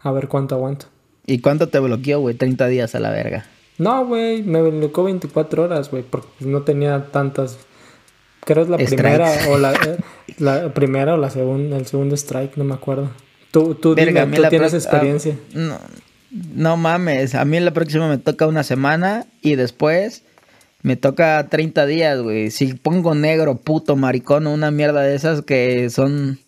A 0.00 0.12
ver 0.12 0.28
cuánto 0.28 0.54
aguanto. 0.54 0.86
¿Y 1.26 1.40
cuánto 1.40 1.68
te 1.68 1.78
bloqueó, 1.78 2.20
güey? 2.20 2.34
30 2.34 2.66
días 2.68 2.94
a 2.94 3.00
la 3.00 3.10
verga. 3.10 3.44
No, 3.78 4.04
güey, 4.06 4.42
me 4.42 4.60
bloqueó 4.60 5.04
24 5.04 5.64
horas, 5.64 5.90
güey, 5.90 6.02
porque 6.02 6.28
no 6.40 6.62
tenía 6.62 7.06
tantas. 7.12 7.58
Creo 8.44 8.64
es 8.64 8.68
la 8.68 8.76
primera 8.76 9.30
o 9.50 9.58
la, 9.58 9.72
eh, 9.72 9.98
la, 10.38 10.74
primera 10.74 11.14
o 11.14 11.16
la 11.16 11.30
segunda, 11.30 11.76
el 11.76 11.86
segundo 11.86 12.16
strike, 12.16 12.56
no 12.56 12.64
me 12.64 12.74
acuerdo. 12.74 13.10
Tú, 13.50 13.74
tú, 13.74 13.94
dime, 13.94 14.26
tú 14.26 14.42
tienes 14.48 14.74
experiencia. 14.74 15.36
no, 15.52 15.78
no 16.54 16.76
mames, 16.76 17.34
a 17.34 17.44
mí 17.44 17.60
la 17.60 17.72
próxima 17.72 18.08
me 18.08 18.18
toca 18.18 18.46
una 18.46 18.62
semana 18.62 19.26
y 19.42 19.54
después 19.54 20.24
me 20.82 20.96
toca 20.96 21.46
30 21.48 21.86
días, 21.86 22.20
güey. 22.20 22.50
Si 22.50 22.74
pongo 22.74 23.14
negro, 23.14 23.56
puto, 23.56 23.96
maricón 23.96 24.46
una 24.46 24.70
mierda 24.70 25.02
de 25.02 25.14
esas 25.14 25.42
que 25.42 25.90
son 25.90 26.38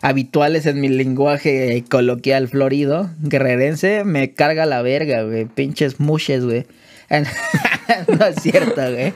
habituales 0.00 0.66
en 0.66 0.80
mi 0.80 0.88
lenguaje 0.88 1.84
coloquial 1.90 2.48
florido, 2.48 3.10
guerrerense, 3.20 4.04
me 4.04 4.34
carga 4.34 4.66
la 4.66 4.82
verga, 4.82 5.22
güey. 5.22 5.46
Pinches 5.46 6.00
mushes, 6.00 6.44
güey. 6.44 6.66
no 7.10 8.26
es 8.26 8.36
cierto, 8.36 8.80
güey. 8.80 9.12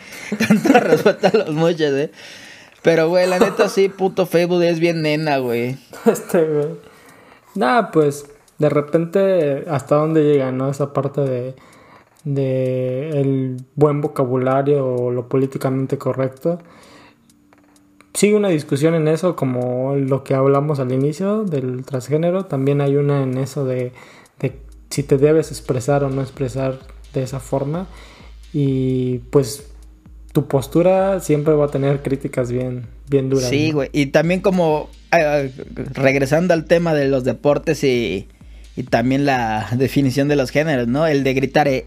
Todo 0.62 0.80
respeto 0.80 1.26
a 1.28 1.37
los 1.39 1.55
mushes, 1.55 1.93
güey. 1.93 2.11
Pero, 2.83 3.09
güey, 3.09 3.28
la 3.28 3.39
neta 3.39 3.68
sí, 3.68 3.89
puto 3.89 4.26
Facebook 4.26 4.62
es 4.62 4.80
bien 4.80 5.03
nena, 5.03 5.39
güey. 5.39 5.76
Este, 6.07 6.45
güey. 6.45 6.68
Nada, 7.55 7.91
pues, 7.91 8.26
de 8.59 8.68
repente, 8.68 9.64
¿hasta 9.68 9.97
dónde 9.97 10.24
llega, 10.24 10.51
no? 10.51 10.70
Esa 10.70 10.93
parte 10.93 11.20
de, 11.20 11.55
de 12.24 13.20
el 13.20 13.57
buen 13.76 14.01
vocabulario 14.01 14.85
o 14.85 15.11
lo 15.11 15.28
políticamente 15.28 15.99
correcto 15.99 16.59
sigue 18.14 18.34
una 18.34 18.48
discusión 18.48 18.94
en 18.94 19.08
eso, 19.08 19.36
como 19.36 19.96
lo 19.96 20.24
que 20.24 20.34
hablamos 20.34 20.80
al 20.80 20.92
inicio 20.92 21.44
del 21.44 21.84
transgénero. 21.84 22.44
También 22.44 22.80
hay 22.80 22.96
una 22.96 23.22
en 23.22 23.38
eso 23.38 23.64
de, 23.64 23.92
si 24.90 25.02
te 25.02 25.16
debes 25.16 25.50
expresar 25.50 26.04
o 26.04 26.10
no 26.10 26.20
expresar 26.20 26.78
de 27.14 27.22
esa 27.22 27.40
forma. 27.40 27.86
Y 28.52 29.18
pues 29.30 29.72
tu 30.32 30.46
postura 30.46 31.20
siempre 31.20 31.54
va 31.54 31.66
a 31.66 31.68
tener 31.68 32.02
críticas 32.02 32.52
bien, 32.52 32.86
bien 33.08 33.30
duras. 33.30 33.48
Sí, 33.48 33.72
güey. 33.72 33.88
Y 33.92 34.06
también 34.06 34.40
como 34.40 34.90
regresando 35.92 36.54
al 36.54 36.64
tema 36.66 36.94
de 36.94 37.08
los 37.08 37.24
deportes 37.24 37.84
y, 37.84 38.28
y 38.76 38.82
también 38.84 39.24
la 39.24 39.68
definición 39.76 40.28
de 40.28 40.36
los 40.36 40.50
géneros, 40.50 40.88
¿no? 40.88 41.06
El 41.06 41.24
de 41.24 41.34
gritar, 41.34 41.68
¡eh! 41.68 41.84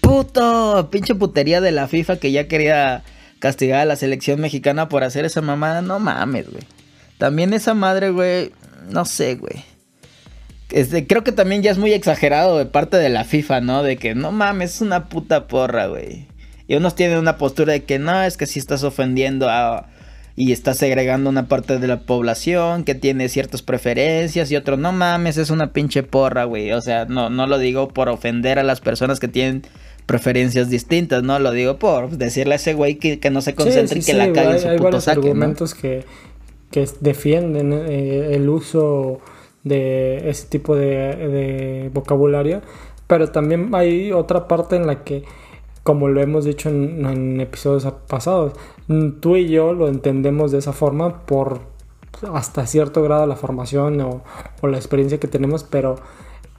¡Puto! 0.00 0.88
Pinche 0.90 1.14
putería 1.14 1.60
de 1.60 1.72
la 1.72 1.88
FIFA 1.88 2.16
que 2.18 2.32
ya 2.32 2.46
quería 2.48 3.02
castigar 3.38 3.80
a 3.80 3.84
la 3.84 3.96
selección 3.96 4.40
mexicana 4.40 4.88
por 4.88 5.04
hacer 5.04 5.24
esa 5.24 5.40
mamada. 5.40 5.82
No 5.82 5.98
mames, 5.98 6.50
güey. 6.50 6.64
También 7.18 7.52
esa 7.52 7.74
madre, 7.74 8.10
güey. 8.10 8.52
No 8.90 9.04
sé, 9.04 9.36
güey. 9.36 9.64
Este, 10.70 11.06
creo 11.06 11.22
que 11.22 11.32
también 11.32 11.62
ya 11.62 11.70
es 11.70 11.78
muy 11.78 11.92
exagerado 11.92 12.58
de 12.58 12.66
parte 12.66 12.96
de 12.96 13.08
la 13.08 13.24
FIFA, 13.24 13.60
¿no? 13.60 13.82
De 13.82 13.96
que 13.96 14.14
no 14.14 14.32
mames, 14.32 14.76
es 14.76 14.80
una 14.80 15.08
puta 15.08 15.46
porra, 15.46 15.86
güey. 15.86 16.26
Y 16.68 16.74
unos 16.74 16.96
tienen 16.96 17.18
una 17.18 17.38
postura 17.38 17.72
de 17.72 17.84
que 17.84 17.98
no, 17.98 18.22
es 18.22 18.36
que 18.36 18.46
si 18.46 18.58
estás 18.58 18.82
ofendiendo 18.82 19.48
a, 19.48 19.88
y 20.34 20.52
estás 20.52 20.78
segregando 20.78 21.30
una 21.30 21.48
parte 21.48 21.78
de 21.78 21.86
la 21.86 22.00
población 22.00 22.84
que 22.84 22.96
tiene 22.96 23.28
ciertas 23.28 23.62
preferencias 23.62 24.50
y 24.50 24.56
otro, 24.56 24.76
no 24.76 24.92
mames, 24.92 25.38
es 25.38 25.50
una 25.50 25.72
pinche 25.72 26.02
porra, 26.02 26.44
güey. 26.44 26.72
O 26.72 26.82
sea, 26.82 27.04
no, 27.04 27.30
no 27.30 27.46
lo 27.46 27.58
digo 27.58 27.88
por 27.88 28.08
ofender 28.08 28.58
a 28.58 28.64
las 28.64 28.80
personas 28.80 29.20
que 29.20 29.28
tienen 29.28 29.62
preferencias 30.06 30.70
distintas, 30.70 31.22
¿no? 31.22 31.38
Lo 31.38 31.50
digo 31.50 31.78
por 31.78 32.10
decirle 32.10 32.54
a 32.54 32.56
ese 32.56 32.74
güey 32.74 32.96
que, 32.96 33.30
no 33.30 33.40
se 33.42 33.54
concentre 33.54 33.98
y 33.98 34.02
que 34.02 34.14
la 34.14 34.32
cague 34.32 34.52
en 34.52 34.60
su 34.60 34.68
hay 34.68 34.78
puto 34.78 35.00
saque, 35.00 35.18
argumentos 35.18 35.74
que, 35.74 36.04
que 36.70 36.88
defienden 37.00 37.72
eh, 37.72 38.34
el 38.34 38.48
uso 38.48 39.20
de 39.64 40.30
ese 40.30 40.46
tipo 40.46 40.76
de, 40.76 41.90
vocabulario, 41.92 42.62
pero 43.08 43.30
también 43.30 43.74
hay 43.74 44.12
otra 44.12 44.46
parte 44.46 44.76
en 44.76 44.86
la 44.86 45.02
que, 45.02 45.24
como 45.82 46.08
lo 46.08 46.20
hemos 46.20 46.44
dicho 46.44 46.68
en, 46.68 47.40
episodios 47.40 47.92
pasados, 48.06 48.52
tú 49.20 49.36
y 49.36 49.48
yo 49.48 49.72
lo 49.72 49.88
entendemos 49.88 50.52
de 50.52 50.58
esa 50.58 50.72
forma 50.72 51.26
por 51.26 51.62
hasta 52.32 52.66
cierto 52.66 53.02
grado 53.02 53.26
la 53.26 53.34
formación 53.34 54.00
o, 54.00 54.22
la 54.62 54.76
experiencia 54.76 55.18
que 55.18 55.26
tenemos, 55.26 55.64
pero 55.64 55.96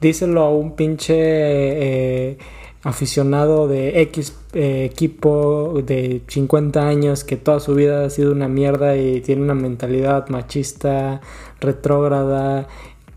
díselo 0.02 0.42
a 0.42 0.50
un 0.50 0.76
pinche 0.76 1.14
eh, 1.16 2.38
aficionado 2.82 3.68
de 3.68 4.00
X 4.02 4.36
eh, 4.52 4.84
equipo 4.84 5.82
de 5.84 6.22
50 6.28 6.86
años 6.86 7.24
que 7.24 7.36
toda 7.36 7.60
su 7.60 7.74
vida 7.74 8.04
ha 8.04 8.10
sido 8.10 8.32
una 8.32 8.48
mierda 8.48 8.96
y 8.96 9.20
tiene 9.20 9.42
una 9.42 9.54
mentalidad 9.54 10.28
machista, 10.28 11.20
retrógrada 11.60 12.68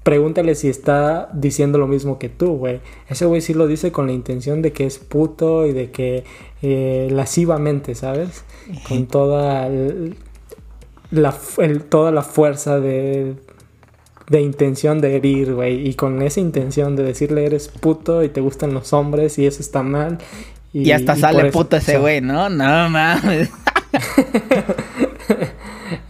pregúntale 0.03 0.55
si 0.55 0.67
está 0.67 1.29
diciendo 1.33 1.77
lo 1.77 1.87
mismo 1.87 2.17
que 2.17 2.29
tú, 2.29 2.57
güey. 2.57 2.81
Ese 3.07 3.25
güey 3.25 3.41
sí 3.41 3.53
lo 3.53 3.67
dice 3.67 3.91
con 3.91 4.07
la 4.07 4.13
intención 4.13 4.61
de 4.61 4.73
que 4.73 4.85
es 4.85 4.97
puto 4.97 5.65
y 5.65 5.73
de 5.73 5.91
que 5.91 6.23
eh, 6.61 7.07
lascivamente, 7.11 7.95
¿sabes? 7.95 8.43
Con 8.87 9.05
toda 9.07 9.69
la, 11.11 11.35
toda 11.89 12.11
la 12.11 12.23
fuerza 12.23 12.79
de, 12.79 13.35
de 14.31 14.41
intención 14.41 15.01
de 15.01 15.17
herir, 15.17 15.53
güey. 15.53 15.87
Y 15.87 15.93
con 15.95 16.21
esa 16.21 16.39
intención 16.39 16.95
de 16.95 17.03
decirle 17.03 17.45
eres 17.45 17.67
puto 17.67 18.23
y 18.23 18.29
te 18.29 18.39
gustan 18.39 18.73
los 18.73 18.93
hombres 18.93 19.37
y 19.37 19.45
eso 19.45 19.61
está 19.61 19.83
mal. 19.83 20.19
Y, 20.71 20.91
hasta 20.91 21.17
sale 21.17 21.51
puto 21.51 21.75
ese 21.75 21.97
güey, 21.97 22.21
¿no? 22.21 22.49
No 22.49 22.89
mames. 22.89 23.49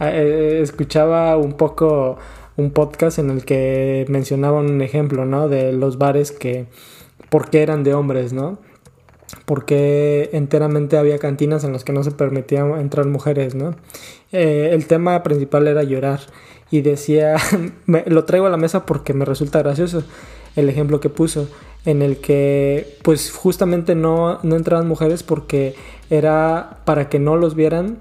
Eh, 0.00 0.60
escuchaba 0.62 1.36
un 1.36 1.54
poco 1.54 2.16
un 2.56 2.70
podcast 2.70 3.18
en 3.18 3.30
el 3.30 3.44
que 3.44 4.04
mencionaban 4.08 4.70
un 4.70 4.80
ejemplo, 4.80 5.24
¿no? 5.24 5.48
De 5.48 5.72
los 5.72 5.98
bares 5.98 6.30
que, 6.32 6.66
¿por 7.30 7.50
qué 7.50 7.62
eran 7.62 7.82
de 7.82 7.94
hombres, 7.94 8.32
¿no? 8.32 8.58
Porque 9.44 10.30
enteramente 10.32 10.96
había 10.96 11.18
cantinas 11.18 11.64
en 11.64 11.72
las 11.72 11.84
que 11.84 11.92
no 11.92 12.04
se 12.04 12.12
permitía 12.12 12.60
entrar 12.80 13.06
mujeres, 13.06 13.54
¿no? 13.54 13.74
Eh, 14.32 14.70
el 14.72 14.86
tema 14.86 15.22
principal 15.22 15.66
era 15.66 15.82
llorar 15.82 16.20
y 16.72 16.80
decía, 16.80 17.36
lo 17.86 18.24
traigo 18.24 18.46
a 18.46 18.50
la 18.50 18.56
mesa 18.56 18.84
porque 18.84 19.14
me 19.14 19.24
resulta 19.24 19.60
gracioso 19.60 20.02
el 20.56 20.68
ejemplo 20.68 20.98
que 20.98 21.08
puso, 21.08 21.48
en 21.84 22.02
el 22.02 22.16
que 22.16 22.98
pues 23.02 23.30
justamente 23.30 23.94
no, 23.94 24.40
no 24.42 24.56
entraban 24.56 24.88
mujeres 24.88 25.22
porque 25.22 25.76
era 26.10 26.80
para 26.84 27.08
que 27.08 27.20
no 27.20 27.36
los 27.36 27.54
vieran 27.54 27.98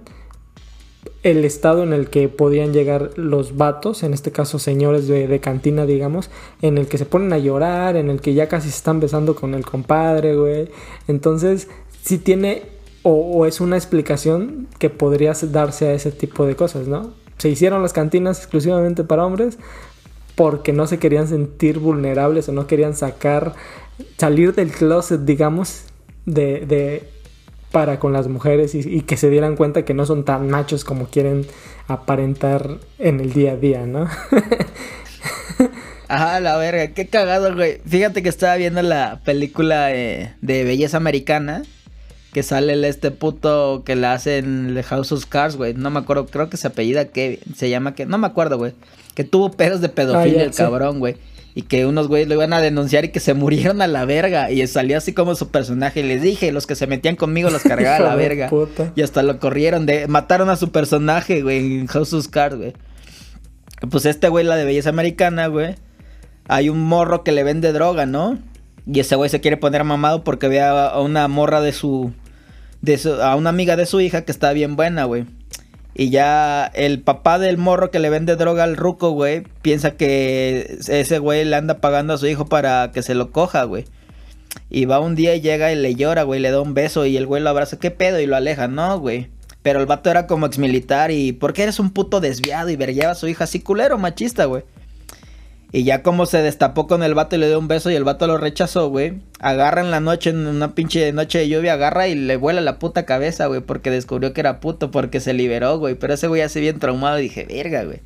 el 1.24 1.46
estado 1.46 1.84
en 1.84 1.94
el 1.94 2.10
que 2.10 2.30
podían 2.30 2.74
llegar 2.74 3.12
los 3.16 3.58
vatos, 3.58 4.04
en 4.04 4.14
este 4.14 4.32
caso 4.32 4.58
señores 4.58 5.08
de, 5.08 5.40
cantina, 5.40 5.86
digamos, 5.86 6.30
en 6.62 6.78
el 6.78 6.88
que 6.88 6.98
se 6.98 7.06
ponen 7.06 7.32
a 7.34 7.38
llorar, 7.38 7.96
en 7.96 8.10
el 8.10 8.22
que 8.22 8.34
ya 8.34 8.48
casi 8.48 8.70
se 8.70 8.78
están 8.78 9.00
besando 9.00 9.36
con 9.36 9.54
el 9.54 9.66
compadre, 9.66 10.36
güey. 10.36 10.70
Entonces, 11.08 11.68
sí 12.02 12.18
tiene 12.18 12.64
o, 13.04 13.46
es 13.46 13.62
una 13.62 13.78
explicación 13.78 14.68
que 14.80 14.90
podría 14.90 15.34
darse 15.52 15.88
a 15.88 15.94
ese 15.94 16.12
tipo 16.12 16.46
de 16.46 16.56
cosas, 16.56 16.88
¿no? 16.88 17.14
Se 17.42 17.50
hicieron 17.50 17.82
las 17.82 17.94
cantinas 17.94 18.38
exclusivamente 18.38 19.04
para 19.04 19.26
hombres 19.26 19.58
porque 20.36 20.74
no 20.74 20.88
se 20.88 21.00
querían 21.00 21.28
sentir 21.28 21.80
vulnerables 21.80 22.48
o 22.50 22.52
no 22.52 22.68
querían 22.68 22.96
sacar, 22.96 23.54
salir 24.18 24.54
del 24.54 24.72
closet, 24.72 25.22
digamos, 25.22 25.86
de 26.26 27.04
para 27.72 28.00
con 28.00 28.14
las 28.14 28.28
mujeres 28.28 28.76
y, 28.76 29.02
que 29.02 29.18
se 29.18 29.30
dieran 29.30 29.56
cuenta 29.56 29.86
que 29.86 29.94
no 29.94 30.06
son 30.06 30.26
tan 30.26 30.50
machos 30.50 30.84
como 30.84 31.08
quieren 31.08 31.46
aparentar 31.88 32.78
en 33.00 33.20
el 33.20 33.34
día 33.34 33.54
a 33.54 33.56
día, 33.56 33.86
¿no? 33.86 34.10
Ajá, 36.08 36.40
la 36.42 36.58
verga, 36.58 36.88
qué 36.88 37.08
cagado, 37.08 37.56
güey. 37.56 37.80
Fíjate 37.88 38.22
que 38.22 38.28
estaba 38.30 38.58
viendo 38.58 38.82
la 38.82 39.22
película 39.24 39.96
eh, 39.96 40.34
de 40.42 40.66
belleza 40.66 40.98
americana. 40.98 41.64
Que 42.34 42.44
sale 42.44 42.74
el, 42.74 42.86
este 42.86 43.12
puto 43.12 43.84
que 43.86 43.96
la 43.96 44.14
hace 44.14 44.38
en 44.38 44.74
The 44.74 44.84
House 44.84 45.12
of 45.12 45.26
Cards, 45.26 45.58
güey. 45.58 45.74
No 45.74 45.90
me 45.90 46.00
acuerdo, 46.00 46.28
creo 46.28 46.50
que 46.50 46.58
se 46.58 46.68
apellida 46.68 47.06
que 47.06 47.40
se 47.56 47.70
llama 47.70 47.94
que. 47.94 48.06
No 48.06 48.18
me 48.18 48.28
acuerdo, 48.28 48.58
güey. 48.58 48.74
Que 49.16 49.24
tuvo 49.24 49.52
pedos 49.52 49.82
de 49.82 49.90
pedofilia 49.90 50.42
ah, 50.42 50.46
el 50.46 50.52
cabrón, 50.52 51.00
güey 51.00 51.18
y 51.54 51.64
que 51.64 51.86
unos 51.86 52.08
güeyes 52.08 52.28
lo 52.28 52.36
iban 52.36 52.54
a 52.54 52.62
denunciar 52.62 53.06
y 53.06 53.10
que 53.10 53.20
se 53.20 53.34
murieron 53.34 53.82
a 53.82 53.88
la 53.88 54.06
verga. 54.06 54.52
Y 54.52 54.66
salió 54.68 54.98
así 54.98 55.14
como 55.14 55.36
su 55.36 55.50
personaje. 55.50 56.04
Les 56.04 56.22
dije, 56.22 56.52
los 56.52 56.68
que 56.68 56.76
se 56.76 56.88
metían 56.88 57.16
conmigo 57.16 57.50
los 57.50 57.64
cargaba 57.64 57.98
a 57.98 58.00
la 58.00 58.16
verga. 58.16 58.50
Y 58.96 59.02
hasta 59.02 59.24
lo 59.24 59.40
corrieron 59.40 59.86
de. 59.86 60.08
Mataron 60.08 60.50
a 60.50 60.56
su 60.56 60.72
personaje, 60.72 61.42
güey, 61.42 61.80
en 61.80 61.88
House 61.88 62.14
of 62.14 62.28
Cards, 62.30 62.58
güey. 62.58 62.74
Pues 63.90 64.06
este 64.06 64.30
güey, 64.30 64.46
la 64.46 64.56
de 64.56 64.66
belleza 64.66 64.90
americana, 64.90 65.48
güey. 65.48 65.76
Hay 66.48 66.70
un 66.70 66.84
morro 66.84 67.24
que 67.24 67.32
le 67.32 67.44
vende 67.44 67.72
droga, 67.74 68.06
¿no? 68.06 68.38
Y 68.86 69.00
ese 69.00 69.16
güey 69.16 69.30
se 69.30 69.42
quiere 69.42 69.58
poner 69.58 69.84
mamado 69.84 70.24
porque 70.24 70.48
ve 70.48 70.62
a 70.62 71.00
una 71.00 71.28
morra 71.28 71.62
de 71.62 71.72
su. 71.72 72.14
De 72.82 72.98
su, 72.98 73.14
a 73.22 73.36
una 73.36 73.50
amiga 73.50 73.76
de 73.76 73.86
su 73.86 74.02
hija 74.02 74.24
que 74.24 74.32
está 74.32 74.54
bien 74.54 74.76
buena, 74.76 75.06
güey. 75.06 75.26
Y 75.94 76.10
ya 76.10 76.66
el 76.74 77.02
papá 77.02 77.38
del 77.38 77.58
morro 77.58 77.92
que 77.92 78.00
le 78.00 78.10
vende 78.10 78.36
droga 78.36 78.64
al 78.64 78.78
ruco, 78.78 79.12
güey, 79.12 79.44
piensa 79.62 79.92
que 79.92 80.78
ese 80.88 81.20
güey 81.20 81.44
le 81.46 81.56
anda 81.56 81.80
pagando 81.80 82.14
a 82.14 82.18
su 82.18 82.28
hijo 82.28 82.46
para 82.46 82.92
que 82.94 83.04
se 83.04 83.14
lo 83.14 83.32
coja, 83.32 83.64
güey. 83.66 83.86
Y 84.70 84.86
va 84.86 85.00
un 85.00 85.16
día 85.16 85.36
y 85.36 85.42
llega 85.42 85.72
y 85.72 85.76
le 85.76 85.96
llora, 85.96 86.24
güey, 86.24 86.40
le 86.40 86.52
da 86.52 86.62
un 86.62 86.74
beso 86.74 87.06
y 87.06 87.18
el 87.18 87.26
güey 87.26 87.44
lo 87.44 87.50
abraza, 87.50 87.78
¿qué 87.78 87.92
pedo? 87.92 88.20
Y 88.20 88.26
lo 88.26 88.36
aleja, 88.36 88.68
no, 88.68 89.00
güey. 89.00 89.30
Pero 89.62 89.80
el 89.80 89.86
vato 89.86 90.10
era 90.10 90.28
como 90.28 90.46
exmilitar 90.46 91.12
y 91.12 91.34
¿por 91.34 91.54
qué 91.54 91.64
eres 91.64 91.80
un 91.80 91.92
puto 91.92 92.20
desviado 92.20 92.70
y 92.70 92.78
vergueaba 92.78 93.12
a 93.12 93.16
su 93.16 93.28
hija 93.28 93.44
así 93.44 93.60
culero, 93.60 93.98
machista, 93.98 94.46
güey? 94.46 94.64
Y 95.74 95.84
ya 95.84 96.04
como 96.04 96.26
se 96.26 96.42
destapó 96.42 96.86
con 96.86 97.02
el 97.02 97.14
vato 97.14 97.36
y 97.36 97.40
le 97.40 97.48
dio 97.48 97.58
un 97.58 97.70
beso 97.70 97.90
y 97.90 97.96
el 97.96 98.04
vato 98.04 98.28
lo 98.28 98.38
rechazó, 98.38 98.90
güey. 98.90 99.22
Agarra 99.40 99.82
en 99.82 99.90
la 99.90 100.02
noche, 100.02 100.32
en 100.32 100.46
una 100.46 100.76
pinche 100.76 101.14
noche 101.14 101.40
de 101.40 101.48
lluvia, 101.48 101.74
agarra 101.74 102.10
y 102.10 102.16
le 102.16 102.36
vuela 102.36 102.60
la 102.60 102.78
puta 102.78 103.06
cabeza, 103.06 103.46
güey. 103.46 103.62
Porque 103.62 103.90
descubrió 103.90 104.34
que 104.34 104.42
era 104.42 104.60
puto, 104.60 104.92
porque 104.92 105.22
se 105.22 105.34
liberó, 105.34 105.80
güey. 105.80 105.96
Pero 105.96 106.14
ese 106.14 106.28
güey 106.28 106.42
así 106.42 106.60
bien 106.60 106.80
traumado 106.80 107.16
dije, 107.16 107.46
verga, 107.46 107.86
güey. 107.86 108.00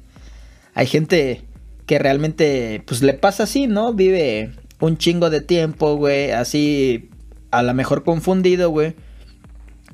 Hay 0.75 0.85
gente 0.85 1.41
que 1.87 1.97
realmente, 1.97 2.83
pues 2.85 3.01
le 3.01 3.13
pasa 3.13 3.43
así, 3.43 3.65
¿no? 3.65 3.93
Vive 3.93 4.51
un 4.79 4.97
chingo 4.97 5.31
de 5.31 5.41
tiempo, 5.41 5.95
güey. 5.95 6.31
Así, 6.31 7.09
a 7.49 7.63
lo 7.63 7.73
mejor 7.73 8.03
confundido, 8.03 8.69
güey. 8.69 8.93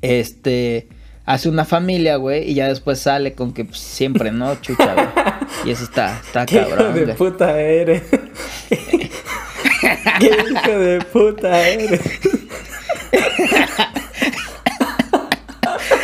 Este 0.02 0.88
hace 1.24 1.48
una 1.48 1.64
familia, 1.64 2.16
güey, 2.16 2.50
y 2.50 2.54
ya 2.54 2.68
después 2.68 2.98
sale 2.98 3.34
con 3.34 3.52
que 3.52 3.64
pues, 3.64 3.78
siempre, 3.78 4.32
¿no? 4.32 4.60
Chucha, 4.60 4.94
güey. 4.94 5.06
Y 5.64 5.70
eso 5.70 5.84
está, 5.84 6.20
está 6.20 6.46
¿Qué 6.46 6.58
cabrón. 6.60 6.96
Hijo 6.96 7.06
de 7.06 7.14
puta 7.14 7.60
eres. 7.60 8.02
¿Qué 10.18 10.36
hijo 10.50 10.78
de 10.78 11.00
puta 11.12 11.68
eres? 11.68 12.00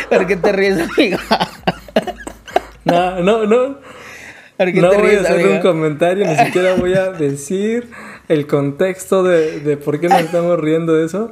¿Por 0.09 0.27
qué 0.27 0.35
te 0.37 0.51
ríes, 0.51 0.79
amigo? 0.79 1.17
no, 2.85 3.19
no, 3.21 3.45
no. 3.45 3.77
¿Por 4.57 4.73
qué 4.73 4.81
no 4.81 4.89
te 4.89 4.97
voy 4.97 5.15
a 5.15 5.21
hacer 5.21 5.47
un 5.47 5.59
comentario, 5.59 6.25
ni 6.25 6.35
siquiera 6.35 6.73
voy 6.73 6.93
a 6.93 7.11
decir 7.11 7.89
el 8.27 8.45
contexto 8.45 9.23
de, 9.23 9.59
de 9.61 9.77
por 9.77 9.99
qué 9.99 10.09
nos 10.09 10.21
estamos 10.21 10.59
riendo 10.59 10.95
de 10.95 11.05
eso. 11.05 11.31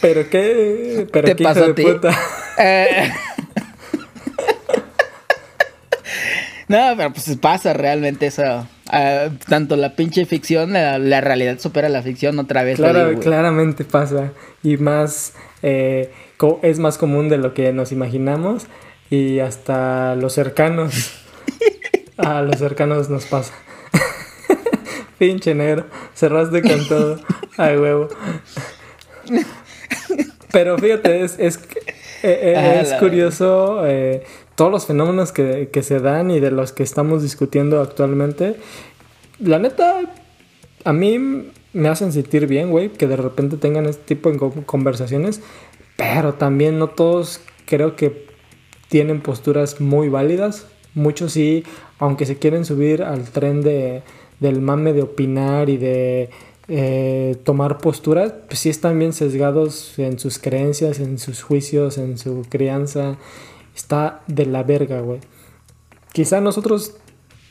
Pero 0.00 0.28
qué, 0.28 1.06
pero 1.12 1.28
¿Te 1.28 1.36
qué 1.36 1.42
hijo 1.42 1.72
de 1.72 1.74
puta. 1.74 2.18
Eh. 2.58 3.10
no, 6.68 6.94
pero 6.96 7.12
pues 7.12 7.36
pasa 7.38 7.72
realmente 7.72 8.26
eso. 8.26 8.66
Ah, 8.88 9.30
tanto 9.48 9.76
la 9.76 9.96
pinche 9.96 10.26
ficción, 10.26 10.72
la, 10.72 11.20
realidad 11.20 11.58
supera 11.58 11.88
la 11.88 12.02
ficción 12.02 12.38
otra 12.38 12.62
vez. 12.62 12.76
Claro, 12.76 13.18
claramente 13.18 13.84
pasa. 13.84 14.32
Y 14.62 14.76
más, 14.76 15.32
eh, 15.62 16.12
es 16.62 16.78
más 16.78 16.98
común 16.98 17.28
de 17.28 17.38
lo 17.38 17.54
que 17.54 17.72
nos 17.72 17.90
imaginamos 17.90 18.66
y 19.10 19.40
hasta 19.40 20.14
los 20.16 20.32
cercanos. 20.34 21.22
A 22.18 22.40
los 22.40 22.58
cercanos 22.58 23.10
nos 23.10 23.26
pasa. 23.26 23.52
Pinche 25.18 25.54
negro. 25.54 25.84
Cerraste 26.14 26.62
con 26.62 26.88
todo. 26.88 27.20
Ay, 27.58 27.76
huevo. 27.76 28.08
Pero 30.56 30.78
fíjate, 30.78 31.22
es, 31.22 31.38
es, 31.38 31.56
eh, 32.22 32.54
eh, 32.54 32.78
es 32.80 32.94
curioso 32.94 33.86
eh, 33.86 34.22
todos 34.54 34.70
los 34.72 34.86
fenómenos 34.86 35.30
que, 35.30 35.68
que, 35.70 35.82
se 35.82 36.00
dan 36.00 36.30
y 36.30 36.40
de 36.40 36.50
los 36.50 36.72
que 36.72 36.82
estamos 36.82 37.22
discutiendo 37.22 37.82
actualmente. 37.82 38.56
La 39.38 39.58
neta, 39.58 40.00
a 40.82 40.92
mí 40.94 41.50
me 41.74 41.88
hacen 41.90 42.10
sentir 42.10 42.46
bien, 42.46 42.70
güey, 42.70 42.88
que 42.88 43.06
de 43.06 43.16
repente 43.16 43.58
tengan 43.58 43.84
este 43.84 44.14
tipo 44.14 44.32
de 44.32 44.38
conversaciones, 44.64 45.42
pero 45.96 46.32
también 46.32 46.78
no 46.78 46.88
todos 46.88 47.42
creo 47.66 47.94
que 47.94 48.26
tienen 48.88 49.20
posturas 49.20 49.78
muy 49.78 50.08
válidas. 50.08 50.68
Muchos 50.94 51.34
sí, 51.34 51.64
aunque 51.98 52.24
se 52.24 52.38
quieren 52.38 52.64
subir 52.64 53.02
al 53.02 53.24
tren 53.24 53.60
de, 53.60 54.04
del 54.40 54.62
mame 54.62 54.94
de 54.94 55.02
opinar 55.02 55.68
y 55.68 55.76
de 55.76 56.30
eh, 56.68 57.36
tomar 57.44 57.78
posturas, 57.78 58.32
pues 58.48 58.58
sí 58.60 58.70
están 58.70 58.98
bien 58.98 59.12
sesgados 59.12 59.96
en 59.98 60.18
sus 60.18 60.38
creencias, 60.38 60.98
en 60.98 61.18
sus 61.18 61.42
juicios, 61.42 61.96
en 61.98 62.18
su 62.18 62.44
crianza. 62.48 63.18
Está 63.74 64.22
de 64.26 64.46
la 64.46 64.62
verga, 64.62 65.00
güey. 65.00 65.20
Quizá 66.12 66.40
nosotros 66.40 66.96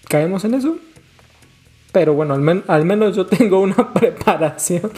caemos 0.09 0.43
en 0.43 0.55
eso, 0.55 0.77
pero 1.91 2.13
bueno, 2.13 2.33
al, 2.67 2.85
menos 2.85 3.15
yo 3.15 3.25
tengo 3.27 3.61
una 3.61 3.93
preparación 3.93 4.91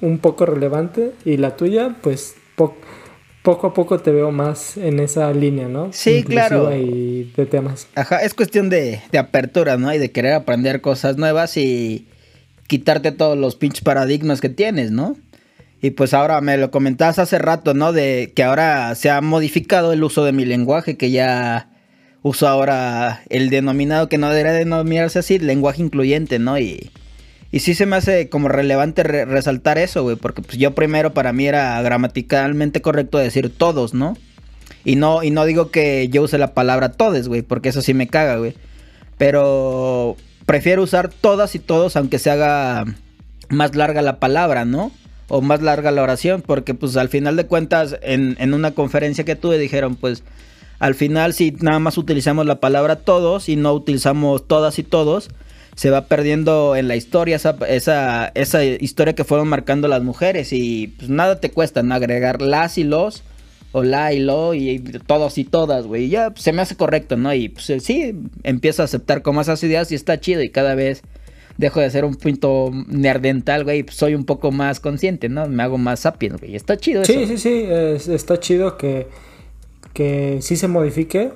un 0.00 0.18
poco 0.18 0.46
relevante 0.46 1.12
y 1.24 1.36
la 1.36 1.56
tuya, 1.56 1.96
pues 2.00 2.36
poco 2.54 3.66
a 3.66 3.74
poco 3.74 4.00
te 4.00 4.10
veo 4.12 4.32
más 4.32 4.76
en 4.76 4.98
esa 4.98 5.30
línea, 5.32 5.68
¿no? 5.68 5.92
Sí, 5.92 6.24
claro. 6.24 6.74
Y 6.74 7.32
de 7.36 7.46
temas. 7.46 7.86
Ajá, 7.94 8.22
es 8.22 8.34
cuestión 8.34 8.70
de, 8.70 9.00
de 9.12 9.18
apertura, 9.18 9.76
¿no? 9.76 9.92
Y 9.92 9.98
de 9.98 10.10
querer 10.10 10.32
aprender 10.32 10.80
cosas 10.80 11.16
nuevas 11.16 11.56
y 11.56 12.08
quitarte 12.66 13.12
todos 13.12 13.36
los 13.36 13.56
pinches 13.56 13.82
paradigmas 13.82 14.40
que 14.40 14.48
tienes, 14.48 14.90
¿no? 14.90 15.16
Y 15.82 15.90
pues 15.90 16.14
ahora 16.14 16.40
me 16.40 16.56
lo 16.56 16.70
comentabas 16.70 17.18
hace 17.18 17.38
rato, 17.38 17.74
¿no? 17.74 17.92
De 17.92 18.32
que 18.34 18.42
ahora 18.42 18.94
se 18.94 19.10
ha 19.10 19.20
modificado 19.20 19.92
el 19.92 20.02
uso 20.02 20.24
de 20.24 20.32
mi 20.32 20.44
lenguaje, 20.44 20.96
que 20.96 21.10
ya 21.10 21.70
uso 22.22 22.48
ahora 22.48 23.22
el 23.28 23.50
denominado 23.50 24.08
que 24.08 24.18
no 24.18 24.30
debería 24.30 24.52
denominarse 24.52 25.18
así, 25.18 25.38
lenguaje 25.38 25.82
incluyente, 25.82 26.38
¿no? 26.38 26.58
Y, 26.58 26.90
y 27.52 27.60
sí 27.60 27.74
se 27.74 27.86
me 27.86 27.96
hace 27.96 28.28
como 28.28 28.48
relevante 28.48 29.02
resaltar 29.02 29.78
eso, 29.78 30.02
güey, 30.02 30.16
porque 30.16 30.42
pues 30.42 30.58
yo 30.58 30.74
primero 30.74 31.14
para 31.14 31.32
mí 31.32 31.46
era 31.46 31.80
gramaticalmente 31.82 32.82
correcto 32.82 33.18
decir 33.18 33.56
todos, 33.56 33.94
¿no? 33.94 34.16
Y 34.84 34.96
no, 34.96 35.22
y 35.22 35.30
no 35.30 35.44
digo 35.44 35.70
que 35.70 36.08
yo 36.08 36.22
use 36.22 36.38
la 36.38 36.54
palabra 36.54 36.92
todes, 36.92 37.28
güey, 37.28 37.42
porque 37.42 37.68
eso 37.68 37.82
sí 37.82 37.94
me 37.94 38.08
caga, 38.08 38.36
güey. 38.36 38.54
Pero 39.18 40.16
prefiero 40.46 40.82
usar 40.82 41.10
todas 41.10 41.54
y 41.54 41.58
todos, 41.58 41.96
aunque 41.96 42.18
se 42.18 42.30
haga 42.30 42.84
más 43.48 43.74
larga 43.74 44.02
la 44.02 44.18
palabra, 44.18 44.64
¿no? 44.64 44.90
O 45.28 45.40
más 45.42 45.60
larga 45.60 45.90
la 45.90 46.02
oración, 46.02 46.42
porque 46.42 46.74
pues 46.74 46.96
al 46.96 47.08
final 47.08 47.36
de 47.36 47.46
cuentas 47.46 47.96
en, 48.02 48.36
en 48.38 48.54
una 48.54 48.72
conferencia 48.72 49.24
que 49.24 49.36
tuve 49.36 49.58
dijeron 49.58 49.96
pues 49.96 50.22
al 50.78 50.94
final 50.94 51.32
si 51.32 51.52
nada 51.52 51.78
más 51.78 51.98
utilizamos 51.98 52.46
la 52.46 52.60
palabra 52.60 52.96
todos 52.96 53.48
y 53.48 53.56
no 53.56 53.72
utilizamos 53.72 54.46
todas 54.46 54.78
y 54.78 54.82
todos, 54.82 55.30
se 55.74 55.90
va 55.90 56.06
perdiendo 56.06 56.76
en 56.76 56.88
la 56.88 56.96
historia 56.96 57.36
esa, 57.36 57.56
esa, 58.34 58.64
historia 58.64 59.14
que 59.14 59.24
fueron 59.24 59.48
marcando 59.48 59.88
las 59.88 60.02
mujeres 60.02 60.52
y 60.52 60.88
pues 60.98 61.10
nada 61.10 61.40
te 61.40 61.50
cuesta 61.50 61.82
¿no? 61.82 61.94
agregar 61.94 62.40
las 62.40 62.78
y 62.78 62.84
los 62.84 63.22
o 63.76 63.82
la 63.82 64.10
y 64.14 64.20
lo 64.20 64.54
y 64.54 64.78
todos 65.06 65.36
y 65.36 65.44
todas, 65.44 65.86
güey. 65.86 66.08
Ya 66.08 66.30
pues, 66.30 66.42
se 66.42 66.54
me 66.54 66.62
hace 66.62 66.76
correcto, 66.76 67.18
¿no? 67.18 67.34
Y 67.34 67.50
pues 67.50 67.66
sí, 67.84 68.14
empiezo 68.42 68.80
a 68.80 68.86
aceptar 68.86 69.20
como 69.20 69.42
esas 69.42 69.62
ideas 69.62 69.92
y 69.92 69.94
está 69.94 70.18
chido 70.18 70.42
y 70.42 70.48
cada 70.48 70.74
vez 70.74 71.02
dejo 71.58 71.80
de 71.80 71.90
ser 71.90 72.06
un 72.06 72.14
punto 72.14 72.70
nerdental, 72.88 73.64
güey, 73.64 73.82
pues 73.82 73.96
soy 73.96 74.14
un 74.14 74.24
poco 74.24 74.50
más 74.50 74.80
consciente, 74.80 75.28
¿no? 75.28 75.46
Me 75.46 75.62
hago 75.62 75.76
más 75.76 76.00
sapiens, 76.00 76.40
güey. 76.40 76.56
Está 76.56 76.78
chido 76.78 77.04
sí, 77.04 77.12
eso. 77.12 77.26
Sí, 77.26 77.36
sí, 77.36 77.66
sí, 77.98 78.12
está 78.14 78.40
chido 78.40 78.78
que, 78.78 79.08
que 79.92 80.38
sí 80.40 80.56
se 80.56 80.68
modifique. 80.68 81.32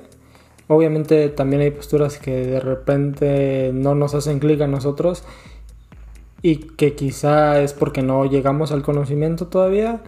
Obviamente 0.66 1.28
también 1.28 1.60
hay 1.60 1.72
posturas 1.72 2.16
que 2.16 2.30
de 2.30 2.60
repente 2.60 3.70
no 3.74 3.94
nos 3.94 4.14
hacen 4.14 4.38
clic 4.38 4.62
a 4.62 4.66
nosotros 4.66 5.24
y 6.40 6.56
que 6.56 6.94
quizá 6.94 7.60
es 7.60 7.74
porque 7.74 8.00
no 8.00 8.24
llegamos 8.24 8.72
al 8.72 8.80
conocimiento 8.80 9.48
todavía 9.48 10.00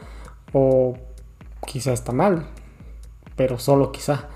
o 0.54 0.96
quizá 1.66 1.92
está 1.92 2.12
mal, 2.12 2.46
pero 3.36 3.58
solo 3.58 3.92
quizá. 3.92 4.28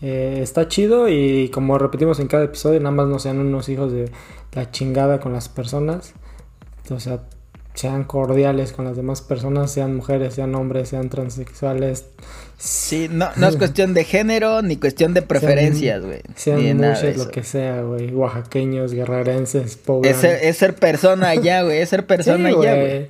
Eh, 0.00 0.40
está 0.42 0.66
chido 0.66 1.08
y 1.08 1.48
como 1.50 1.78
repetimos 1.78 2.18
en 2.18 2.26
cada 2.26 2.44
episodio, 2.44 2.80
nada 2.80 2.90
más 2.90 3.06
no 3.06 3.18
sean 3.20 3.38
unos 3.38 3.68
hijos 3.68 3.92
de 3.92 4.10
la 4.52 4.70
chingada 4.70 5.20
con 5.20 5.32
las 5.32 5.48
personas. 5.48 6.14
O 6.90 6.98
sea, 6.98 7.20
sean 7.74 8.04
cordiales 8.04 8.72
con 8.72 8.84
las 8.84 8.96
demás 8.96 9.22
personas, 9.22 9.70
sean 9.70 9.96
mujeres, 9.96 10.34
sean 10.34 10.54
hombres, 10.54 10.88
sean 10.88 11.08
transexuales. 11.08 12.06
Sí, 12.58 13.08
no, 13.10 13.30
no 13.36 13.48
es 13.48 13.56
cuestión 13.56 13.94
de 13.94 14.04
género 14.04 14.60
ni 14.62 14.76
cuestión 14.76 15.14
de 15.14 15.22
preferencias, 15.22 16.04
güey. 16.04 16.20
Sean, 16.34 16.60
sean 16.60 17.18
lo 17.18 17.28
que 17.28 17.42
sea, 17.44 17.82
güey. 17.82 18.12
Oaxaqueños, 18.12 18.92
guerrerenses, 18.92 19.76
pobres. 19.76 20.22
Es, 20.22 20.56
ser 20.56 20.74
persona 20.74 21.34
ya, 21.34 21.62
güey. 21.62 21.78
Es 21.78 21.88
ser 21.88 22.06
persona 22.06 22.50
ya, 22.50 22.74
güey. 22.74 23.06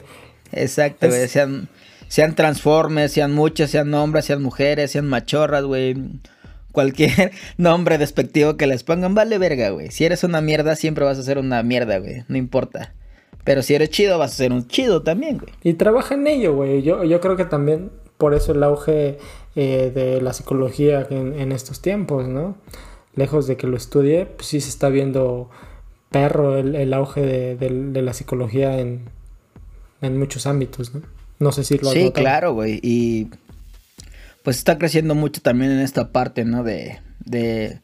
Exacto, 0.52 1.08
güey. 1.08 1.28
Sean 1.28 1.68
sean 2.12 2.34
transformes, 2.34 3.10
sean 3.10 3.32
muchas, 3.32 3.70
sean 3.70 3.94
hombres, 3.94 4.26
sean 4.26 4.42
mujeres, 4.42 4.90
sean 4.90 5.08
machorras, 5.08 5.64
güey. 5.64 5.96
Cualquier 6.70 7.32
nombre 7.56 7.96
despectivo 7.96 8.58
que 8.58 8.66
les 8.66 8.84
pongan, 8.84 9.14
vale 9.14 9.38
verga, 9.38 9.70
güey. 9.70 9.90
Si 9.90 10.04
eres 10.04 10.22
una 10.22 10.42
mierda, 10.42 10.76
siempre 10.76 11.06
vas 11.06 11.18
a 11.18 11.22
ser 11.22 11.38
una 11.38 11.62
mierda, 11.62 11.96
güey. 12.00 12.24
No 12.28 12.36
importa. 12.36 12.92
Pero 13.44 13.62
si 13.62 13.74
eres 13.74 13.88
chido, 13.88 14.18
vas 14.18 14.32
a 14.32 14.34
ser 14.34 14.52
un 14.52 14.68
chido 14.68 15.02
también, 15.02 15.38
güey. 15.38 15.54
Y 15.62 15.72
trabaja 15.72 16.14
en 16.14 16.26
ello, 16.26 16.54
güey. 16.54 16.82
Yo, 16.82 17.02
yo 17.02 17.18
creo 17.22 17.38
que 17.38 17.46
también 17.46 17.90
por 18.18 18.34
eso 18.34 18.52
el 18.52 18.62
auge 18.62 19.16
eh, 19.56 19.90
de 19.94 20.20
la 20.20 20.34
psicología 20.34 21.06
en, 21.08 21.50
estos 21.50 21.80
tiempos, 21.80 22.28
¿no? 22.28 22.58
Lejos 23.14 23.46
de 23.46 23.56
que 23.56 23.66
lo 23.66 23.78
estudie, 23.78 24.26
pues 24.26 24.48
sí 24.48 24.60
se 24.60 24.68
está 24.68 24.90
viendo 24.90 25.48
perro 26.10 26.58
el, 26.58 26.92
auge 26.92 27.22
de, 27.56 28.02
la 28.02 28.12
psicología 28.12 28.78
en, 28.78 29.08
en 30.02 30.18
muchos 30.18 30.46
ámbitos, 30.46 30.94
¿no? 30.94 31.00
No 31.42 31.50
sé 31.50 31.64
si 31.64 31.76
lo 31.78 31.88
has 31.88 31.94
Sí, 31.94 32.12
claro, 32.12 32.54
güey. 32.54 32.78
Y 32.82 33.28
pues 34.44 34.58
está 34.58 34.78
creciendo 34.78 35.14
mucho 35.14 35.40
también 35.40 35.72
en 35.72 35.80
esta 35.80 36.12
parte, 36.12 36.44
¿no? 36.44 36.62
De, 36.62 37.00
de 37.24 37.80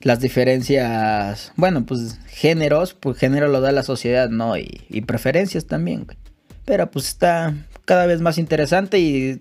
las 0.00 0.20
diferencias, 0.20 1.52
bueno, 1.56 1.84
pues 1.84 2.18
géneros, 2.26 2.94
pues 2.94 3.18
género 3.18 3.48
lo 3.48 3.60
da 3.60 3.70
la 3.72 3.82
sociedad, 3.82 4.30
¿no? 4.30 4.56
Y, 4.56 4.82
y 4.88 5.02
preferencias 5.02 5.66
también, 5.66 6.04
güey. 6.04 6.16
Pero 6.64 6.90
pues 6.90 7.08
está 7.08 7.54
cada 7.84 8.06
vez 8.06 8.20
más 8.20 8.38
interesante 8.38 8.98
y 8.98 9.40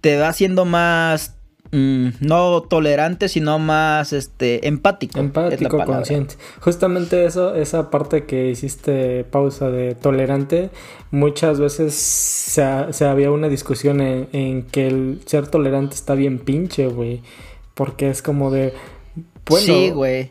te 0.00 0.16
va 0.18 0.28
haciendo 0.28 0.64
más 0.64 1.35
Mm, 1.72 2.08
no 2.20 2.62
tolerante, 2.62 3.28
sino 3.28 3.58
más 3.58 4.12
este 4.12 4.68
empático. 4.68 5.18
Empático, 5.18 5.84
consciente. 5.84 6.36
Justamente 6.60 7.24
eso, 7.26 7.54
esa 7.54 7.90
parte 7.90 8.24
que 8.24 8.50
hiciste 8.50 9.24
pausa 9.24 9.70
de 9.70 9.94
tolerante, 9.94 10.70
muchas 11.10 11.58
veces 11.58 11.94
se, 11.94 12.62
había 13.04 13.30
una 13.30 13.48
discusión 13.48 14.00
en, 14.00 14.62
que 14.64 14.86
el 14.86 15.20
ser 15.26 15.48
tolerante 15.48 15.94
está 15.94 16.14
bien 16.14 16.38
pinche, 16.38 16.86
güey. 16.86 17.22
Porque 17.74 18.10
es 18.10 18.22
como 18.22 18.50
de. 18.50 18.72
Bueno, 19.46 19.66
sí, 19.66 19.90
güey. 19.90 20.30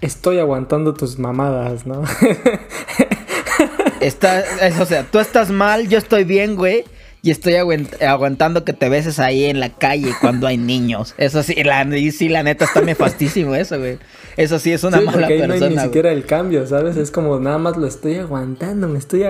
Estoy 0.00 0.38
aguantando 0.38 0.94
tus 0.94 1.18
mamadas, 1.18 1.86
¿no? 1.86 2.02
Está, 4.00 4.42
o 4.80 4.86
sea, 4.86 5.04
tú 5.04 5.18
estás 5.18 5.50
mal, 5.50 5.86
yo 5.88 5.98
estoy 5.98 6.24
bien, 6.24 6.56
güey 6.56 6.84
y 7.22 7.30
estoy 7.30 7.54
aguantando 7.54 8.64
que 8.64 8.72
te 8.72 8.88
beses 8.88 9.18
ahí 9.18 9.44
en 9.44 9.60
la 9.60 9.68
calle 9.68 10.12
cuando 10.22 10.46
hay 10.46 10.56
niños. 10.56 11.14
Eso 11.18 11.42
sí, 11.42 11.54
la, 11.62 11.86
sí, 12.12 12.28
la 12.30 12.42
neta 12.42 12.64
está 12.64 12.80
me 12.80 12.94
fastísimo 12.94 13.54
eso, 13.54 13.78
güey. 13.78 13.98
Eso 14.38 14.58
sí 14.58 14.72
es 14.72 14.84
una 14.84 15.02
mala 15.02 15.28
persona. 15.28 15.46
No 15.58 15.64
hay 15.64 15.76
ni 15.76 15.78
siquiera 15.78 16.12
el 16.12 16.24
cambio, 16.24 16.66
¿sabes? 16.66 16.96
Es 16.96 17.10
como 17.10 17.38
nada 17.38 17.58
más 17.58 17.76
lo 17.76 17.86
estoy 17.86 18.16
aguantando, 18.16 18.88
me 18.88 18.98
estoy 18.98 19.24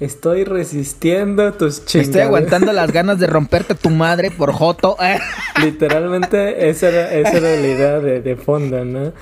estoy 0.00 0.44
resistiendo 0.44 1.52
tus 1.52 1.84
chingadas. 1.84 2.08
Estoy 2.08 2.22
aguantando 2.22 2.72
las 2.72 2.90
ganas 2.90 3.18
de 3.18 3.26
romperte 3.26 3.74
tu 3.74 3.90
madre 3.90 4.30
por 4.30 4.52
joto. 4.52 4.96
Literalmente 5.62 6.70
esa 6.70 6.88
era, 6.88 7.12
esa 7.12 7.36
era 7.36 7.60
la 7.60 7.68
idea 7.68 8.00
de, 8.00 8.22
de 8.22 8.36
fondo, 8.36 8.82
¿no? 8.84 9.12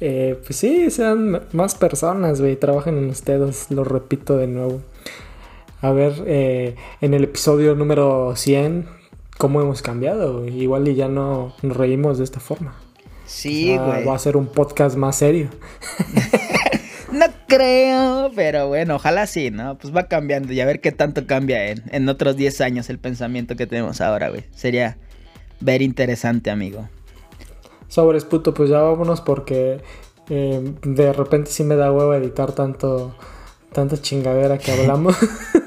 Eh, 0.00 0.40
pues 0.46 0.56
sí, 0.56 0.88
sean 0.90 1.42
más 1.52 1.74
personas, 1.74 2.40
güey, 2.40 2.54
trabajen 2.54 2.96
en 2.96 3.10
ustedes, 3.10 3.66
lo 3.70 3.82
repito 3.82 4.36
de 4.36 4.46
nuevo 4.46 4.80
a 5.80 5.92
ver 5.92 6.22
eh, 6.26 6.76
en 7.00 7.14
el 7.14 7.24
episodio 7.24 7.74
número 7.74 8.34
100 8.36 8.86
cómo 9.38 9.60
hemos 9.60 9.82
cambiado. 9.82 10.46
Igual 10.46 10.88
y 10.88 10.94
ya 10.94 11.08
no 11.08 11.54
nos 11.62 11.76
reímos 11.76 12.18
de 12.18 12.24
esta 12.24 12.40
forma. 12.40 12.74
Sí, 13.26 13.76
güey. 13.76 14.04
va 14.04 14.14
a 14.14 14.18
ser 14.18 14.36
un 14.36 14.46
podcast 14.46 14.96
más 14.96 15.16
serio. 15.16 15.50
no 17.12 17.26
creo, 17.46 18.30
pero 18.34 18.68
bueno, 18.68 18.96
ojalá 18.96 19.26
sí, 19.26 19.50
¿no? 19.50 19.78
Pues 19.78 19.94
va 19.94 20.08
cambiando 20.08 20.52
y 20.52 20.60
a 20.60 20.66
ver 20.66 20.80
qué 20.80 20.92
tanto 20.92 21.26
cambia 21.26 21.68
en, 21.68 21.82
en 21.92 22.08
otros 22.08 22.36
10 22.36 22.60
años 22.60 22.90
el 22.90 22.98
pensamiento 22.98 23.56
que 23.56 23.66
tenemos 23.66 24.00
ahora, 24.00 24.30
güey. 24.30 24.44
Sería 24.54 24.98
ver 25.60 25.80
interesante, 25.80 26.50
amigo. 26.50 26.88
Sobres 27.88 28.24
puto, 28.24 28.52
pues 28.52 28.70
ya 28.70 28.80
vámonos 28.80 29.20
porque 29.20 29.80
Eh, 30.32 30.74
de 30.84 31.12
repente 31.12 31.50
sí 31.50 31.64
me 31.64 31.74
da 31.74 31.90
huevo 31.90 32.14
editar 32.14 32.52
tanto 32.52 33.16
tanta 33.72 34.00
chingadera 34.00 34.58
que 34.58 34.72
hablamos. 34.72 35.16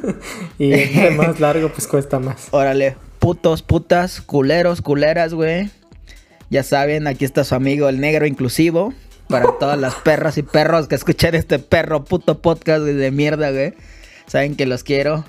y 0.59 0.73
entre 0.73 1.11
más 1.11 1.39
largo, 1.39 1.69
pues 1.69 1.87
cuesta 1.87 2.19
más. 2.19 2.47
Órale, 2.51 2.95
putos, 3.19 3.61
putas, 3.61 4.21
culeros, 4.21 4.81
culeras, 4.81 5.33
güey. 5.33 5.69
Ya 6.49 6.63
saben, 6.63 7.07
aquí 7.07 7.25
está 7.25 7.43
su 7.43 7.55
amigo 7.55 7.89
el 7.89 7.99
negro 7.99 8.25
inclusivo. 8.25 8.93
Para 9.27 9.57
todas 9.59 9.79
las 9.79 9.95
perras 9.95 10.37
y 10.37 10.43
perros 10.43 10.87
que 10.87 10.95
escuchan 10.95 11.33
este 11.33 11.57
perro 11.57 12.03
puto 12.03 12.41
podcast 12.41 12.83
de 12.83 13.11
mierda, 13.11 13.51
güey. 13.51 13.73
Saben 14.27 14.55
que 14.55 14.65
los 14.65 14.83
quiero. 14.83 15.25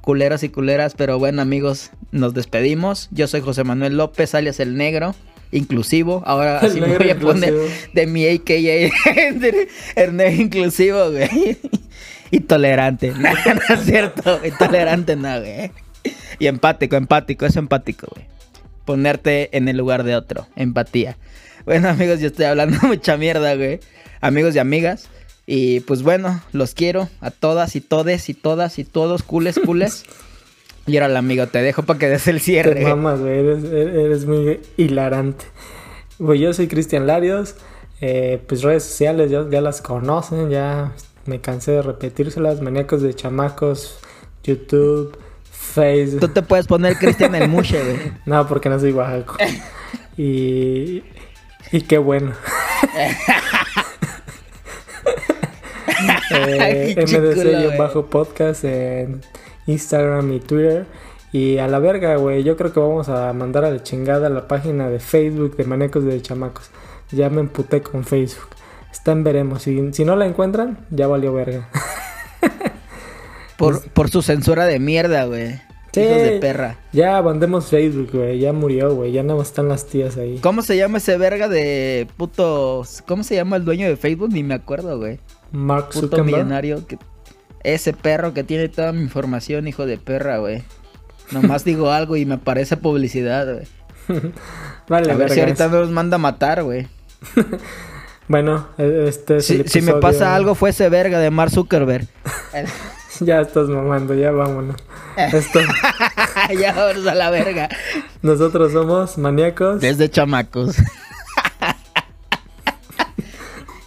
Culeros 0.00 0.42
y 0.42 0.48
culeras, 0.48 0.94
pero 0.94 1.18
bueno, 1.18 1.40
amigos, 1.42 1.90
nos 2.10 2.34
despedimos. 2.34 3.08
Yo 3.10 3.26
soy 3.26 3.40
José 3.40 3.64
Manuel 3.64 3.96
López, 3.96 4.34
alias 4.34 4.60
el 4.60 4.76
negro 4.76 5.14
inclusivo. 5.54 6.22
Ahora 6.26 6.60
sí 6.68 6.80
me 6.80 6.98
voy 6.98 7.10
a 7.10 7.18
poner 7.18 7.54
de 7.92 8.06
mi 8.06 8.26
AKA 8.26 8.54
el 9.96 10.16
negro 10.16 10.42
inclusivo, 10.42 11.10
güey. 11.10 11.58
Y 12.30 12.40
tolerante. 12.40 13.12
No, 13.18 13.30
no 13.32 13.74
es 13.74 13.84
cierto. 13.84 14.40
Intolerante, 14.44 15.16
no, 15.16 15.40
güey. 15.40 15.70
Y 16.38 16.46
empático, 16.46 16.96
empático. 16.96 17.46
Es 17.46 17.56
empático, 17.56 18.08
güey. 18.14 18.26
Ponerte 18.84 19.56
en 19.56 19.68
el 19.68 19.76
lugar 19.76 20.04
de 20.04 20.16
otro. 20.16 20.46
Empatía. 20.56 21.16
Bueno, 21.64 21.88
amigos, 21.88 22.20
yo 22.20 22.26
estoy 22.26 22.46
hablando 22.46 22.78
mucha 22.82 23.16
mierda, 23.16 23.54
güey. 23.54 23.80
Amigos 24.20 24.54
y 24.54 24.58
amigas. 24.58 25.08
Y 25.46 25.80
pues 25.80 26.02
bueno, 26.02 26.42
los 26.52 26.74
quiero 26.74 27.08
a 27.20 27.30
todas 27.30 27.76
y 27.76 27.80
todes 27.80 28.28
y 28.28 28.34
todas 28.34 28.78
y 28.78 28.84
todos, 28.84 29.22
cules, 29.22 29.58
cules. 29.58 30.04
Y 30.86 30.98
ahora, 30.98 31.18
amigo, 31.18 31.46
te 31.46 31.62
dejo 31.62 31.84
para 31.84 31.98
que 31.98 32.08
des 32.10 32.28
el 32.28 32.40
cierre. 32.40 32.74
Te 32.74 32.84
mamas, 32.84 33.18
güey. 33.18 33.38
Eres, 33.38 34.26
muy 34.26 34.60
hilarante. 34.76 35.46
Pues 36.18 36.38
yo 36.38 36.52
soy 36.52 36.68
Cristian 36.68 37.06
Larios. 37.06 37.54
Eh, 38.02 38.42
pues 38.46 38.60
redes 38.60 38.84
sociales 38.84 39.30
ya, 39.30 39.48
ya 39.48 39.62
las 39.62 39.80
conocen, 39.80 40.50
ya 40.50 40.92
me 41.26 41.40
cansé 41.40 41.72
de 41.72 41.82
repetírselas. 41.82 42.60
Maníacos 42.60 43.02
de 43.02 43.14
chamacos, 43.14 43.98
YouTube, 44.42 45.16
Facebook. 45.50 46.20
Tú 46.20 46.28
te 46.28 46.42
puedes 46.42 46.66
poner 46.66 46.96
Cristian 46.96 47.34
el 47.34 47.48
Mushe, 47.48 47.82
güey. 47.82 48.12
no, 48.26 48.46
porque 48.46 48.68
no 48.68 48.78
soy 48.78 48.92
Oaxaco. 48.92 49.36
y, 50.16 51.02
y 51.72 51.80
qué 51.82 51.98
bueno. 51.98 52.32
eh, 56.30 56.94
MDC 56.96 57.78
bajo 57.78 58.06
podcast 58.06 58.64
en 58.64 59.20
Instagram 59.66 60.32
y 60.32 60.40
Twitter. 60.40 60.86
Y 61.32 61.58
a 61.58 61.66
la 61.66 61.80
verga, 61.80 62.16
güey. 62.16 62.44
Yo 62.44 62.56
creo 62.56 62.72
que 62.72 62.80
vamos 62.80 63.08
a 63.08 63.32
mandar 63.32 63.64
a 63.64 63.70
la 63.70 63.82
chingada 63.82 64.28
la 64.28 64.46
página 64.46 64.88
de 64.88 65.00
Facebook 65.00 65.56
de 65.56 65.64
Manecos 65.64 66.04
de 66.04 66.22
Chamacos. 66.22 66.70
Ya 67.10 67.28
me 67.28 67.40
emputé 67.40 67.82
con 67.82 68.04
Facebook. 68.04 68.48
Está 68.94 69.10
en 69.10 69.24
veremos. 69.24 69.64
Si, 69.64 69.92
si 69.92 70.04
no 70.04 70.14
la 70.14 70.24
encuentran, 70.24 70.78
ya 70.90 71.08
valió 71.08 71.32
verga. 71.32 71.68
por, 73.58 73.82
por 73.90 74.08
su 74.08 74.22
censura 74.22 74.66
de 74.66 74.78
mierda, 74.78 75.24
güey. 75.24 75.60
Sí, 75.92 76.00
Hijos 76.00 76.16
de 76.16 76.38
perra. 76.40 76.78
Ya 76.92 77.16
abandemos 77.16 77.66
Facebook, 77.66 78.10
güey. 78.12 78.38
Ya 78.38 78.52
murió, 78.52 78.94
güey. 78.94 79.10
Ya 79.10 79.24
no 79.24 79.42
están 79.42 79.68
las 79.68 79.86
tías 79.86 80.16
ahí. 80.16 80.38
¿Cómo 80.40 80.62
se 80.62 80.76
llama 80.76 80.98
ese 80.98 81.18
verga 81.18 81.48
de 81.48 82.06
puto. 82.16 82.84
¿Cómo 83.04 83.24
se 83.24 83.34
llama 83.34 83.56
el 83.56 83.64
dueño 83.64 83.88
de 83.88 83.96
Facebook? 83.96 84.30
Ni 84.32 84.44
me 84.44 84.54
acuerdo, 84.54 84.96
güey. 84.96 85.18
Mark 85.50 85.88
Puto 85.90 86.22
millonario. 86.22 86.86
Que... 86.86 86.96
Ese 87.64 87.94
perro 87.94 88.32
que 88.32 88.44
tiene 88.44 88.68
toda 88.68 88.92
mi 88.92 89.02
información, 89.02 89.66
hijo 89.66 89.86
de 89.86 89.98
perra, 89.98 90.38
güey. 90.38 90.62
Nomás 91.32 91.64
digo 91.64 91.90
algo 91.90 92.16
y 92.16 92.24
me 92.26 92.34
aparece 92.36 92.76
publicidad, 92.76 93.52
güey. 93.52 93.66
vale, 94.88 95.10
a 95.10 95.16
ver 95.16 95.30
si 95.30 95.40
ahorita 95.40 95.66
nos 95.66 95.90
manda 95.90 96.14
a 96.14 96.18
matar, 96.18 96.62
güey. 96.62 96.86
Bueno, 98.28 98.68
e, 98.78 99.06
este 99.08 99.36
es 99.38 99.46
si, 99.46 99.64
si 99.64 99.80
me 99.82 99.94
pasa 99.94 100.34
algo, 100.34 100.54
fue 100.54 100.70
ese 100.70 100.88
verga 100.88 101.18
de 101.18 101.30
Mark 101.30 101.50
Zuckerberg. 101.50 102.06
ya 103.20 103.40
estás 103.40 103.68
mamando, 103.68 104.14
ya 104.14 104.30
vámonos. 104.30 104.76
Esto... 105.16 105.60
ya 106.60 106.72
vamos 106.72 107.06
a 107.06 107.14
la 107.14 107.30
verga. 107.30 107.68
Nosotros 108.22 108.72
somos 108.72 109.18
maníacos. 109.18 109.80
Desde 109.80 110.08
chamacos. 110.10 110.76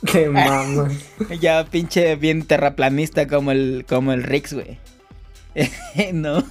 Qué 0.06 0.30
mamas. 0.30 0.94
ya 1.42 1.66
pinche 1.66 2.16
bien 2.16 2.46
terraplanista 2.46 3.28
como 3.28 3.52
el, 3.52 3.86
como 3.90 4.14
el 4.14 4.24
Rix, 4.24 4.54
güey. 4.54 4.80
no. 6.14 6.44